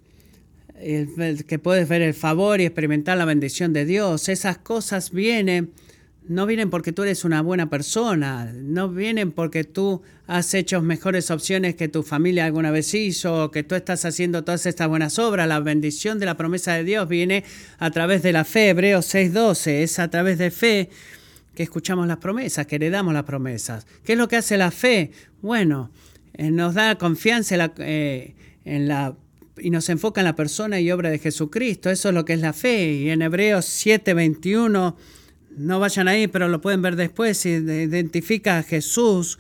el, 0.80 1.46
que 1.46 1.60
puedes 1.60 1.88
ver 1.88 2.02
el 2.02 2.14
favor 2.14 2.62
y 2.62 2.66
experimentar 2.66 3.18
la 3.18 3.26
bendición 3.26 3.74
de 3.74 3.86
Dios. 3.86 4.30
Esas 4.30 4.58
cosas 4.58 5.12
vienen, 5.12 5.72
no 6.28 6.46
vienen 6.46 6.70
porque 6.70 6.92
tú 6.92 7.04
eres 7.04 7.24
una 7.24 7.42
buena 7.42 7.70
persona, 7.70 8.52
no 8.54 8.90
vienen 8.90 9.32
porque 9.32 9.64
tú 9.64 10.02
has 10.28 10.54
hecho 10.54 10.82
mejores 10.82 11.32
opciones 11.32 11.76
que 11.76 11.88
tu 11.88 12.04
familia 12.04 12.46
alguna 12.46 12.72
vez 12.72 12.94
hizo, 12.94 13.46
o 13.46 13.52
que 13.52 13.64
tú 13.64 13.76
estás 13.76 14.04
haciendo 14.06 14.44
todas 14.44 14.66
estas 14.66 14.88
buenas 14.88 15.20
obras. 15.20 15.48
La 15.48 15.60
bendición 15.60 16.20
de 16.20 16.26
la 16.26 16.36
promesa 16.36 16.74
de 16.74 16.84
Dios 16.84 17.08
viene 17.08 17.44
a 17.80 17.92
través 17.92 18.24
de 18.24 18.34
la 18.34 18.44
fe, 18.44 18.70
Hebreos 18.70 19.06
6:12, 19.14 19.84
es 19.84 20.00
a 20.00 20.10
través 20.10 20.38
de 20.38 20.52
fe 20.52 20.90
que 21.56 21.64
escuchamos 21.64 22.08
las 22.08 22.18
promesas, 22.18 22.68
que 22.68 22.76
heredamos 22.76 23.14
las 23.14 23.24
promesas. 23.24 23.88
¿Qué 24.04 24.14
es 24.14 24.18
lo 24.18 24.28
que 24.28 24.36
hace 24.36 24.58
la 24.58 24.70
fe? 24.70 25.12
Bueno, 25.42 25.92
eh, 26.34 26.52
nos 26.52 26.76
da 26.76 26.98
confianza 26.98 27.56
en 27.56 27.60
la, 27.60 27.74
eh, 27.80 28.36
en 28.64 28.88
la, 28.88 29.16
y 29.58 29.72
nos 29.72 29.90
enfoca 29.90 30.22
en 30.22 30.26
la 30.26 30.36
persona 30.36 30.80
y 30.80 30.92
obra 30.92 31.10
de 31.10 31.20
Jesucristo. 31.20 31.90
Eso 31.90 32.10
es 32.10 32.16
lo 32.16 32.26
que 32.26 32.34
es 32.34 32.42
la 32.42 32.54
fe. 32.54 32.92
Y 32.94 33.10
en 33.10 33.22
Hebreos 33.24 33.66
7:21, 33.66 34.96
no 35.58 35.80
vayan 35.80 36.08
ahí, 36.08 36.28
pero 36.28 36.48
lo 36.48 36.62
pueden 36.62 36.82
ver 36.82 36.96
después, 36.96 37.46
identifica 37.46 38.60
a 38.60 38.64
Jesús 38.64 39.40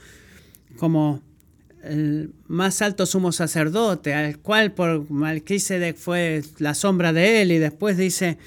como 0.78 1.22
el 1.84 2.32
más 2.47 2.82
alto 2.82 3.05
sumo 3.05 3.32
sacerdote, 3.32 4.13
al 4.13 4.39
cual 4.39 4.74
por 4.74 5.09
Malquisedec 5.09 5.95
fue 5.95 6.43
la 6.57 6.74
sombra 6.74 7.13
de 7.13 7.41
él, 7.41 7.51
y 7.51 7.59
después 7.59 7.97
dice 7.97 8.38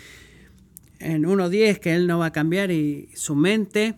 en 0.98 1.22
1.10 1.22 1.78
que 1.78 1.94
él 1.94 2.06
no 2.06 2.18
va 2.18 2.26
a 2.26 2.32
cambiar 2.32 2.70
y 2.70 3.08
su 3.14 3.34
mente, 3.34 3.94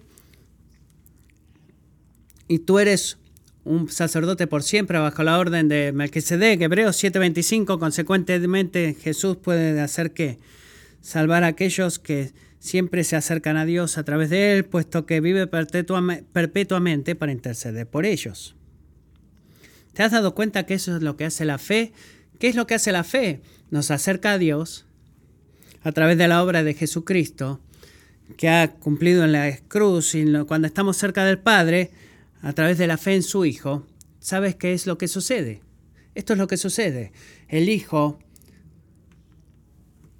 y 2.46 2.60
tú 2.60 2.78
eres 2.78 3.18
un 3.64 3.88
sacerdote 3.88 4.46
por 4.46 4.62
siempre 4.62 4.98
bajo 4.98 5.22
la 5.22 5.38
orden 5.38 5.68
de 5.68 5.92
Melquisedec, 5.92 6.60
Hebreos 6.60 7.02
7:25, 7.02 7.78
consecuentemente 7.78 8.94
Jesús 9.00 9.36
puede 9.36 9.80
hacer 9.80 10.12
que 10.12 10.38
salvar 11.00 11.42
a 11.42 11.48
aquellos 11.48 11.98
que 11.98 12.32
siempre 12.62 13.02
se 13.02 13.16
acercan 13.16 13.56
a 13.56 13.64
Dios 13.64 13.98
a 13.98 14.04
través 14.04 14.30
de 14.30 14.52
él, 14.52 14.64
puesto 14.64 15.04
que 15.04 15.20
vive 15.20 15.48
perpetuamente 15.48 17.16
para 17.16 17.32
interceder 17.32 17.88
por 17.88 18.06
ellos. 18.06 18.54
¿Te 19.94 20.04
has 20.04 20.12
dado 20.12 20.36
cuenta 20.36 20.64
que 20.64 20.74
eso 20.74 20.96
es 20.96 21.02
lo 21.02 21.16
que 21.16 21.24
hace 21.24 21.44
la 21.44 21.58
fe? 21.58 21.92
¿Qué 22.38 22.46
es 22.46 22.54
lo 22.54 22.68
que 22.68 22.74
hace 22.74 22.92
la 22.92 23.02
fe? 23.02 23.42
Nos 23.70 23.90
acerca 23.90 24.34
a 24.34 24.38
Dios 24.38 24.86
a 25.82 25.90
través 25.90 26.16
de 26.16 26.28
la 26.28 26.40
obra 26.40 26.62
de 26.62 26.74
Jesucristo, 26.74 27.60
que 28.36 28.48
ha 28.48 28.70
cumplido 28.74 29.24
en 29.24 29.32
la 29.32 29.56
cruz 29.66 30.14
cuando 30.46 30.68
estamos 30.68 30.96
cerca 30.96 31.24
del 31.24 31.40
Padre, 31.40 31.90
a 32.42 32.52
través 32.52 32.78
de 32.78 32.86
la 32.86 32.96
fe 32.96 33.16
en 33.16 33.24
su 33.24 33.44
Hijo, 33.44 33.88
¿sabes 34.20 34.54
qué 34.54 34.72
es 34.72 34.86
lo 34.86 34.98
que 34.98 35.08
sucede? 35.08 35.62
Esto 36.14 36.34
es 36.34 36.38
lo 36.38 36.46
que 36.46 36.56
sucede. 36.56 37.10
El 37.48 37.68
Hijo 37.68 38.20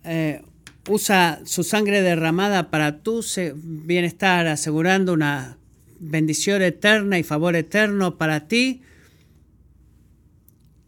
eh, 0.03 0.43
usa 0.89 1.41
su 1.45 1.62
sangre 1.62 2.03
derramada 2.03 2.70
para 2.70 3.03
tu 3.03 3.24
bienestar, 3.55 4.47
asegurando 4.47 5.12
una 5.12 5.59
bendición 5.99 6.62
eterna 6.62 7.18
y 7.18 7.22
favor 7.22 7.55
eterno 7.55 8.18
para 8.18 8.49
ti 8.49 8.83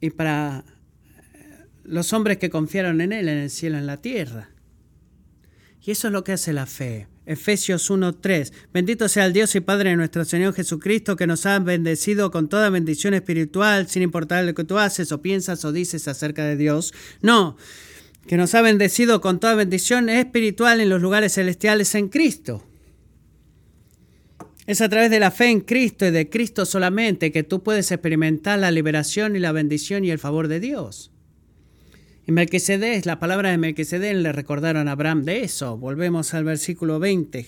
y 0.01 0.11
para 0.11 0.64
los 1.84 2.12
hombres 2.12 2.38
que 2.38 2.51
confiaron 2.51 3.01
en 3.01 3.12
Él 3.12 3.28
en 3.28 3.38
el 3.38 3.51
cielo 3.51 3.76
y 3.76 3.80
en 3.80 3.86
la 3.86 4.01
tierra. 4.01 4.51
Y 5.82 5.90
eso 5.90 6.09
es 6.09 6.12
lo 6.12 6.24
que 6.24 6.32
hace 6.32 6.53
la 6.53 6.66
fe. 6.66 7.07
Efesios 7.26 7.90
1:3. 7.90 8.53
Bendito 8.72 9.09
sea 9.09 9.26
el 9.26 9.32
Dios 9.32 9.55
y 9.55 9.61
Padre 9.61 9.90
de 9.90 9.97
nuestro 9.97 10.24
Señor 10.24 10.55
Jesucristo, 10.55 11.16
que 11.16 11.26
nos 11.26 11.47
ha 11.47 11.59
bendecido 11.59 12.30
con 12.30 12.49
toda 12.49 12.70
bendición 12.70 13.14
espiritual, 13.14 13.88
sin 13.88 14.03
importar 14.03 14.45
lo 14.45 14.55
que 14.55 14.64
tú 14.64 14.78
haces 14.78 15.12
o 15.12 15.22
piensas 15.22 15.64
o 15.64 15.72
dices 15.72 16.09
acerca 16.09 16.45
de 16.45 16.57
Dios. 16.57 16.92
No, 17.22 17.57
que 18.27 18.37
nos 18.37 18.55
ha 18.55 18.62
bendecido 18.62 19.20
con 19.20 19.41
toda 19.41 19.55
bendición 19.55 20.09
espiritual 20.09 20.81
en 20.81 20.89
los 20.89 21.03
lugares 21.03 21.35
celestiales 21.35 21.95
en 21.95 22.09
Cristo. 22.09 22.64
Es 24.66 24.81
a 24.81 24.89
través 24.89 25.11
de 25.11 25.20
la 25.20 25.31
fe 25.31 25.51
en 25.51 25.61
Cristo 25.61 26.07
y 26.07 26.11
de 26.11 26.31
Cristo 26.31 26.64
solamente 26.64 27.33
que 27.33 27.43
tú 27.43 27.62
puedes 27.62 27.91
experimentar 27.91 28.59
la 28.59 28.70
liberación 28.70 29.37
y 29.37 29.39
la 29.41 29.53
bendición 29.53 30.05
y 30.05 30.11
el 30.11 30.18
favor 30.18 30.49
de 30.49 30.59
Dios. 30.61 31.11
Y 32.27 32.33
Melquisedec, 32.33 33.05
la 33.05 33.18
palabra 33.18 33.51
de 33.51 33.59
Melquisedec 33.59 34.16
le 34.16 34.33
recordaron 34.33 34.89
a 34.89 34.93
Abraham 34.93 35.25
de 35.25 35.43
eso. 35.43 35.77
Volvemos 35.77 36.33
al 36.33 36.45
versículo 36.45 36.99
20, 36.99 37.47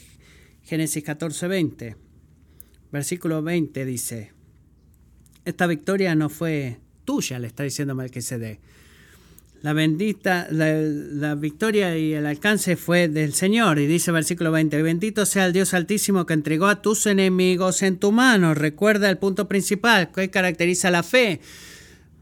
Génesis 0.65 1.03
14, 1.03 1.49
20. 1.49 1.97
Versículo 2.93 3.43
20 3.43 3.85
dice, 3.87 4.33
esta 5.47 5.67
victoria 5.67 6.15
no 6.15 6.29
fue 6.29 6.79
tuya, 7.07 7.39
le 7.39 7.47
está 7.47 7.63
diciendo 7.63 7.95
Melquisedec. 7.95 8.61
La 9.67 9.73
bendita, 9.73 10.47
la, 10.53 11.35
victoria 11.35 11.99
y 11.99 12.13
el 12.13 12.25
alcance 12.27 12.77
fue 12.77 13.09
del 13.09 13.35
Señor. 13.35 13.81
Y 13.81 13.89
dice 13.89 14.13
versículo 14.13 14.53
20, 14.53 14.81
bendito 14.81 15.27
sea 15.27 15.47
el 15.47 15.53
Dios 15.53 15.75
altísimo 15.75 16.25
que 16.25 16.35
entregó 16.35 16.69
a 16.69 16.83
tus 16.83 17.05
enemigos 17.07 17.83
en 17.83 17.97
tu 17.97 18.13
mano. 18.13 18.55
Recuerda 18.55 19.11
el 19.11 19.19
punto 19.19 19.49
principal, 19.49 20.13
que 20.13 20.31
caracteriza 20.31 20.93
la 20.93 21.03
fe. 21.03 21.41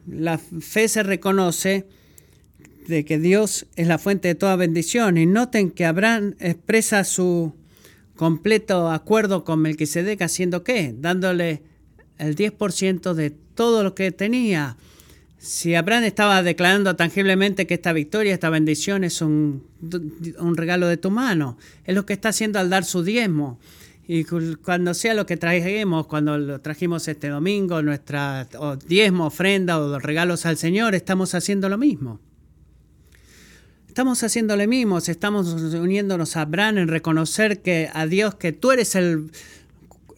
La 0.07 0.39
fe 0.39 0.89
se 0.89 1.03
reconoce 1.03 1.87
de 2.89 3.05
que 3.05 3.19
Dios 3.19 3.67
es 3.77 3.89
la 3.89 3.99
fuente 3.99 4.29
de 4.29 4.37
toda 4.37 4.57
bendición. 4.57 5.19
Y 5.19 5.27
noten 5.27 5.71
que 5.71 5.85
Abraham 5.85 6.37
expresa 6.41 7.05
su 7.05 7.55
completo 8.17 8.91
acuerdo 8.91 9.45
con 9.45 9.61
Melquisedec 9.61 10.23
haciendo 10.23 10.65
qué? 10.65 10.95
Dándole 10.99 11.61
el 12.17 12.37
10% 12.37 13.13
de 13.13 13.29
todo 13.29 13.83
lo 13.83 13.95
que 13.95 14.13
tenía. 14.13 14.79
Si 15.45 15.75
Abraham 15.75 16.05
estaba 16.05 16.43
declarando 16.43 16.97
tangiblemente 16.97 17.67
que 17.67 17.75
esta 17.75 17.93
victoria, 17.93 18.33
esta 18.33 18.49
bendición 18.49 19.05
es 19.05 19.21
un, 19.21 19.63
regalo 20.57 20.89
de 20.89 20.97
tu 20.97 21.11
mano, 21.11 21.59
es 21.85 21.95
lo 21.95 22.07
que 22.07 22.15
está 22.15 22.31
haciendo 22.31 22.59
al 22.59 22.71
dar 22.71 22.85
su 22.85 23.03
diezmo. 23.03 23.59
Y 24.09 24.25
cuando 24.25 24.95
sea 24.95 25.13
lo 25.13 25.27
que 25.27 25.37
trajimos, 25.37 26.07
cuando 26.07 26.39
lo 26.39 26.63
trajimos 26.63 27.09
este 27.09 27.29
domingo, 27.29 27.83
nuestra 27.83 28.49
diezmo, 28.87 29.27
ofrenda 29.27 29.79
o 29.79 29.99
regalos 29.99 30.47
al 30.47 30.57
Señor, 30.57 30.95
estamos 30.95 31.35
haciendo 31.35 31.69
lo 31.69 31.77
mismo. 31.77 32.21
Estamos 33.87 34.23
haciéndole 34.23 34.67
mimos, 34.67 35.11
estamos 35.11 35.49
uniéndonos 35.75 36.39
a 36.39 36.43
Abraham 36.43 36.79
en 36.79 36.89
reconocer 36.89 37.61
que 37.61 37.91
a 37.93 38.07
Dios 38.07 38.35
que 38.35 38.53
tú 38.53 38.73
eres 38.73 38.95
el 38.95 39.31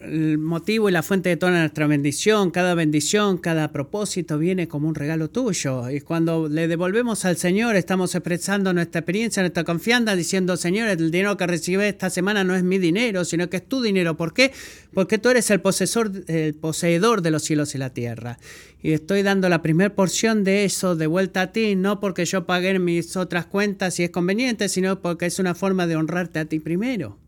el 0.00 0.38
motivo 0.38 0.88
y 0.88 0.92
la 0.92 1.02
fuente 1.02 1.28
de 1.28 1.36
toda 1.36 1.52
nuestra 1.52 1.86
bendición, 1.86 2.50
cada 2.50 2.74
bendición, 2.74 3.38
cada 3.38 3.72
propósito 3.72 4.38
viene 4.38 4.68
como 4.68 4.88
un 4.88 4.94
regalo 4.94 5.30
tuyo. 5.30 5.90
Y 5.90 6.00
cuando 6.00 6.48
le 6.48 6.68
devolvemos 6.68 7.24
al 7.24 7.36
Señor, 7.36 7.76
estamos 7.76 8.14
expresando 8.14 8.72
nuestra 8.72 9.00
experiencia, 9.00 9.42
nuestra 9.42 9.64
confianza, 9.64 10.16
diciendo, 10.16 10.56
Señor, 10.56 10.88
el 10.88 11.10
dinero 11.10 11.36
que 11.36 11.46
recibe 11.46 11.88
esta 11.88 12.10
semana 12.10 12.44
no 12.44 12.54
es 12.54 12.62
mi 12.62 12.78
dinero, 12.78 13.24
sino 13.24 13.48
que 13.48 13.58
es 13.58 13.68
tu 13.68 13.82
dinero. 13.82 14.16
¿Por 14.16 14.34
qué? 14.34 14.52
Porque 14.94 15.18
tú 15.18 15.30
eres 15.30 15.50
el, 15.50 15.60
posesor, 15.60 16.12
el 16.28 16.54
poseedor 16.54 17.22
de 17.22 17.30
los 17.30 17.42
cielos 17.42 17.74
y 17.74 17.78
la 17.78 17.90
tierra. 17.90 18.38
Y 18.82 18.92
estoy 18.92 19.22
dando 19.22 19.48
la 19.48 19.62
primera 19.62 19.94
porción 19.94 20.44
de 20.44 20.64
eso 20.64 20.96
de 20.96 21.06
vuelta 21.06 21.42
a 21.42 21.52
ti, 21.52 21.74
no 21.74 22.00
porque 22.00 22.24
yo 22.24 22.46
pague 22.46 22.78
mis 22.78 23.16
otras 23.16 23.46
cuentas 23.46 23.94
si 23.94 24.04
es 24.04 24.10
conveniente, 24.10 24.68
sino 24.68 25.00
porque 25.00 25.26
es 25.26 25.38
una 25.38 25.54
forma 25.54 25.86
de 25.86 25.96
honrarte 25.96 26.38
a 26.38 26.44
ti 26.44 26.60
primero 26.60 27.18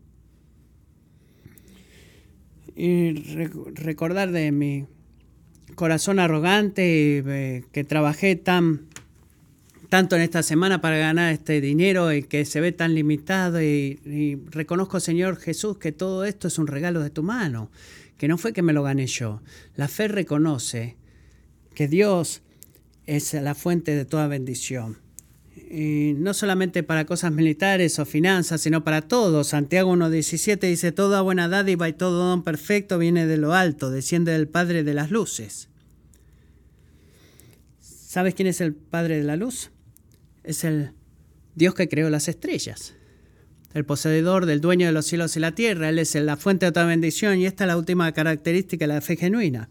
y 2.79 3.11
recordar 3.75 4.31
de 4.31 4.53
mi 4.53 4.85
corazón 5.75 6.17
arrogante 6.17 7.17
eh, 7.17 7.65
que 7.73 7.83
trabajé 7.83 8.37
tan 8.37 8.87
tanto 9.89 10.15
en 10.15 10.21
esta 10.21 10.43
semana 10.43 10.79
para 10.79 10.97
ganar 10.97 11.33
este 11.33 11.59
dinero 11.59 12.13
y 12.13 12.23
que 12.23 12.45
se 12.45 12.61
ve 12.61 12.71
tan 12.71 12.95
limitado 12.95 13.61
y, 13.61 13.99
y, 14.05 14.35
reconozco 14.49 15.01
Señor 15.01 15.35
Jesús 15.37 15.77
que 15.77 15.91
todo 15.91 16.23
esto 16.23 16.47
es 16.47 16.57
un 16.57 16.67
regalo 16.67 17.01
de 17.01 17.09
tu 17.09 17.21
mano, 17.21 17.69
que 18.17 18.29
no 18.29 18.37
fue 18.37 18.53
que 18.53 18.61
me 18.61 18.71
lo 18.71 18.83
gané 18.83 19.07
yo. 19.07 19.41
La 19.75 19.89
fe 19.89 20.07
reconoce 20.07 20.95
que 21.75 21.89
Dios 21.89 22.43
es 23.07 23.33
la 23.33 23.55
fuente 23.55 23.93
de 23.93 24.05
toda 24.05 24.27
bendición 24.27 24.99
y 25.69 26.15
no 26.17 26.33
solamente 26.33 26.81
para 26.81 27.05
cosas 27.05 27.31
militares 27.31 27.99
o 27.99 28.05
finanzas, 28.05 28.61
sino 28.61 28.83
para 28.83 29.03
todo. 29.03 29.43
Santiago 29.43 29.93
1.17 29.95 30.59
dice, 30.61 30.91
toda 30.91 31.21
buena 31.21 31.47
dádiva 31.47 31.87
y 31.87 31.93
todo 31.93 32.27
don 32.27 32.43
perfecto 32.43 32.97
viene 32.97 33.27
de 33.27 33.37
lo 33.37 33.53
alto, 33.53 33.91
desciende 33.91 34.31
del 34.31 34.47
Padre 34.47 34.83
de 34.83 34.95
las 34.95 35.11
luces. 35.11 35.69
¿Sabes 37.79 38.33
quién 38.33 38.47
es 38.47 38.61
el 38.61 38.73
Padre 38.73 39.17
de 39.17 39.23
la 39.23 39.35
luz? 39.35 39.69
Es 40.43 40.63
el 40.63 40.93
Dios 41.53 41.75
que 41.75 41.87
creó 41.87 42.09
las 42.09 42.27
estrellas, 42.27 42.95
el 43.75 43.85
poseedor 43.85 44.47
del 44.47 44.61
dueño 44.61 44.87
de 44.87 44.93
los 44.93 45.05
cielos 45.05 45.37
y 45.37 45.39
la 45.39 45.53
tierra. 45.53 45.89
Él 45.89 45.99
es 45.99 46.15
la 46.15 46.35
fuente 46.35 46.65
de 46.65 46.71
toda 46.71 46.87
bendición 46.87 47.37
y 47.37 47.45
esta 47.45 47.65
es 47.65 47.67
la 47.67 47.77
última 47.77 48.11
característica 48.11 48.85
de 48.85 48.93
la 48.95 49.01
fe 49.01 49.17
genuina. 49.17 49.69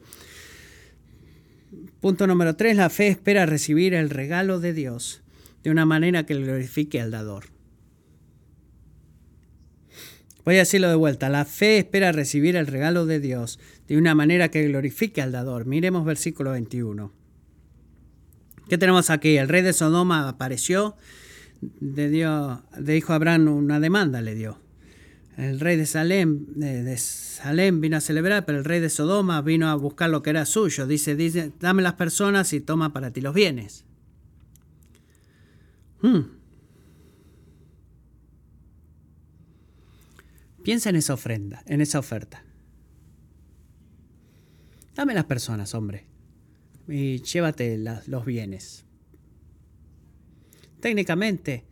Punto 2.00 2.28
número 2.28 2.54
3. 2.54 2.76
La 2.76 2.88
fe 2.88 3.08
espera 3.08 3.46
recibir 3.46 3.94
el 3.94 4.10
regalo 4.10 4.60
de 4.60 4.72
Dios 4.72 5.22
de 5.68 5.72
una 5.72 5.84
manera 5.84 6.24
que 6.24 6.34
glorifique 6.34 6.98
al 6.98 7.10
dador. 7.10 7.44
Voy 10.42 10.54
a 10.54 10.60
decirlo 10.60 10.88
de 10.88 10.94
vuelta. 10.94 11.28
La 11.28 11.44
fe 11.44 11.76
espera 11.76 12.10
recibir 12.10 12.56
el 12.56 12.66
regalo 12.66 13.04
de 13.04 13.20
Dios 13.20 13.60
de 13.86 13.98
una 13.98 14.14
manera 14.14 14.50
que 14.50 14.66
glorifique 14.66 15.20
al 15.20 15.30
dador. 15.30 15.66
Miremos 15.66 16.06
versículo 16.06 16.52
21. 16.52 17.12
¿Qué 18.70 18.78
tenemos 18.78 19.10
aquí? 19.10 19.36
El 19.36 19.50
rey 19.50 19.60
de 19.60 19.74
Sodoma 19.74 20.26
apareció, 20.26 20.96
le, 21.80 22.08
dio, 22.08 22.64
le 22.80 22.94
dijo 22.94 23.12
a 23.12 23.16
Abraham 23.16 23.48
una 23.48 23.78
demanda, 23.78 24.22
le 24.22 24.34
dio. 24.34 24.58
El 25.36 25.60
rey 25.60 25.76
de 25.76 25.84
Salem, 25.84 26.46
de, 26.54 26.96
Salem 26.96 27.82
vino 27.82 27.98
a 27.98 28.00
celebrar, 28.00 28.46
pero 28.46 28.56
el 28.56 28.64
rey 28.64 28.80
de 28.80 28.88
Sodoma 28.88 29.42
vino 29.42 29.68
a 29.68 29.74
buscar 29.74 30.08
lo 30.08 30.22
que 30.22 30.30
era 30.30 30.46
suyo. 30.46 30.86
Dice, 30.86 31.14
dice, 31.14 31.52
dame 31.60 31.82
las 31.82 31.94
personas 31.94 32.54
y 32.54 32.62
toma 32.62 32.94
para 32.94 33.10
ti 33.10 33.20
los 33.20 33.34
bienes. 33.34 33.84
Hmm. 36.00 36.38
Piensa 40.62 40.90
en 40.90 40.96
esa 40.96 41.14
ofrenda, 41.14 41.62
en 41.66 41.80
esa 41.80 41.98
oferta. 41.98 42.44
Dame 44.94 45.14
las 45.14 45.24
personas, 45.24 45.74
hombre, 45.74 46.06
y 46.88 47.22
llévate 47.22 47.78
los 48.06 48.24
bienes. 48.24 48.84
Técnicamente, 50.80 51.64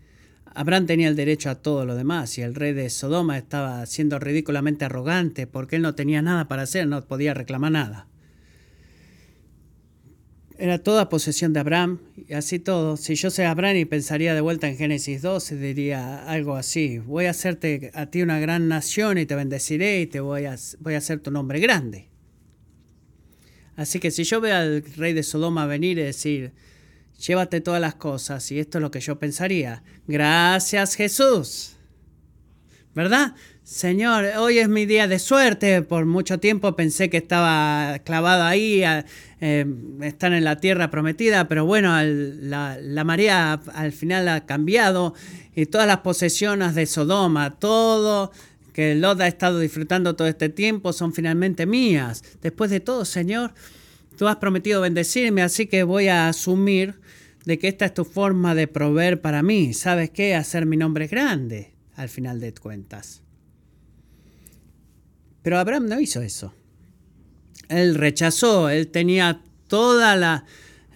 Abraham 0.55 0.87
tenía 0.87 1.09
el 1.09 1.17
derecho 1.17 1.51
a 1.51 1.57
todo 1.57 1.85
lo 1.85 1.95
demás 1.95 2.39
y 2.39 2.43
el 2.43 2.55
rey 2.55 2.73
de 2.73 2.89
Sodoma 2.89 3.37
estaba 3.37 3.85
siendo 3.87 4.19
ridículamente 4.19 4.87
arrogante 4.87 5.47
porque 5.47 5.77
él 5.77 5.83
no 5.83 5.95
tenía 5.95 6.23
nada 6.23 6.49
para 6.49 6.63
hacer, 6.63 6.87
no 6.87 7.07
podía 7.07 7.35
reclamar 7.35 7.73
nada. 7.73 8.09
Era 10.59 10.79
toda 10.79 11.11
posesión 11.11 11.53
de 11.53 11.61
Abraham 11.61 12.01
y 12.17 12.33
así 12.33 12.59
todo. 12.59 12.97
Si 12.97 13.15
yo 13.15 13.31
soy 13.31 13.45
Abraham 13.45 13.77
y 13.77 13.85
pensaría 13.85 14.35
de 14.35 14.41
vuelta 14.41 14.69
en 14.69 14.79
Génesis 14.79 15.21
12, 15.21 15.57
diría 15.57 16.27
algo 16.27 16.57
así. 16.57 16.99
Voy 16.99 17.27
a 17.27 17.31
hacerte 17.31 17.91
a 17.93 18.07
ti 18.07 18.23
una 18.23 18.39
gran 18.39 18.67
nación 18.69 19.19
y 19.19 19.27
te 19.27 19.35
bendeciré 19.35 20.01
y 20.01 20.07
te 20.07 20.21
voy 20.21 20.47
a, 20.47 20.57
voy 20.81 20.95
a 20.95 20.99
hacer 20.99 21.21
tu 21.21 21.31
nombre 21.31 21.61
grande. 21.61 22.09
Así 23.77 24.01
que 24.01 24.11
si 24.11 24.25
yo 24.25 24.41
veo 24.41 24.57
al 24.57 24.83
rey 24.97 25.13
de 25.13 25.23
Sodoma 25.23 25.67
venir 25.67 25.99
y 25.99 26.03
decir, 26.03 26.53
llévate 27.19 27.61
todas 27.61 27.81
las 27.81 27.95
cosas, 27.95 28.51
y 28.51 28.59
esto 28.59 28.79
es 28.79 28.83
lo 28.83 28.91
que 28.91 29.01
yo 29.01 29.19
pensaría, 29.19 29.83
gracias 30.07 30.95
Jesús. 30.95 31.77
¿Verdad? 32.95 33.35
Señor, 33.67 34.27
hoy 34.39 34.61
es 34.61 34.69
mi 34.69 34.87
día 34.87 35.09
de 35.09 35.19
suerte. 35.19 35.83
Por 35.83 36.07
mucho 36.07 36.39
tiempo 36.39 36.77
pensé 36.77 37.11
que 37.11 37.17
estaba 37.17 37.99
clavado 38.05 38.45
ahí, 38.45 38.85
a, 38.85 39.05
eh, 39.41 39.67
estar 40.03 40.33
en 40.33 40.45
la 40.45 40.61
tierra 40.61 40.89
prometida, 40.89 41.49
pero 41.49 41.67
bueno, 41.67 42.01
la, 42.01 42.79
la, 42.81 43.03
marea 43.03 43.55
al 43.75 43.91
final 43.91 44.29
ha 44.29 44.47
cambiado 44.47 45.15
y 45.57 45.67
todas 45.67 45.89
las 45.89 45.99
posesiones 45.99 46.77
de 46.77 46.87
Sodoma, 46.87 47.59
todo 47.59 48.31
que 48.73 48.95
Lot 48.95 49.21
ha 49.21 49.27
estado 49.27 49.59
disfrutando 49.59 50.15
todo 50.15 50.29
este 50.29 50.49
tiempo 50.49 50.93
son 50.93 51.13
finalmente 51.13 51.67
mías. 51.67 52.23
Después 52.43 52.71
de 52.71 52.79
todo, 52.79 53.05
Señor, 53.05 53.53
tú 54.17 54.29
has 54.29 54.37
prometido 54.37 54.81
bendecirme, 54.81 55.43
así 55.43 55.67
que 55.67 55.83
voy 55.83 56.07
a 56.07 56.29
asumir 56.29 57.01
de 57.45 57.59
que 57.59 57.67
esta 57.67 57.87
es 57.87 57.95
tu 57.95 58.05
forma 58.05 58.55
de 58.55 58.69
proveer 58.69 59.21
para 59.21 59.43
mí. 59.43 59.75
¿Sabes 59.75 60.11
qué? 60.11 60.37
Hacer 60.37 60.67
mi 60.67 60.77
nombre 60.77 61.09
grande 61.09 61.73
al 61.97 62.09
final 62.09 62.39
de 62.39 62.55
cuentas. 62.55 63.26
Pero 65.47 65.61
Abraham 65.61 65.87
no 65.87 66.01
hizo 66.01 66.23
eso. 66.23 66.53
Él 67.69 67.95
rechazó, 67.95 68.69
él 68.69 68.89
tenía 68.89 69.43
toda 69.69 70.17
la, 70.17 70.45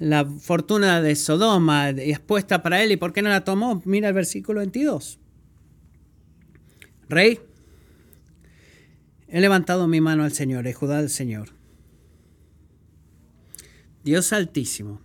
la 0.01 0.25
fortuna 0.25 1.01
de 1.01 1.15
Sodoma 1.15 1.91
expuesta 1.91 2.61
para 2.61 2.83
él. 2.83 2.91
¿Y 2.91 2.97
por 2.97 3.13
qué 3.13 3.23
no 3.23 3.29
la 3.29 3.45
tomó? 3.45 3.81
Mira 3.85 4.09
el 4.09 4.15
versículo 4.15 4.59
22. 4.59 5.21
Rey, 7.09 7.39
he 9.29 9.41
levantado 9.41 9.87
mi 9.87 10.01
mano 10.01 10.25
al 10.25 10.33
Señor, 10.33 10.67
es 10.67 10.75
Judá 10.75 10.99
al 10.99 11.11
Señor. 11.11 11.51
Dios 14.03 14.33
altísimo, 14.33 15.01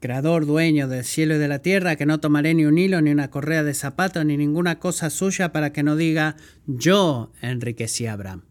creador, 0.00 0.46
dueño 0.46 0.88
del 0.88 1.04
cielo 1.04 1.36
y 1.36 1.38
de 1.38 1.46
la 1.46 1.60
tierra, 1.60 1.96
que 1.96 2.06
no 2.06 2.20
tomaré 2.20 2.54
ni 2.54 2.64
un 2.64 2.78
hilo, 2.78 3.00
ni 3.02 3.10
una 3.10 3.30
correa 3.30 3.62
de 3.62 3.74
zapato, 3.74 4.24
ni 4.24 4.36
ninguna 4.36 4.78
cosa 4.78 5.10
suya 5.10 5.52
para 5.52 5.72
que 5.72 5.82
no 5.82 5.94
diga, 5.94 6.36
yo 6.66 7.32
enriquecí 7.42 8.06
a 8.06 8.14
Abraham. 8.14 8.42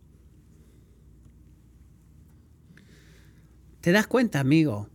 ¿Te 3.82 3.92
das 3.92 4.08
cuenta, 4.08 4.40
amigo, 4.40 4.90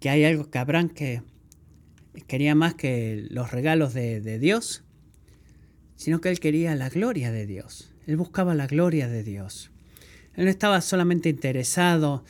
que 0.00 0.08
hay 0.08 0.24
algo 0.24 0.50
que 0.50 0.58
Abraham 0.58 0.88
que 0.88 1.22
quería 2.26 2.54
más 2.54 2.74
que 2.74 3.26
los 3.30 3.50
regalos 3.50 3.92
de, 3.92 4.20
de 4.20 4.38
Dios? 4.38 4.84
Sino 5.96 6.20
que 6.20 6.30
él 6.30 6.40
quería 6.40 6.74
la 6.74 6.88
gloria 6.88 7.30
de 7.30 7.46
Dios. 7.46 7.92
Él 8.06 8.16
buscaba 8.16 8.54
la 8.54 8.66
gloria 8.66 9.08
de 9.08 9.22
Dios. 9.22 9.70
Él 10.34 10.44
no 10.44 10.50
estaba 10.50 10.80
solamente 10.80 11.28
interesado 11.28 12.24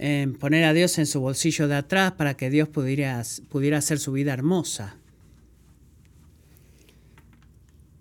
en 0.00 0.34
poner 0.34 0.62
a 0.62 0.72
Dios 0.72 0.96
en 0.98 1.06
su 1.06 1.20
bolsillo 1.20 1.66
de 1.66 1.74
atrás 1.74 2.12
para 2.12 2.36
que 2.36 2.50
Dios 2.50 2.68
pudiera, 2.68 3.20
pudiera 3.48 3.78
hacer 3.78 3.98
su 3.98 4.12
vida 4.12 4.32
hermosa. 4.32 4.96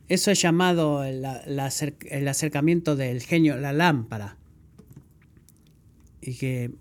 Eso 0.08 0.30
es 0.30 0.39
llamado 0.39 1.04
el, 1.04 1.26
el 1.26 2.28
acercamiento 2.28 2.95
del 2.95 3.24
genio, 3.24 3.58
la 3.58 3.74
lámpara 3.74 4.38
y 6.22 6.36
que 6.36 6.72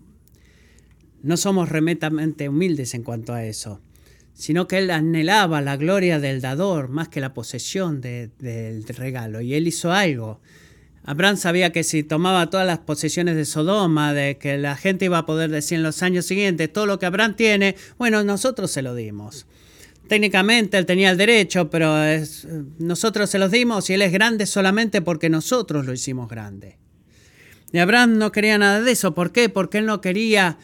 no 1.23 1.35
somos 1.35 1.67
remotamente 1.67 2.47
humildes 2.47 2.93
en 2.93 3.01
cuanto 3.01 3.33
a 3.33 3.43
eso, 3.43 3.81
sino 4.35 4.67
que 4.67 4.77
él 4.77 4.91
anhelaba 4.91 5.61
la 5.61 5.77
gloria 5.77 6.19
del 6.19 6.41
dador 6.41 6.89
más 6.89 7.09
que 7.09 7.21
la 7.21 7.33
posesión 7.33 8.01
del 8.01 8.85
regalo. 8.87 9.41
Y 9.41 9.55
él 9.55 9.67
hizo 9.67 9.91
algo. 9.91 10.41
Abraham 11.07 11.37
sabía 11.37 11.71
que 11.71 11.85
si 11.85 12.03
tomaba 12.03 12.49
todas 12.49 12.67
las 12.67 12.79
posesiones 12.79 13.37
de 13.37 13.45
Sodoma, 13.45 14.13
de 14.13 14.37
que 14.37 14.57
la 14.57 14.75
gente 14.75 15.05
iba 15.05 15.19
a 15.19 15.25
poder 15.25 15.49
decir 15.49 15.77
en 15.77 15.83
los 15.83 16.03
años 16.03 16.25
siguientes 16.25 16.71
todo 16.71 16.85
lo 16.85 16.99
que 16.99 17.05
Abraham 17.05 17.37
tiene, 17.37 17.77
bueno, 17.97 18.25
nosotros 18.25 18.69
se 18.71 18.81
lo 18.81 18.93
dimos. 18.93 19.47
Técnicamente 20.09 20.77
él 20.77 20.85
tenía 20.85 21.09
el 21.09 21.17
derecho, 21.17 21.69
pero 21.69 21.95
nosotros 22.79 23.29
se 23.29 23.39
los 23.39 23.51
dimos 23.51 23.89
y 23.89 23.93
él 23.93 24.01
es 24.01 24.11
grande 24.11 24.45
solamente 24.45 25.01
porque 25.01 25.29
nosotros 25.29 25.85
lo 25.85 25.93
hicimos 25.93 26.27
grande. 26.27 26.77
Y 27.71 27.77
Abraham 27.77 28.17
no 28.17 28.33
quería 28.33 28.57
nada 28.57 28.81
de 28.81 28.91
eso. 28.91 29.13
¿Por 29.13 29.31
qué? 29.31 29.47
Porque 29.47 29.77
él 29.77 29.85
no 29.85 30.01
quería 30.01 30.57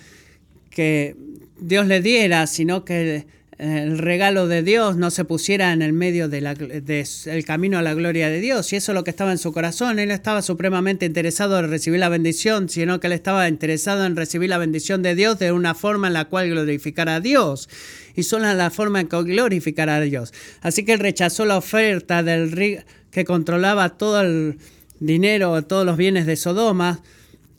que 0.69 1.15
Dios 1.57 1.87
le 1.87 2.01
diera, 2.01 2.47
sino 2.47 2.83
que 2.83 3.27
el 3.57 3.97
regalo 3.97 4.47
de 4.47 4.63
Dios 4.63 4.97
no 4.97 5.11
se 5.11 5.25
pusiera 5.25 5.73
en 5.73 5.81
el 5.81 5.93
medio 5.93 6.27
del 6.29 6.43
de 6.83 7.43
camino 7.45 7.77
a 7.77 7.81
la 7.81 7.93
gloria 7.93 8.29
de 8.29 8.39
Dios. 8.39 8.73
Y 8.73 8.77
eso 8.77 8.91
es 8.91 8.95
lo 8.95 9.03
que 9.03 9.11
estaba 9.11 9.31
en 9.31 9.37
su 9.37 9.53
corazón. 9.53 9.99
Él 9.99 10.11
estaba 10.11 10.41
supremamente 10.41 11.05
interesado 11.05 11.59
en 11.59 11.69
recibir 11.69 11.99
la 11.99 12.09
bendición, 12.09 12.69
sino 12.69 12.99
que 12.99 13.07
él 13.07 13.13
estaba 13.13 13.47
interesado 13.47 14.05
en 14.05 14.15
recibir 14.15 14.49
la 14.49 14.57
bendición 14.57 15.01
de 15.01 15.15
Dios 15.15 15.39
de 15.39 15.51
una 15.51 15.75
forma 15.75 16.07
en 16.07 16.13
la 16.13 16.25
cual 16.25 16.49
glorificara 16.49 17.15
a 17.15 17.19
Dios. 17.19 17.69
Y 18.15 18.23
solo 18.23 18.51
la 18.53 18.69
forma 18.69 19.01
en 19.01 19.07
que 19.07 19.21
glorificara 19.23 19.97
a 19.97 20.01
Dios. 20.01 20.33
Así 20.61 20.83
que 20.85 20.93
él 20.93 20.99
rechazó 20.99 21.45
la 21.45 21.57
oferta 21.57 22.23
del 22.23 22.83
que 23.11 23.25
controlaba 23.25 23.97
todo 23.97 24.21
el 24.21 24.57
dinero, 24.99 25.61
todos 25.63 25.85
los 25.85 25.97
bienes 25.97 26.25
de 26.25 26.35
Sodoma, 26.35 27.01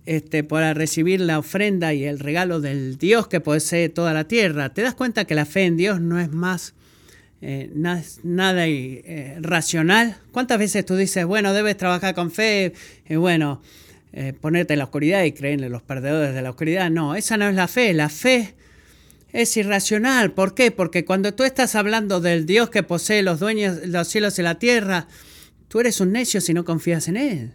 este, 0.06 0.44
para 0.44 0.74
recibir 0.74 1.20
la 1.20 1.38
ofrenda 1.38 1.94
y 1.94 2.04
el 2.04 2.18
regalo 2.18 2.60
del 2.60 2.98
Dios 2.98 3.28
que 3.28 3.40
posee 3.40 3.88
toda 3.88 4.12
la 4.12 4.24
tierra. 4.24 4.72
¿Te 4.72 4.82
das 4.82 4.94
cuenta 4.94 5.24
que 5.24 5.34
la 5.34 5.46
fe 5.46 5.64
en 5.64 5.76
Dios 5.76 6.00
no 6.00 6.20
es 6.20 6.30
más 6.30 6.74
eh, 7.40 7.70
nada, 7.74 8.66
eh, 8.66 9.36
racional? 9.40 10.16
¿Cuántas 10.32 10.58
veces 10.58 10.84
tú 10.84 10.96
dices, 10.96 11.24
bueno, 11.24 11.52
debes 11.52 11.76
trabajar 11.76 12.14
con 12.14 12.30
fe 12.30 12.72
y 13.08 13.16
bueno, 13.16 13.62
eh, 14.12 14.32
ponerte 14.38 14.74
en 14.74 14.78
la 14.78 14.84
oscuridad 14.84 15.24
y 15.24 15.32
creer 15.32 15.62
en 15.62 15.72
los 15.72 15.82
perdedores 15.82 16.34
de 16.34 16.42
la 16.42 16.50
oscuridad? 16.50 16.90
No, 16.90 17.14
esa 17.14 17.36
no 17.36 17.48
es 17.48 17.54
la 17.54 17.68
fe. 17.68 17.92
La 17.94 18.08
fe 18.08 18.54
es 19.32 19.56
irracional. 19.56 20.32
¿Por 20.32 20.54
qué? 20.54 20.70
Porque 20.70 21.04
cuando 21.04 21.34
tú 21.34 21.44
estás 21.44 21.74
hablando 21.74 22.20
del 22.20 22.46
Dios 22.46 22.70
que 22.70 22.82
posee 22.82 23.22
los 23.22 23.40
dueños, 23.40 23.86
los 23.86 24.08
cielos 24.08 24.38
y 24.38 24.42
la 24.42 24.58
tierra, 24.58 25.08
Tú 25.74 25.80
eres 25.80 26.00
un 26.00 26.12
necio 26.12 26.40
si 26.40 26.54
no 26.54 26.64
confías 26.64 27.08
en 27.08 27.16
Él. 27.16 27.52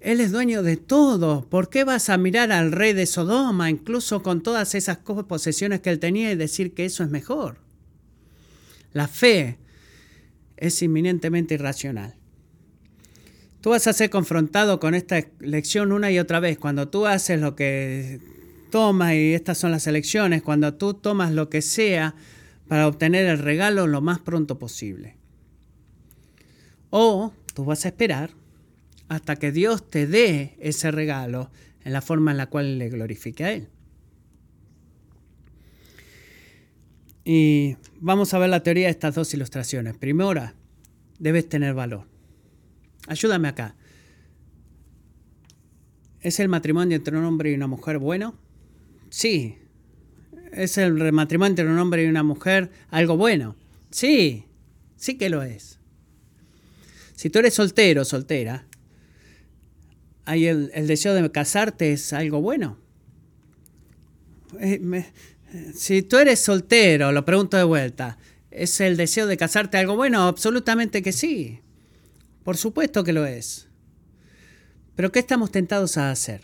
Él 0.00 0.20
es 0.20 0.32
dueño 0.32 0.62
de 0.62 0.78
todo. 0.78 1.46
¿Por 1.48 1.68
qué 1.68 1.84
vas 1.84 2.08
a 2.08 2.16
mirar 2.16 2.52
al 2.52 2.72
rey 2.72 2.94
de 2.94 3.04
Sodoma, 3.06 3.68
incluso 3.68 4.22
con 4.22 4.42
todas 4.42 4.74
esas 4.74 4.98
posesiones 4.98 5.80
que 5.80 5.90
él 5.90 5.98
tenía, 5.98 6.32
y 6.32 6.36
decir 6.36 6.72
que 6.72 6.86
eso 6.86 7.04
es 7.04 7.10
mejor? 7.10 7.58
La 8.92 9.08
fe 9.08 9.58
es 10.56 10.82
inminentemente 10.82 11.54
irracional. 11.54 12.14
Tú 13.60 13.70
vas 13.70 13.86
a 13.86 13.92
ser 13.92 14.08
confrontado 14.08 14.80
con 14.80 14.94
esta 14.94 15.22
lección 15.38 15.92
una 15.92 16.10
y 16.10 16.18
otra 16.18 16.40
vez. 16.40 16.58
Cuando 16.58 16.88
tú 16.88 17.06
haces 17.06 17.38
lo 17.38 17.54
que 17.54 18.20
tomas, 18.70 19.12
y 19.12 19.34
estas 19.34 19.58
son 19.58 19.70
las 19.70 19.86
elecciones, 19.86 20.42
cuando 20.42 20.74
tú 20.74 20.94
tomas 20.94 21.32
lo 21.32 21.50
que 21.50 21.60
sea 21.60 22.14
para 22.68 22.86
obtener 22.86 23.26
el 23.26 23.38
regalo 23.38 23.86
lo 23.86 24.00
más 24.00 24.18
pronto 24.18 24.58
posible. 24.58 25.16
O 26.88 27.34
tú 27.52 27.66
vas 27.66 27.84
a 27.84 27.88
esperar 27.88 28.39
hasta 29.10 29.34
que 29.34 29.50
Dios 29.50 29.90
te 29.90 30.06
dé 30.06 30.56
ese 30.60 30.92
regalo 30.92 31.50
en 31.82 31.92
la 31.92 32.00
forma 32.00 32.30
en 32.30 32.36
la 32.36 32.46
cual 32.46 32.78
le 32.78 32.88
glorifique 32.88 33.44
a 33.44 33.52
Él. 33.52 33.68
Y 37.24 37.76
vamos 37.98 38.32
a 38.32 38.38
ver 38.38 38.50
la 38.50 38.62
teoría 38.62 38.86
de 38.86 38.92
estas 38.92 39.16
dos 39.16 39.34
ilustraciones. 39.34 39.96
Primera, 39.96 40.54
debes 41.18 41.48
tener 41.48 41.74
valor. 41.74 42.06
Ayúdame 43.08 43.48
acá. 43.48 43.74
¿Es 46.20 46.38
el 46.38 46.48
matrimonio 46.48 46.96
entre 46.96 47.18
un 47.18 47.24
hombre 47.24 47.50
y 47.50 47.54
una 47.54 47.66
mujer 47.66 47.98
bueno? 47.98 48.38
Sí. 49.08 49.58
¿Es 50.52 50.78
el 50.78 51.12
matrimonio 51.12 51.50
entre 51.50 51.66
un 51.66 51.78
hombre 51.80 52.04
y 52.04 52.06
una 52.06 52.22
mujer 52.22 52.70
algo 52.90 53.16
bueno? 53.16 53.56
Sí, 53.90 54.44
sí 54.94 55.18
que 55.18 55.30
lo 55.30 55.42
es. 55.42 55.80
Si 57.16 57.28
tú 57.28 57.40
eres 57.40 57.54
soltero, 57.54 58.04
soltera, 58.04 58.66
el, 60.26 60.86
deseo 60.86 61.14
de 61.14 61.30
casarte 61.30 61.92
es 61.92 62.12
algo 62.12 62.40
bueno. 62.40 62.78
Eh, 64.58 65.04
si 65.74 66.02
tú 66.02 66.18
eres 66.18 66.40
soltero, 66.40 67.12
lo 67.12 67.24
pregunto 67.24 67.56
de 67.56 67.64
vuelta, 67.64 68.18
¿es 68.50 68.80
el 68.80 68.96
deseo 68.96 69.26
de 69.26 69.36
casarte 69.36 69.78
algo 69.78 69.96
bueno? 69.96 70.22
Absolutamente 70.26 71.02
que 71.02 71.12
sí. 71.12 71.60
Por 72.44 72.56
supuesto 72.56 73.04
que 73.04 73.12
lo 73.12 73.26
es. 73.26 73.68
Pero 74.94 75.12
¿qué 75.12 75.18
estamos 75.18 75.50
tentados 75.50 75.96
a 75.96 76.10
hacer? 76.10 76.42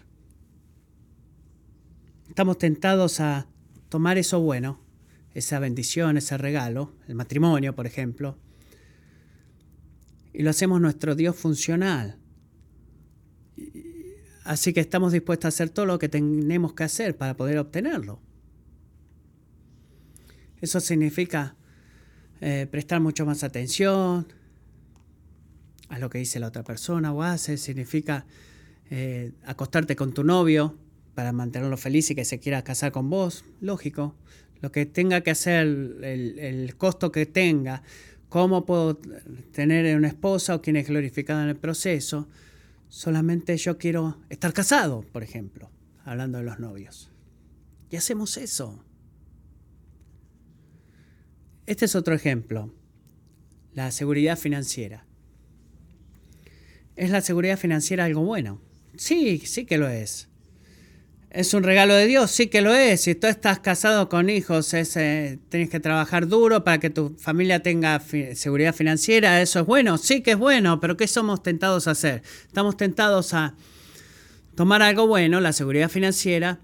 Estamos 2.28 2.58
tentados 2.58 3.20
a 3.20 3.46
tomar 3.88 4.18
eso 4.18 4.40
bueno, 4.40 4.80
esa 5.34 5.58
bendición, 5.58 6.16
ese 6.16 6.36
regalo, 6.36 6.92
el 7.08 7.14
matrimonio, 7.14 7.74
por 7.74 7.86
ejemplo, 7.86 8.38
y 10.32 10.42
lo 10.42 10.50
hacemos 10.50 10.80
nuestro 10.80 11.14
Dios 11.14 11.34
funcional. 11.34 12.18
Así 14.46 14.72
que 14.72 14.80
estamos 14.80 15.12
dispuestos 15.12 15.46
a 15.46 15.48
hacer 15.48 15.70
todo 15.70 15.86
lo 15.86 15.98
que 15.98 16.08
tenemos 16.08 16.72
que 16.72 16.84
hacer 16.84 17.16
para 17.16 17.36
poder 17.36 17.58
obtenerlo. 17.58 18.20
Eso 20.60 20.80
significa 20.80 21.56
eh, 22.40 22.66
prestar 22.70 23.00
mucho 23.00 23.26
más 23.26 23.44
atención 23.44 24.26
a 25.88 25.98
lo 25.98 26.10
que 26.10 26.18
dice 26.18 26.40
la 26.40 26.48
otra 26.48 26.64
persona 26.64 27.12
o 27.12 27.22
hace. 27.22 27.56
Significa 27.56 28.26
eh, 28.90 29.32
acostarte 29.44 29.96
con 29.96 30.12
tu 30.12 30.24
novio 30.24 30.76
para 31.14 31.32
mantenerlo 31.32 31.76
feliz 31.76 32.10
y 32.10 32.14
que 32.14 32.24
se 32.24 32.38
quiera 32.38 32.62
casar 32.62 32.92
con 32.92 33.10
vos. 33.10 33.44
Lógico. 33.60 34.14
Lo 34.62 34.72
que 34.72 34.86
tenga 34.86 35.20
que 35.20 35.30
hacer, 35.30 35.66
el 35.66 36.74
costo 36.78 37.12
que 37.12 37.26
tenga 37.26 37.82
¿Cómo 38.28 38.66
puedo 38.66 38.98
tener 39.52 39.96
una 39.96 40.08
esposa 40.08 40.56
o 40.56 40.60
quien 40.60 40.76
es 40.76 40.88
glorificada 40.88 41.44
en 41.44 41.48
el 41.50 41.56
proceso? 41.56 42.28
Solamente 42.88 43.56
yo 43.56 43.78
quiero 43.78 44.18
estar 44.28 44.52
casado, 44.52 45.02
por 45.12 45.22
ejemplo, 45.22 45.70
hablando 46.04 46.38
de 46.38 46.44
los 46.44 46.58
novios. 46.58 47.10
Y 47.90 47.96
hacemos 47.96 48.36
eso. 48.36 48.84
Este 51.66 51.84
es 51.84 51.94
otro 51.94 52.14
ejemplo. 52.14 52.72
La 53.74 53.90
seguridad 53.90 54.38
financiera. 54.38 55.04
¿Es 56.94 57.10
la 57.10 57.20
seguridad 57.20 57.58
financiera 57.58 58.04
algo 58.04 58.22
bueno? 58.22 58.60
Sí, 58.96 59.38
sí 59.40 59.66
que 59.66 59.76
lo 59.76 59.88
es. 59.88 60.28
¿Es 61.30 61.52
un 61.54 61.62
regalo 61.62 61.94
de 61.94 62.06
Dios? 62.06 62.30
Sí 62.30 62.46
que 62.46 62.62
lo 62.62 62.74
es. 62.74 63.02
Si 63.02 63.14
tú 63.14 63.26
estás 63.26 63.58
casado 63.58 64.08
con 64.08 64.30
hijos, 64.30 64.72
eh, 64.74 65.38
tienes 65.48 65.68
que 65.68 65.80
trabajar 65.80 66.28
duro 66.28 66.64
para 66.64 66.78
que 66.78 66.88
tu 66.88 67.16
familia 67.18 67.62
tenga 67.62 68.00
seguridad 68.34 68.74
financiera. 68.74 69.42
¿Eso 69.42 69.60
es 69.60 69.66
bueno? 69.66 69.98
Sí 69.98 70.22
que 70.22 70.32
es 70.32 70.38
bueno, 70.38 70.80
pero 70.80 70.96
¿qué 70.96 71.06
somos 71.06 71.42
tentados 71.42 71.88
a 71.88 71.90
hacer? 71.90 72.22
Estamos 72.46 72.76
tentados 72.76 73.34
a 73.34 73.54
tomar 74.54 74.82
algo 74.82 75.06
bueno, 75.06 75.40
la 75.40 75.52
seguridad 75.52 75.90
financiera, 75.90 76.60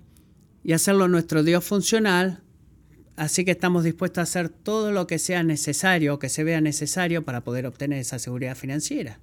y 0.64 0.72
hacerlo 0.72 1.08
nuestro 1.08 1.42
Dios 1.42 1.64
funcional, 1.64 2.42
así 3.16 3.44
que 3.44 3.50
estamos 3.50 3.84
dispuestos 3.84 4.18
a 4.18 4.22
hacer 4.22 4.48
todo 4.48 4.92
lo 4.92 5.06
que 5.06 5.18
sea 5.18 5.42
necesario 5.42 6.18
que 6.18 6.28
se 6.28 6.44
vea 6.44 6.60
necesario 6.60 7.24
para 7.24 7.42
poder 7.42 7.66
obtener 7.66 7.98
esa 7.98 8.18
seguridad 8.18 8.56
financiera. 8.56 9.20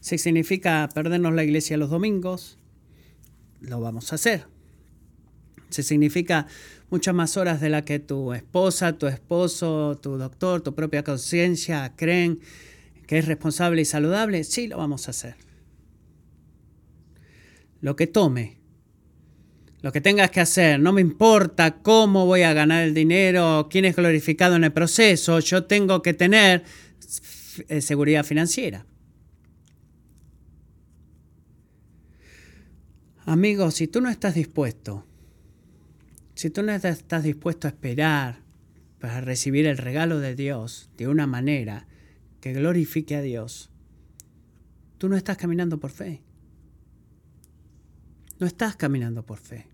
Si 0.00 0.18
significa 0.18 0.88
perdernos 0.94 1.34
la 1.34 1.44
iglesia 1.44 1.76
los 1.76 1.90
domingos, 1.90 2.58
lo 3.62 3.80
vamos 3.80 4.12
a 4.12 4.16
hacer. 4.16 4.44
Si 5.70 5.82
significa 5.82 6.46
muchas 6.90 7.14
más 7.14 7.36
horas 7.36 7.60
de 7.60 7.70
la 7.70 7.84
que 7.84 7.98
tu 7.98 8.34
esposa, 8.34 8.98
tu 8.98 9.06
esposo, 9.06 9.98
tu 10.02 10.18
doctor, 10.18 10.60
tu 10.60 10.74
propia 10.74 11.02
conciencia 11.02 11.94
creen 11.96 12.40
que 13.06 13.18
es 13.18 13.26
responsable 13.26 13.80
y 13.82 13.84
saludable, 13.86 14.44
sí 14.44 14.68
lo 14.68 14.76
vamos 14.76 15.06
a 15.06 15.10
hacer. 15.10 15.36
Lo 17.80 17.96
que 17.96 18.06
tome, 18.06 18.58
lo 19.80 19.90
que 19.92 20.00
tengas 20.00 20.30
que 20.30 20.40
hacer, 20.40 20.78
no 20.78 20.92
me 20.92 21.00
importa 21.00 21.82
cómo 21.82 22.26
voy 22.26 22.42
a 22.42 22.52
ganar 22.52 22.84
el 22.84 22.94
dinero, 22.94 23.68
quién 23.70 23.84
es 23.84 23.96
glorificado 23.96 24.56
en 24.56 24.64
el 24.64 24.72
proceso, 24.72 25.40
yo 25.40 25.64
tengo 25.64 26.02
que 26.02 26.14
tener 26.14 26.62
eh, 27.68 27.80
seguridad 27.80 28.24
financiera. 28.24 28.86
Amigos, 33.32 33.76
si 33.76 33.88
tú 33.88 34.02
no 34.02 34.10
estás 34.10 34.34
dispuesto, 34.34 35.06
si 36.34 36.50
tú 36.50 36.62
no 36.62 36.70
estás 36.70 37.22
dispuesto 37.22 37.66
a 37.66 37.70
esperar 37.70 38.42
para 39.00 39.22
recibir 39.22 39.64
el 39.64 39.78
regalo 39.78 40.18
de 40.18 40.34
Dios 40.34 40.90
de 40.98 41.08
una 41.08 41.26
manera 41.26 41.86
que 42.42 42.52
glorifique 42.52 43.16
a 43.16 43.22
Dios, 43.22 43.70
tú 44.98 45.08
no 45.08 45.16
estás 45.16 45.38
caminando 45.38 45.80
por 45.80 45.92
fe. 45.92 46.20
No 48.38 48.46
estás 48.46 48.76
caminando 48.76 49.24
por 49.24 49.38
fe. 49.38 49.66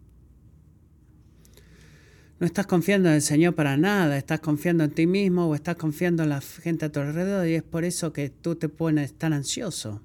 No 2.38 2.46
estás 2.46 2.68
confiando 2.68 3.08
en 3.08 3.16
el 3.16 3.22
Señor 3.22 3.56
para 3.56 3.76
nada, 3.76 4.16
estás 4.18 4.38
confiando 4.38 4.84
en 4.84 4.92
ti 4.92 5.08
mismo 5.08 5.48
o 5.48 5.56
estás 5.56 5.74
confiando 5.74 6.22
en 6.22 6.28
la 6.28 6.40
gente 6.40 6.84
a 6.84 6.92
tu 6.92 7.00
alrededor 7.00 7.48
y 7.48 7.54
es 7.54 7.64
por 7.64 7.82
eso 7.82 8.12
que 8.12 8.30
tú 8.30 8.54
te 8.54 8.68
pones 8.68 9.14
tan 9.14 9.32
ansioso. 9.32 10.00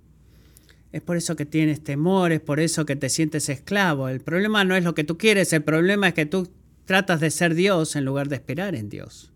Es 0.94 1.02
por 1.02 1.18
eso 1.18 1.36
que 1.36 1.48
tienes 1.48 1.84
temor, 1.84 2.32
es 2.32 2.40
por 2.40 2.60
eso 2.60 2.86
que 2.86 2.96
te 2.96 3.10
sientes 3.10 3.50
esclavo. 3.50 4.10
El 4.10 4.22
problema 4.22 4.64
no 4.64 4.76
es 4.76 4.84
lo 4.84 4.94
que 4.94 5.04
tú 5.04 5.18
quieres, 5.18 5.52
el 5.52 5.64
problema 5.64 6.08
es 6.08 6.14
que 6.14 6.28
tú 6.28 6.50
tratas 6.86 7.20
de 7.20 7.32
ser 7.32 7.56
Dios 7.56 7.96
en 7.96 8.06
lugar 8.06 8.30
de 8.30 8.36
esperar 8.36 8.76
en 8.76 8.90
Dios. 8.90 9.34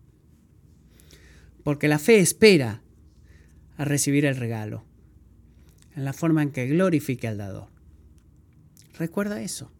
Porque 1.64 1.88
la 1.88 1.98
fe 1.98 2.20
espera 2.20 2.80
a 3.76 3.84
recibir 3.84 4.24
el 4.24 4.36
regalo, 4.36 4.84
en 5.96 6.04
la 6.04 6.12
forma 6.12 6.44
en 6.44 6.52
que 6.52 6.68
glorifique 6.68 7.26
al 7.26 7.38
dador. 7.38 7.66
Recuerda 8.96 9.42
eso. 9.42 9.72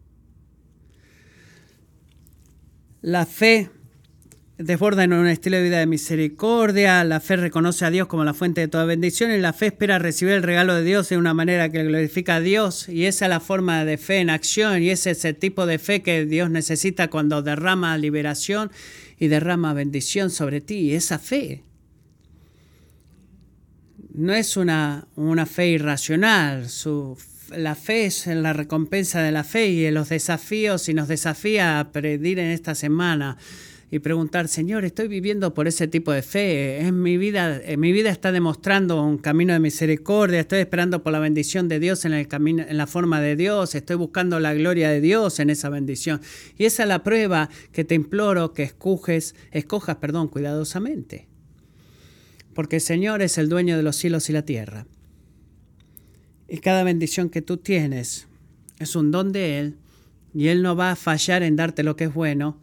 La 3.01 3.25
fe 3.25 3.71
desborda 4.59 5.05
en 5.05 5.13
un 5.13 5.25
estilo 5.27 5.55
de 5.55 5.63
vida 5.63 5.79
de 5.79 5.85
misericordia, 5.85 7.05
la 7.05 7.21
fe 7.21 7.37
reconoce 7.37 7.85
a 7.85 7.91
Dios 7.91 8.07
como 8.07 8.25
la 8.25 8.33
fuente 8.33 8.59
de 8.59 8.67
toda 8.67 8.83
bendición 8.83 9.31
y 9.31 9.37
la 9.37 9.53
fe 9.53 9.67
espera 9.67 9.99
recibir 9.99 10.33
el 10.33 10.43
regalo 10.43 10.75
de 10.75 10.83
Dios 10.83 11.07
de 11.07 11.17
una 11.17 11.33
manera 11.33 11.69
que 11.69 11.85
glorifica 11.85 12.35
a 12.35 12.41
Dios 12.41 12.89
y 12.89 13.05
esa 13.05 13.25
es 13.25 13.29
la 13.29 13.39
forma 13.39 13.85
de 13.85 13.97
fe 13.97 14.17
en 14.17 14.29
acción 14.29 14.83
y 14.83 14.89
ese 14.89 15.11
es 15.11 15.23
el 15.23 15.37
tipo 15.37 15.65
de 15.65 15.79
fe 15.79 16.01
que 16.01 16.25
Dios 16.25 16.49
necesita 16.49 17.09
cuando 17.09 17.41
derrama 17.41 17.97
liberación 17.97 18.69
y 19.17 19.29
derrama 19.29 19.73
bendición 19.73 20.29
sobre 20.29 20.59
ti, 20.59 20.93
esa 20.93 21.19
fe. 21.19 21.63
No 24.13 24.33
es 24.33 24.57
una, 24.57 25.07
una 25.15 25.45
fe 25.45 25.69
irracional, 25.69 26.67
la 27.55 27.75
fe 27.75 28.07
es 28.07 28.27
la 28.27 28.51
recompensa 28.51 29.21
de 29.21 29.31
la 29.31 29.45
fe 29.45 29.69
y 29.69 29.85
en 29.85 29.93
los 29.93 30.09
desafíos 30.09 30.89
y 30.89 30.93
nos 30.93 31.07
desafía 31.07 31.79
a 31.79 31.93
pedir 31.93 32.39
en 32.39 32.51
esta 32.51 32.75
semana 32.75 33.37
y 33.91 33.99
preguntar, 33.99 34.47
Señor, 34.47 34.85
estoy 34.85 35.07
viviendo 35.07 35.53
por 35.53 35.67
ese 35.67 35.87
tipo 35.87 36.11
de 36.11 36.21
fe, 36.21 36.81
en 36.81 37.01
mi 37.01 37.17
vida, 37.17 37.59
en 37.63 37.79
mi 37.79 37.91
vida 37.91 38.11
está 38.11 38.31
demostrando 38.31 39.03
un 39.03 39.17
camino 39.17 39.53
de 39.53 39.59
misericordia, 39.59 40.39
estoy 40.39 40.59
esperando 40.59 41.01
por 41.01 41.11
la 41.11 41.19
bendición 41.19 41.67
de 41.67 41.79
Dios 41.79 42.05
en 42.05 42.13
el 42.13 42.27
camino, 42.27 42.63
en 42.67 42.77
la 42.77 42.85
forma 42.85 43.19
de 43.19 43.35
Dios, 43.35 43.73
estoy 43.73 43.95
buscando 43.95 44.39
la 44.39 44.53
gloria 44.53 44.89
de 44.89 45.01
Dios 45.01 45.39
en 45.39 45.49
esa 45.49 45.69
bendición. 45.69 46.21
Y 46.55 46.65
esa 46.65 46.83
es 46.83 46.89
la 46.89 47.03
prueba 47.03 47.49
que 47.71 47.83
te 47.83 47.95
imploro 47.95 48.53
que 48.53 48.63
escoges, 48.63 49.33
escojas, 49.51 49.95
perdón, 49.95 50.27
cuidadosamente. 50.27 51.27
Porque 52.53 52.75
el 52.75 52.81
Señor 52.81 53.23
es 53.23 53.39
el 53.39 53.49
dueño 53.49 53.75
de 53.75 53.83
los 53.83 53.95
cielos 53.95 54.29
y 54.29 54.33
la 54.33 54.43
tierra. 54.43 54.85
Y 56.47 56.59
cada 56.59 56.83
bendición 56.83 57.29
que 57.29 57.41
tú 57.41 57.57
tienes 57.57 58.27
es 58.77 58.95
un 58.95 59.09
don 59.09 59.31
de 59.31 59.59
Él 59.59 59.77
y 60.33 60.47
Él 60.49 60.61
no 60.61 60.75
va 60.75 60.91
a 60.91 60.95
fallar 60.95 61.41
en 61.41 61.55
darte 61.55 61.83
lo 61.83 61.95
que 61.95 62.05
es 62.05 62.13
bueno, 62.13 62.59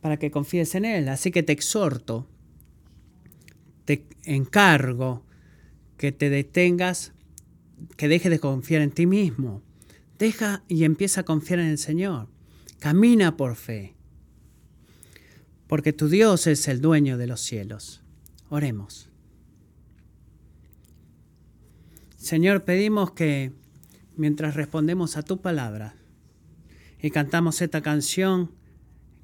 para 0.00 0.18
que 0.18 0.30
confíes 0.30 0.74
en 0.74 0.84
Él. 0.84 1.08
Así 1.08 1.30
que 1.30 1.42
te 1.42 1.52
exhorto, 1.52 2.26
te 3.84 4.06
encargo 4.24 5.24
que 5.96 6.12
te 6.12 6.30
detengas, 6.30 7.12
que 7.96 8.08
dejes 8.08 8.30
de 8.30 8.38
confiar 8.38 8.80
en 8.80 8.90
ti 8.90 9.06
mismo. 9.06 9.62
Deja 10.18 10.62
y 10.68 10.84
empieza 10.84 11.22
a 11.22 11.24
confiar 11.24 11.60
en 11.60 11.66
el 11.66 11.78
Señor. 11.78 12.28
Camina 12.78 13.36
por 13.36 13.56
fe. 13.56 13.94
Porque 15.66 15.92
tu 15.92 16.08
Dios 16.08 16.46
es 16.46 16.68
el 16.68 16.80
dueño 16.80 17.18
de 17.18 17.26
los 17.26 17.40
cielos. 17.40 18.02
Oremos. 18.48 19.10
Señor, 22.16 22.64
pedimos 22.64 23.12
que 23.12 23.52
mientras 24.16 24.54
respondemos 24.54 25.16
a 25.16 25.22
tu 25.22 25.40
palabra 25.40 25.94
y 27.00 27.10
cantamos 27.10 27.62
esta 27.62 27.80
canción, 27.82 28.52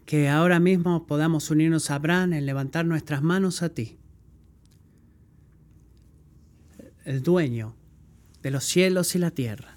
que 0.07 0.29
ahora 0.29 0.61
mismo 0.61 1.05
podamos 1.05 1.51
unirnos 1.51 1.91
a 1.91 1.97
Abraham 1.97 2.35
en 2.35 2.47
levantar 2.47 2.87
nuestras 2.87 3.23
manos 3.23 3.63
a 3.63 3.71
ti, 3.71 3.99
el 7.05 7.23
dueño 7.23 7.75
de 8.41 8.53
los 8.53 8.65
cielos 8.65 9.17
y 9.17 9.19
la 9.19 9.33
tierra. 9.33 9.75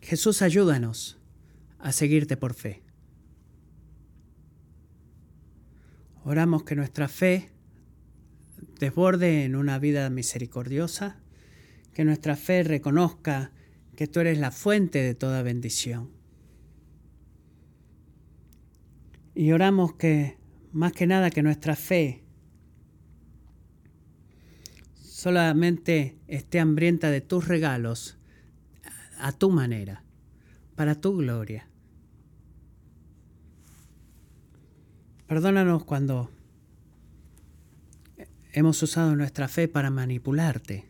Jesús, 0.00 0.40
ayúdanos 0.40 1.18
a 1.78 1.92
seguirte 1.92 2.38
por 2.38 2.54
fe. 2.54 2.82
Oramos 6.24 6.64
que 6.64 6.76
nuestra 6.76 7.08
fe 7.08 7.50
desborde 8.80 9.44
en 9.44 9.54
una 9.54 9.78
vida 9.78 10.08
misericordiosa, 10.08 11.18
que 11.92 12.06
nuestra 12.06 12.36
fe 12.36 12.62
reconozca 12.62 13.52
que 13.96 14.06
tú 14.06 14.20
eres 14.20 14.38
la 14.38 14.50
fuente 14.50 15.00
de 15.00 15.14
toda 15.14 15.42
bendición 15.42 16.23
Y 19.34 19.50
oramos 19.50 19.94
que, 19.94 20.38
más 20.72 20.92
que 20.92 21.06
nada, 21.06 21.30
que 21.30 21.42
nuestra 21.42 21.74
fe 21.74 22.22
solamente 25.00 26.18
esté 26.28 26.60
hambrienta 26.60 27.10
de 27.10 27.20
tus 27.20 27.48
regalos 27.48 28.16
a 29.18 29.32
tu 29.32 29.50
manera, 29.50 30.04
para 30.76 30.94
tu 30.94 31.16
gloria. 31.16 31.66
Perdónanos 35.26 35.84
cuando 35.84 36.30
hemos 38.52 38.82
usado 38.82 39.16
nuestra 39.16 39.48
fe 39.48 39.66
para 39.66 39.90
manipularte, 39.90 40.84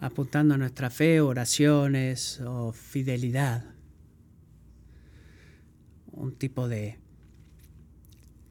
apuntando 0.00 0.54
a 0.54 0.58
nuestra 0.58 0.90
fe, 0.90 1.20
oraciones 1.20 2.40
o 2.40 2.72
fidelidad 2.72 3.71
un 6.12 6.34
tipo 6.34 6.68
de 6.68 6.98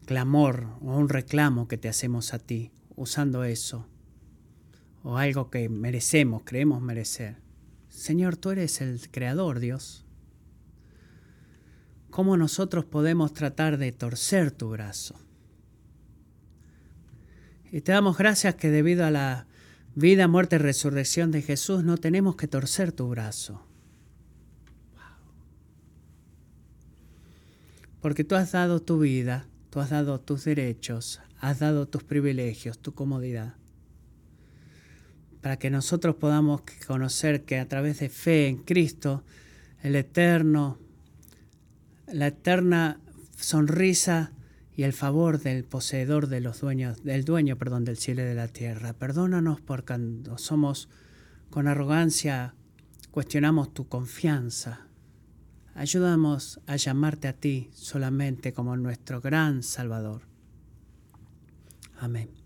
clamor 0.05 0.67
o 0.81 0.97
un 0.97 1.09
reclamo 1.09 1.67
que 1.67 1.77
te 1.77 1.87
hacemos 1.87 2.33
a 2.33 2.39
ti 2.39 2.71
usando 2.95 3.43
eso 3.43 3.87
o 5.03 5.17
algo 5.17 5.49
que 5.49 5.69
merecemos, 5.69 6.43
creemos 6.45 6.81
merecer. 6.81 7.37
Señor, 7.89 8.37
tú 8.37 8.51
eres 8.51 8.81
el 8.81 9.09
creador, 9.09 9.59
Dios. 9.59 10.05
¿Cómo 12.09 12.37
nosotros 12.37 12.85
podemos 12.85 13.33
tratar 13.33 13.77
de 13.77 13.91
torcer 13.91 14.51
tu 14.51 14.69
brazo? 14.69 15.15
Y 17.71 17.81
te 17.81 17.93
damos 17.93 18.17
gracias 18.17 18.55
que 18.55 18.69
debido 18.69 19.05
a 19.05 19.11
la 19.11 19.47
vida, 19.95 20.27
muerte 20.27 20.57
y 20.57 20.59
resurrección 20.59 21.31
de 21.31 21.41
Jesús 21.41 21.83
no 21.83 21.97
tenemos 21.97 22.35
que 22.35 22.47
torcer 22.47 22.91
tu 22.91 23.07
brazo. 23.07 23.65
Porque 28.01 28.23
tú 28.23 28.35
has 28.35 28.51
dado 28.51 28.81
tu 28.81 28.99
vida, 28.99 29.47
tú 29.69 29.79
has 29.79 29.91
dado 29.91 30.19
tus 30.19 30.45
derechos, 30.45 31.21
has 31.39 31.59
dado 31.59 31.87
tus 31.87 32.03
privilegios, 32.03 32.79
tu 32.79 32.93
comodidad. 32.93 33.55
Para 35.41 35.57
que 35.57 35.69
nosotros 35.69 36.15
podamos 36.15 36.61
conocer 36.85 37.43
que 37.43 37.59
a 37.59 37.67
través 37.67 37.99
de 37.99 38.09
fe 38.09 38.47
en 38.47 38.57
Cristo, 38.57 39.23
el 39.81 39.95
eterno, 39.95 40.77
la 42.07 42.27
eterna 42.27 42.99
sonrisa 43.37 44.33
y 44.75 44.83
el 44.83 44.93
favor 44.93 45.39
del 45.39 45.63
poseedor 45.63 46.27
de 46.27 46.41
los 46.41 46.61
dueños, 46.61 47.03
del 47.03 47.23
dueño, 47.23 47.57
perdón, 47.57 47.85
del 47.85 47.97
cielo 47.97 48.21
y 48.21 48.25
de 48.25 48.35
la 48.35 48.47
tierra. 48.47 48.93
Perdónanos 48.93 49.61
por 49.61 49.85
cuando 49.85 50.37
somos 50.37 50.89
con 51.49 51.67
arrogancia 51.67 52.55
cuestionamos 53.11 53.73
tu 53.73 53.87
confianza. 53.87 54.87
Ayúdanos 55.73 56.59
a 56.67 56.75
llamarte 56.75 57.27
a 57.27 57.33
ti 57.33 57.69
solamente 57.73 58.53
como 58.53 58.75
nuestro 58.75 59.21
gran 59.21 59.63
Salvador. 59.63 60.21
Amén. 61.99 62.40